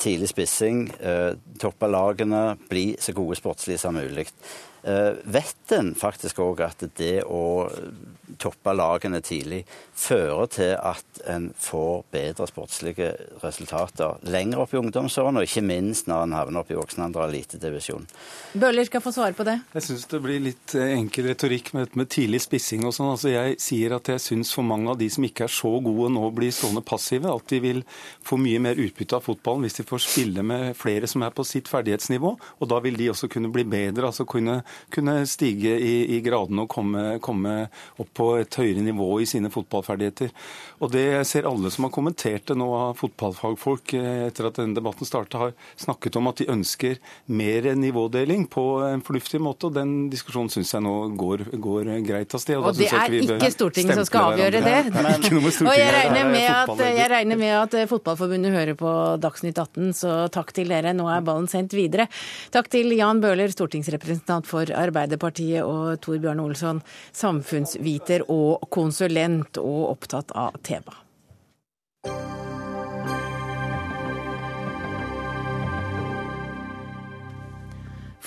tidlig 0.00 0.30
spissing, 0.30 0.86
eh, 1.00 1.34
toppe 1.60 1.88
lagene, 1.88 2.56
bli 2.68 2.92
så 3.00 3.14
gode 3.16 3.36
sportslige 3.36 3.80
som 3.80 3.96
mulig. 3.96 4.28
Eh, 4.88 5.12
vet 5.24 5.72
en 5.76 5.90
faktisk 5.98 6.38
òg 6.40 6.62
at 6.64 6.80
det 6.96 7.20
å 7.28 7.68
toppe 8.40 8.72
lagene 8.72 9.18
tidlig 9.24 9.58
fører 9.98 10.48
til 10.54 10.70
at 10.76 11.20
en 11.28 11.50
får 11.60 12.06
bedre 12.14 12.46
sportslige 12.48 13.10
resultater 13.42 14.22
lenger 14.32 14.62
opp 14.62 14.72
i 14.72 14.78
ungdomsårene, 14.80 15.42
og 15.42 15.48
ikke 15.48 15.64
minst 15.66 16.08
når 16.08 16.24
en 16.24 16.36
havner 16.38 16.62
opp 16.62 16.72
i 16.72 16.78
voksenalder 16.78 17.20
og 17.20 17.28
elitedivisjon. 17.28 18.06
Bøhler 18.56 18.88
skal 18.88 19.02
få 19.04 19.12
svare 19.12 19.36
på 19.36 19.44
det. 19.48 19.58
Jeg 19.74 19.86
syns 19.90 20.06
det 20.08 20.22
blir 20.24 20.40
litt 20.46 20.76
eh, 20.78 20.94
enkel 20.94 21.28
retorikk 21.34 21.74
med, 21.76 21.92
med 21.98 22.08
tidlig 22.14 22.40
spissing 22.46 22.86
og 22.88 22.96
sånn. 22.96 23.12
Altså 23.12 23.34
jeg 23.34 23.58
sier 23.60 23.98
at 23.98 24.08
jeg 24.14 24.24
syns 24.24 24.54
for 24.56 24.64
mange 24.64 24.88
av 24.94 25.02
de 25.02 25.10
som 25.12 25.26
ikke 25.26 25.48
er 25.50 25.52
så 25.52 25.74
gode 25.84 26.14
nå, 26.14 26.24
blir 26.38 26.54
stående 26.54 26.84
passive. 26.86 27.34
At 27.34 27.52
de 27.52 27.60
vil 27.64 27.84
få 28.24 28.40
mye 28.40 28.62
mer 28.70 28.80
utbytte 28.80 29.20
av 29.20 29.26
fotballen 29.26 29.66
hvis 29.66 29.82
de 29.82 29.88
får 29.90 30.06
spille 30.06 30.46
med 30.46 30.72
flere 30.78 31.10
som 31.10 31.26
er 31.26 31.34
på 31.34 31.44
sitt 31.44 31.68
ferdighetsnivå. 31.68 32.34
Og 32.62 32.72
da 32.72 32.80
vil 32.84 32.96
de 32.96 33.12
også 33.12 33.28
kunne 33.32 33.52
bli 33.52 33.66
bedre, 33.68 34.08
altså 34.08 34.24
kunne 34.28 34.62
kunne 34.94 35.20
stige 35.28 35.74
i, 35.78 35.94
i 36.16 36.20
gradene 36.24 36.64
og 36.64 36.72
komme, 36.72 37.04
komme, 37.24 37.54
opp 37.98 38.10
på 38.16 38.28
et 38.40 38.58
høyere 38.60 38.82
nivå 38.84 39.08
i 39.22 39.28
sine 39.28 39.50
fotballferdigheter. 39.52 40.32
Og 40.82 40.92
det 40.94 41.06
ser 41.28 41.48
alle 41.48 41.70
som 41.74 41.86
har 41.86 41.94
kommentert 41.94 42.46
det 42.48 42.56
nå 42.58 42.68
av 42.76 42.98
fotballfagfolk 43.00 43.94
eh, 43.98 44.26
etter 44.28 44.48
at 44.48 44.60
denne 44.60 44.76
debatten 44.78 45.08
startet, 45.08 45.38
har 45.38 45.54
snakket 45.80 46.18
om 46.20 46.30
at 46.30 46.42
de 46.42 46.48
ønsker 46.52 46.98
mer 47.26 47.70
nivådeling 47.78 48.46
på 48.50 48.64
en 48.86 49.02
fornuftig 49.04 49.40
måte. 49.42 49.68
og 49.68 49.76
Den 49.78 49.94
diskusjonen 50.12 50.52
syns 50.52 50.74
jeg 50.74 50.84
nå 50.84 50.94
går, 51.18 51.48
går 51.58 51.92
greit 52.06 52.34
av 52.34 52.42
sted. 52.42 52.58
Og, 52.58 52.70
og 52.70 52.78
det 52.78 52.90
er 52.92 53.18
ikke 53.18 53.52
Stortinget 53.58 53.98
som 53.98 54.06
skal 54.06 54.32
avgjøre 54.32 54.62
det. 54.62 54.78
og 55.66 55.74
jeg 55.74 55.92
regner, 55.94 56.30
med 56.30 56.48
at, 56.52 56.84
jeg 56.98 57.10
regner 57.10 57.40
med 57.40 57.54
at 57.58 57.76
Fotballforbundet 57.90 58.54
hører 58.54 58.78
på 58.78 58.92
Dagsnytt 59.22 59.58
18, 59.58 59.92
så 59.96 60.14
takk 60.32 60.52
til 60.56 60.70
dere. 60.72 60.94
Nå 60.96 61.08
er 61.10 61.24
ballen 61.24 61.48
sendt 61.50 61.74
videre. 61.76 62.08
Takk 62.54 62.70
til 62.72 62.92
Jan 62.96 63.22
Bøhler, 63.22 63.50
stortingsrepresentant 63.52 64.48
for 64.48 64.57
Arbeiderpartiet, 64.66 65.62
og 65.62 66.00
Tor 66.02 66.18
Bjørn 66.22 66.42
Olsson, 66.42 66.82
samfunnsviter 67.14 68.26
og 68.28 68.66
konsulent 68.74 69.60
og 69.62 69.92
opptatt 69.94 70.34
av 70.34 70.58
tema. 70.66 70.96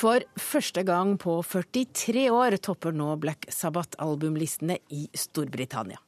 For 0.02 0.24
første 0.40 0.82
gang 0.88 1.14
på 1.22 1.36
43 1.46 2.24
år 2.34 2.58
topper 2.58 2.96
nå 2.96 3.12
Black 3.22 3.46
Sabbath 3.54 4.00
albumlistene 4.02 4.80
i 4.90 5.04
Storbritannia. 5.14 6.00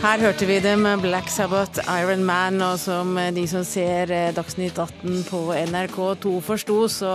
Her 0.00 0.22
hørte 0.24 0.46
vi 0.48 0.54
dem, 0.64 0.86
Black 1.02 1.28
Sabbath, 1.28 1.82
Iron 2.00 2.22
Man, 2.24 2.62
og 2.64 2.78
som 2.80 3.18
de 3.36 3.42
som 3.50 3.60
ser 3.68 4.08
eh, 4.08 4.30
Dagsnytt 4.32 4.78
18 4.80 5.26
på 5.28 5.42
NRK2 5.52 6.32
forsto, 6.40 6.76
så 6.88 7.10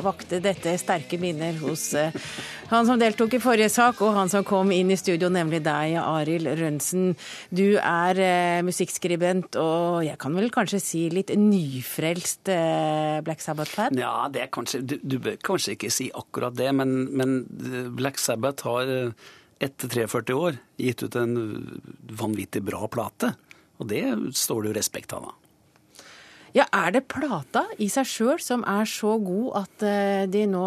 vakte 0.00 0.40
dette 0.40 0.72
sterke 0.80 1.18
minner 1.20 1.58
hos 1.60 1.90
eh, 1.92 2.16
han 2.72 2.88
som 2.88 2.96
deltok 2.96 3.34
i 3.36 3.40
forrige 3.42 3.68
sak, 3.68 4.00
og 4.00 4.14
han 4.16 4.32
som 4.32 4.46
kom 4.48 4.72
inn 4.72 4.88
i 4.94 4.96
studio, 4.96 5.28
nemlig 5.28 5.60
deg, 5.66 5.98
Arild 6.00 6.48
Rønsen. 6.56 7.10
Du 7.52 7.76
er 7.76 8.22
eh, 8.24 8.62
musikkskribent, 8.64 9.60
og 9.60 10.00
jeg 10.06 10.16
kan 10.22 10.32
vel 10.40 10.48
kanskje 10.54 10.80
si 10.80 11.02
litt 11.12 11.34
nyfrelst 11.36 12.48
eh, 12.54 13.20
Black 13.28 13.44
Sabbath-fan? 13.44 14.00
Ja, 14.00 14.14
det 14.32 14.46
er 14.46 14.50
kanskje, 14.56 14.80
du, 14.80 14.96
du, 15.04 15.18
bør 15.20 15.36
kanskje 15.52 15.76
ikke 15.76 15.92
si 15.92 16.08
akkurat 16.16 16.56
det, 16.56 16.72
men, 16.80 16.96
men 17.12 17.38
Black 17.92 18.16
Sabbath 18.24 18.64
har 18.64 18.88
eh, 18.88 19.30
etter 19.62 19.92
43 19.92 20.34
år 20.34 20.58
gitt 20.80 21.04
ut 21.04 21.16
en 21.18 21.36
vanvittig 22.18 22.62
bra 22.66 22.86
plate. 22.90 23.34
Og 23.80 23.88
det 23.90 24.02
står 24.38 24.64
det 24.64 24.72
jo 24.72 24.76
respekt 24.78 25.14
av, 25.16 25.28
da. 25.28 25.38
Ja, 26.52 26.66
Er 26.68 26.90
det 26.92 27.06
plata 27.08 27.62
i 27.80 27.86
seg 27.88 28.04
sjøl 28.04 28.40
som 28.44 28.60
er 28.68 28.84
så 28.88 29.14
god 29.24 29.62
at 29.62 29.84
eh, 29.88 30.24
de 30.28 30.42
nå 30.50 30.64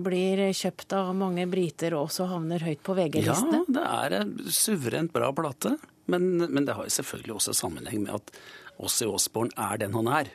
blir 0.00 0.40
kjøpt 0.56 0.94
av 0.96 1.10
mange 1.16 1.44
briter 1.50 1.92
og 1.92 2.06
også 2.06 2.30
havner 2.30 2.64
høyt 2.64 2.80
på 2.80 2.96
VG-listene? 2.96 3.60
Ja, 3.68 3.74
det 3.76 3.84
er 3.84 4.16
en 4.22 4.32
suverent 4.48 5.12
bra 5.12 5.28
plate. 5.36 5.76
Men, 6.08 6.30
men 6.40 6.64
det 6.64 6.78
har 6.78 6.88
jo 6.88 6.94
selvfølgelig 6.96 7.34
også 7.36 7.56
sammenheng 7.58 8.06
med 8.06 8.14
at 8.16 8.32
Ossie 8.80 9.10
Osborne 9.10 9.52
er 9.60 9.82
den 9.82 9.92
han 9.98 10.08
er. 10.08 10.32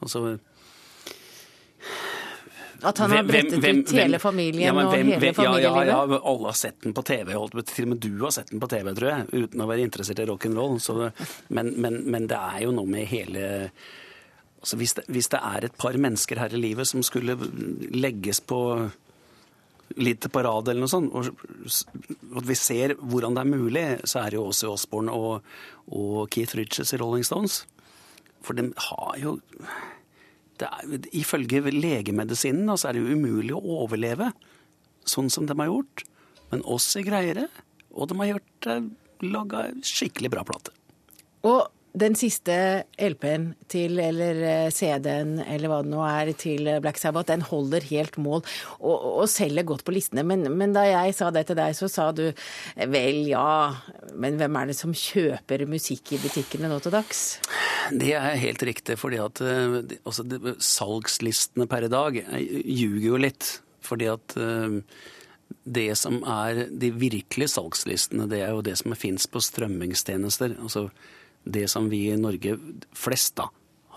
Altså 0.00 0.38
at 2.82 2.98
han 2.98 3.14
har 3.14 3.26
brettet 3.26 3.64
ut 3.64 3.92
hele 3.94 4.18
familien 4.22 4.66
ja, 4.68 4.74
hvem, 4.74 4.86
og 4.88 4.94
hele 4.96 5.32
familielivet? 5.36 5.88
Ja, 5.88 5.98
ja, 6.02 6.20
alle 6.32 6.50
har 6.50 6.58
sett 6.58 6.80
den 6.82 6.94
på 6.96 7.04
TV. 7.06 7.32
Til 7.32 7.86
og 7.86 7.90
med 7.92 8.00
du 8.02 8.12
har 8.24 8.34
sett 8.34 8.50
den 8.50 8.62
på 8.62 8.68
TV, 8.70 8.92
tror 8.98 9.10
jeg, 9.12 9.44
uten 9.44 9.64
å 9.64 9.68
være 9.70 9.86
interessert 9.86 10.22
i 10.22 10.26
rock'n'roll. 10.30 10.78
Men, 11.54 11.74
men, 11.82 12.00
men 12.10 12.30
det 12.30 12.38
er 12.38 12.64
jo 12.66 12.74
noe 12.74 12.90
med 12.90 13.06
hele 13.10 13.44
altså 14.62 14.78
hvis, 14.78 14.94
det, 14.94 15.06
hvis 15.10 15.30
det 15.32 15.40
er 15.42 15.64
et 15.66 15.78
par 15.78 15.96
mennesker 15.98 16.38
her 16.38 16.52
i 16.54 16.60
livet 16.60 16.86
som 16.86 17.02
skulle 17.02 17.34
legges 17.90 18.38
på 18.46 18.60
litt 19.98 20.24
på 20.32 20.42
rad 20.46 20.70
eller 20.70 20.84
noe 20.84 20.90
sånt, 20.90 21.12
og 21.12 22.38
at 22.38 22.46
vi 22.48 22.56
ser 22.56 22.94
hvordan 22.96 23.36
det 23.36 23.42
er 23.42 23.50
mulig, 23.50 23.86
så 24.08 24.22
er 24.22 24.32
det 24.32 24.38
jo 24.38 24.46
også 24.48 24.70
Osborne 24.72 25.12
og, 25.12 25.48
og 25.92 26.30
Keith 26.32 26.56
Richards 26.56 26.94
i 26.94 27.00
Rolling 27.02 27.26
Stones. 27.26 27.62
For 28.42 28.56
de 28.58 28.70
har 28.88 29.18
jo 29.20 29.36
er, 30.60 31.06
Ifølge 31.16 31.62
legemedisinen 31.72 32.70
så 32.76 32.88
er 32.88 32.96
det 32.96 33.04
jo 33.04 33.16
umulig 33.16 33.54
å 33.56 33.78
overleve 33.82 34.32
sånn 35.08 35.30
som 35.32 35.46
de 35.48 35.56
har 35.58 35.70
gjort. 35.70 36.04
Men 36.52 36.64
oss 36.68 36.90
er 36.98 37.06
greiere, 37.06 37.46
og 37.92 38.10
de 38.10 38.18
har 38.20 38.34
gjort 38.34 38.68
eh, 38.70 38.90
laga 39.24 39.64
skikkelig 39.86 40.32
bra 40.34 40.44
plate. 40.46 40.74
Og 41.48 41.64
den 41.92 42.14
siste 42.16 42.54
LP-en 42.96 43.50
til, 43.70 43.98
eller 44.00 44.38
eh, 44.48 44.70
CD-en, 44.72 45.36
eller 45.44 45.68
hva 45.68 45.80
det 45.84 45.92
nå 45.92 46.00
er, 46.06 46.32
til 46.38 46.70
Black 46.84 47.00
Sabbath, 47.00 47.28
den 47.28 47.44
holder 47.44 47.84
helt 47.90 48.16
mål 48.22 48.40
og, 48.78 48.96
og 48.96 49.28
selger 49.30 49.66
godt 49.68 49.84
på 49.84 49.94
listene. 49.96 50.24
Men, 50.26 50.46
men, 50.56 50.72
da 50.72 50.86
jeg 50.88 51.16
sa 51.18 51.28
det 51.34 51.44
til 51.50 51.58
deg, 51.60 51.76
så 51.76 51.90
sa 51.92 52.08
du 52.16 52.24
vel, 52.94 53.22
ja, 53.28 53.74
men 54.16 54.40
hvem 54.40 54.58
er 54.58 54.72
det 54.72 54.78
som 54.78 54.96
kjøper 54.96 55.66
musikk 55.68 56.14
i 56.16 56.22
butikkene 56.22 56.72
nå 56.72 56.80
til 56.82 56.96
dags? 56.96 57.24
Det 57.92 58.14
er 58.16 58.40
helt 58.40 58.64
riktig, 58.64 58.96
fordi 59.00 59.20
at 59.20 59.42
også, 59.42 60.24
altså, 60.24 60.56
salgslistene 60.62 61.68
per 61.68 61.88
i 61.88 61.92
dag 61.92 62.22
eh, 62.24 62.60
ljuger 62.62 63.10
jo 63.12 63.24
litt. 63.28 63.56
Fordi 63.82 64.06
at 64.06 64.36
det 65.66 65.88
som 65.98 66.20
er 66.22 66.68
de 66.70 66.92
virkelige 66.94 67.50
salgslistene, 67.50 68.28
det 68.30 68.44
er 68.46 68.54
jo 68.54 68.62
det 68.64 68.76
som 68.78 68.94
fins 68.96 69.26
på 69.26 69.42
strømmingstjenester. 69.42 70.54
altså 70.62 70.86
det 71.44 71.68
som 71.70 71.88
vi 71.90 72.06
i 72.10 72.18
Norge 72.18 72.56
flest 72.96 73.36
da, 73.38 73.48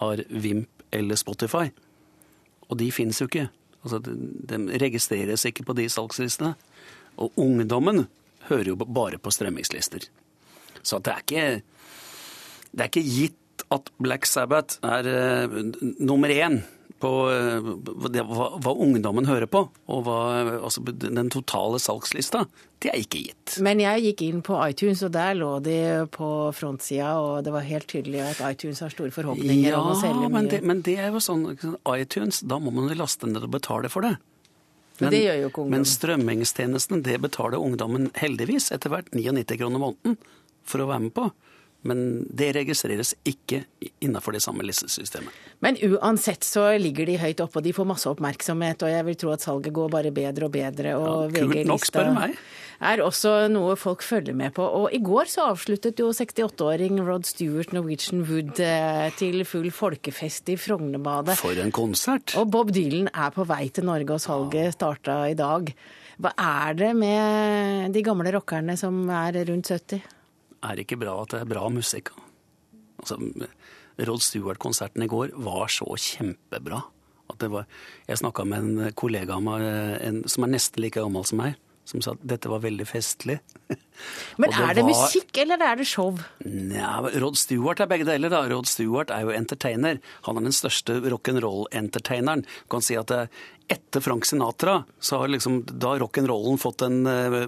har 0.02 0.24
Vimp 0.30 0.86
eller 0.96 1.20
Spotify. 1.20 1.70
Og 2.70 2.80
de 2.80 2.90
finnes 2.94 3.20
jo 3.22 3.30
ikke. 3.30 3.48
Altså, 3.86 4.00
de, 4.02 4.60
registreres 4.82 5.46
ikke 5.46 5.66
på 5.68 5.76
de 5.78 5.88
salgslistene. 5.92 6.56
Og 7.22 7.34
ungdommen 7.40 8.08
hører 8.50 8.72
jo 8.72 8.78
bare 8.78 9.20
på 9.22 9.34
strømmingslister. 9.34 10.08
Så 10.86 11.00
det 11.02 11.14
er 11.14 11.24
ikke, 11.24 11.46
det 12.72 12.86
er 12.86 12.92
ikke 12.92 13.06
gitt 13.06 13.66
at 13.74 13.90
Black 14.02 14.28
Sabbath 14.30 14.82
er 14.84 15.08
uh, 15.10 15.60
nummer 16.00 16.30
én 16.30 16.60
på 17.06 17.12
uh, 17.30 17.70
hva, 18.26 18.48
hva, 18.60 18.74
ungdommen 18.74 19.30
hører 19.30 19.50
på, 19.52 19.62
og 19.70 20.06
hva, 20.08 20.20
altså, 20.58 20.84
den 20.92 21.32
totale 21.34 21.80
salgslista. 21.82 22.46
Det 22.84 22.92
er 22.92 23.02
ikke 23.02 23.22
gitt. 23.30 23.56
Men 23.66 23.80
jeg 23.82 24.04
gikk 24.10 24.26
inn 24.26 24.44
på 24.46 24.58
iTunes, 24.66 25.02
og 25.06 25.14
der 25.16 25.38
lå 25.38 25.52
de 25.64 25.80
på 26.14 26.30
frontsida, 26.58 27.16
og 27.22 27.46
det 27.46 27.54
var 27.56 27.66
helt 27.66 27.90
tydelig 27.92 28.24
at 28.26 28.44
iTunes 28.50 28.82
har 28.84 28.94
store 28.94 29.14
forhåpninger 29.16 29.72
ja, 29.72 29.80
om 29.80 29.94
å 29.94 29.98
selge 30.02 30.26
mye. 30.26 30.34
Men 30.36 30.52
det, 30.52 30.62
men 30.66 30.84
det 30.86 30.98
er 31.02 31.14
jo 31.16 31.24
sånn 31.24 31.48
iTunes, 31.96 32.44
da 32.46 32.60
må 32.62 32.74
man 32.76 32.90
jo 32.92 33.00
laste 33.00 33.30
ned 33.30 33.46
og 33.46 33.54
betale 33.56 33.92
for 33.94 34.06
det. 34.06 34.18
Men, 35.00 35.12
det 35.12 35.24
gjør 35.26 35.40
jo 35.42 35.48
ikke 35.50 35.64
ungdom. 35.66 35.74
Men 35.76 35.90
strømmingstjenesten, 35.90 37.02
det 37.04 37.18
betaler 37.24 37.60
ungdommen 37.60 38.10
heldigvis 38.16 38.70
etter 38.76 38.94
hvert 38.94 39.12
99 39.16 39.58
kroner 39.60 39.82
måneden 39.82 40.16
for 40.66 40.84
å 40.84 40.88
være 40.90 41.08
med 41.08 41.16
på. 41.16 41.30
Men 41.86 42.26
det 42.34 42.52
registreres 42.58 43.14
ikke 43.28 43.62
innenfor 44.02 44.34
det 44.34 44.42
samme 44.42 44.66
listesystemet. 44.66 45.34
Men 45.62 45.78
uansett 45.86 46.44
så 46.46 46.68
ligger 46.82 47.06
de 47.06 47.20
høyt 47.22 47.44
oppe, 47.44 47.62
og 47.62 47.66
de 47.66 47.74
får 47.78 47.88
masse 47.88 48.10
oppmerksomhet. 48.10 48.82
Og 48.82 48.90
jeg 48.92 49.06
vil 49.06 49.18
tro 49.22 49.34
at 49.36 49.46
salget 49.46 49.76
går 49.76 49.92
bare 49.94 50.12
bedre 50.16 50.48
og 50.48 50.56
bedre. 50.56 50.96
Og 50.98 51.38
ja, 51.38 51.46
meg. 52.16 52.34
er 52.90 53.04
også 53.06 53.36
noe 53.54 53.76
folk 53.80 54.02
følger 54.06 54.38
med 54.38 54.56
på. 54.58 54.66
Og 54.66 54.90
i 54.98 55.02
går 55.04 55.30
så 55.30 55.52
avsluttet 55.52 56.02
jo 56.02 56.10
68-åring 56.10 56.98
Rod 57.06 57.30
Stewart 57.30 57.76
Norwegian 57.76 58.26
Wood 58.26 58.58
eh, 58.66 59.06
til 59.20 59.46
full 59.46 59.70
folkefest 59.70 60.50
i 60.54 60.58
Frognerbadet. 60.58 61.38
For 61.38 61.62
en 61.62 61.74
konsert! 61.76 62.34
Og 62.40 62.50
Bob 62.54 62.74
Dylan 62.74 63.12
er 63.14 63.30
på 63.36 63.46
vei 63.46 63.70
til 63.70 63.86
Norge, 63.86 64.18
og 64.18 64.26
salget 64.26 64.74
starta 64.80 65.22
i 65.30 65.38
dag. 65.38 65.70
Hva 66.18 66.32
er 66.40 66.78
det 66.80 66.94
med 66.98 67.94
de 67.94 68.04
gamle 68.06 68.32
rockerne 68.34 68.78
som 68.80 69.04
er 69.12 69.44
rundt 69.52 69.70
70? 69.70 70.15
Er 70.66 70.82
ikke 70.84 71.00
bra 71.02 71.16
at 71.22 71.34
det 71.34 71.44
er 71.44 71.52
bra 71.52 71.68
musikk? 71.74 72.12
Altså, 73.02 73.20
Rod 74.10 74.24
Stewart-konserten 74.24 75.06
i 75.06 75.10
går 75.12 75.36
var 75.46 75.72
så 75.72 75.88
kjempebra. 75.96 76.82
At 77.32 77.40
det 77.42 77.50
var, 77.54 77.66
jeg 78.08 78.22
snakka 78.22 78.46
med 78.46 78.66
en 78.66 78.96
kollega 78.98 79.38
av 79.38 79.46
meg 79.46 80.28
som 80.30 80.46
er 80.46 80.52
nesten 80.54 80.84
like 80.84 81.02
gammel 81.02 81.26
som 81.26 81.42
meg, 81.42 81.56
som 81.86 82.02
sa 82.02 82.16
at 82.16 82.24
dette 82.26 82.50
var 82.50 82.64
veldig 82.64 82.86
festlig. 82.90 83.38
Men 84.42 84.52
det 84.52 84.62
er 84.62 84.78
det 84.78 84.86
var... 84.86 84.90
musikk, 84.90 85.30
eller 85.44 85.62
er 85.62 85.80
det 85.80 85.88
show? 85.88 86.18
Nja, 86.46 86.98
Rod 87.22 87.38
Stewart 87.40 87.84
er 87.84 87.90
begge 87.92 88.08
deler. 88.10 88.34
da. 88.34 88.42
Rod 88.50 88.70
Stewart 88.70 89.14
er 89.14 89.28
jo 89.28 89.36
entertainer. 89.36 90.02
Han 90.28 90.42
er 90.42 90.48
den 90.48 90.56
største 90.56 90.98
rock'n'roll-entertaineren. 91.06 92.44
Du 92.46 92.74
kan 92.74 92.86
si 92.86 92.98
at 93.00 93.14
det, 93.14 93.22
etter 93.72 94.04
Frank 94.04 94.28
Sinatra 94.28 94.82
så 95.00 95.22
har 95.22 95.32
liksom 95.32 95.62
da 95.70 95.96
rock'n'rollen 96.02 96.60
fått 96.62 96.86
en 96.86 97.06
eh, 97.10 97.40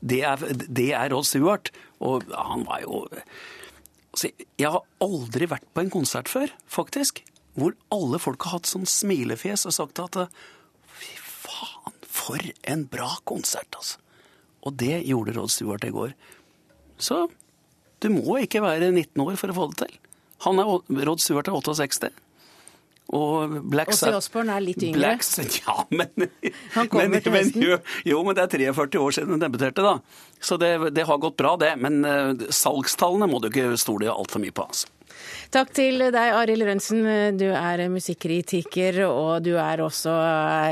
det 0.00 0.22
er, 0.26 0.42
det 0.66 0.90
er 0.94 1.12
Rod 1.14 1.28
Stewart. 1.28 1.74
Og 2.06 2.26
han 2.32 2.66
var 2.68 2.82
jo 2.86 3.04
altså, 3.06 4.30
Jeg 4.30 4.70
har 4.70 4.82
aldri 5.02 5.50
vært 5.50 5.66
på 5.74 5.84
en 5.84 5.92
konsert 5.92 6.30
før, 6.30 6.54
faktisk, 6.70 7.24
hvor 7.56 7.74
alle 7.94 8.20
folk 8.22 8.46
har 8.46 8.60
hatt 8.60 8.70
sånn 8.70 8.86
smilefjes 8.88 9.66
og 9.68 9.74
sagt 9.74 10.02
at 10.02 10.26
for 12.16 12.42
en 12.66 12.86
bra 12.90 13.12
konsert, 13.28 13.70
altså. 13.78 14.00
Og 14.66 14.74
det 14.80 15.04
gjorde 15.06 15.36
Rod 15.36 15.52
Stewart 15.52 15.84
i 15.86 15.92
går. 15.94 16.14
Så 16.98 17.26
du 18.02 18.08
må 18.10 18.40
ikke 18.42 18.64
være 18.64 18.90
19 18.90 19.22
år 19.22 19.36
for 19.38 19.52
å 19.52 19.56
få 19.56 19.66
det 19.72 19.84
til. 19.84 19.98
Han 20.46 20.60
er, 20.60 20.72
Rod 21.06 21.22
Stewart 21.22 21.48
er 21.48 21.60
68. 21.60 22.10
Og 23.14 23.60
Black 23.70 23.92
Ossi 23.92 24.10
Osbourne 24.10 24.56
er 24.56 24.64
litt 24.64 24.82
yngre. 24.82 24.98
Black, 24.98 25.22
ja, 25.62 25.76
men, 25.94 26.26
Han 26.74 26.88
kommer 26.90 27.12
men, 27.12 27.22
høsten. 27.22 27.62
Jo, 27.62 27.78
jo, 28.08 28.22
men 28.26 28.34
det 28.34 28.48
er 28.48 28.72
43 28.74 29.02
år 29.04 29.14
siden 29.14 29.36
han 29.36 29.44
debuterte, 29.44 29.84
da. 29.86 29.94
Så 30.42 30.58
det, 30.58 30.72
det, 30.96 31.06
har 31.06 31.22
gått 31.22 31.38
bra, 31.38 31.54
det. 31.60 31.76
Men 31.78 32.02
uh, 32.02 32.48
salgstallene 32.50 33.30
må 33.30 33.38
du 33.40 33.48
ikke 33.52 33.76
stole 33.78 34.10
altfor 34.10 34.42
mye 34.42 34.54
på. 34.54 34.66
altså. 34.66 34.90
Takk 35.54 35.70
til 35.76 36.02
deg, 36.10 36.32
Arild 36.34 36.64
Rønsen. 36.66 37.04
Du 37.38 37.46
er 37.48 37.84
musikkritiker, 37.92 39.02
og 39.06 39.44
du 39.46 39.54
er 39.60 39.82
også 39.84 40.12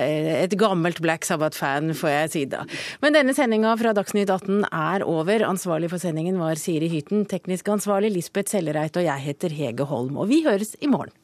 eh, 0.02 0.42
et 0.42 0.56
gammelt 0.58 1.00
Black 1.04 1.26
Sabbath-fan, 1.28 1.94
får 1.96 2.14
jeg 2.14 2.32
si 2.34 2.44
da. 2.50 2.64
Men 3.04 3.16
denne 3.16 3.36
sendinga 3.36 3.74
fra 3.80 3.94
Dagsnytt 3.96 4.32
18 4.32 4.66
er 4.70 5.06
over. 5.06 5.46
Ansvarlig 5.46 5.92
for 5.94 6.02
sendingen 6.02 6.40
var 6.42 6.60
Siri 6.60 6.90
Hyten, 6.92 7.24
teknisk 7.30 7.70
ansvarlig 7.70 8.12
Lisbeth 8.16 8.54
Sellereit, 8.54 8.96
og 8.98 9.06
jeg 9.06 9.28
heter 9.28 9.54
Hege 9.54 9.86
Holm. 9.88 10.18
Og 10.18 10.32
vi 10.32 10.42
høres 10.46 10.74
i 10.82 10.90
morgen. 10.90 11.14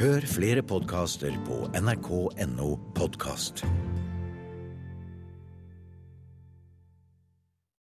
Hør 0.00 0.24
flere 0.24 0.62
podkaster 0.64 1.34
på 1.44 1.66
nrk.no 1.76 2.70
podkast. 2.96 3.66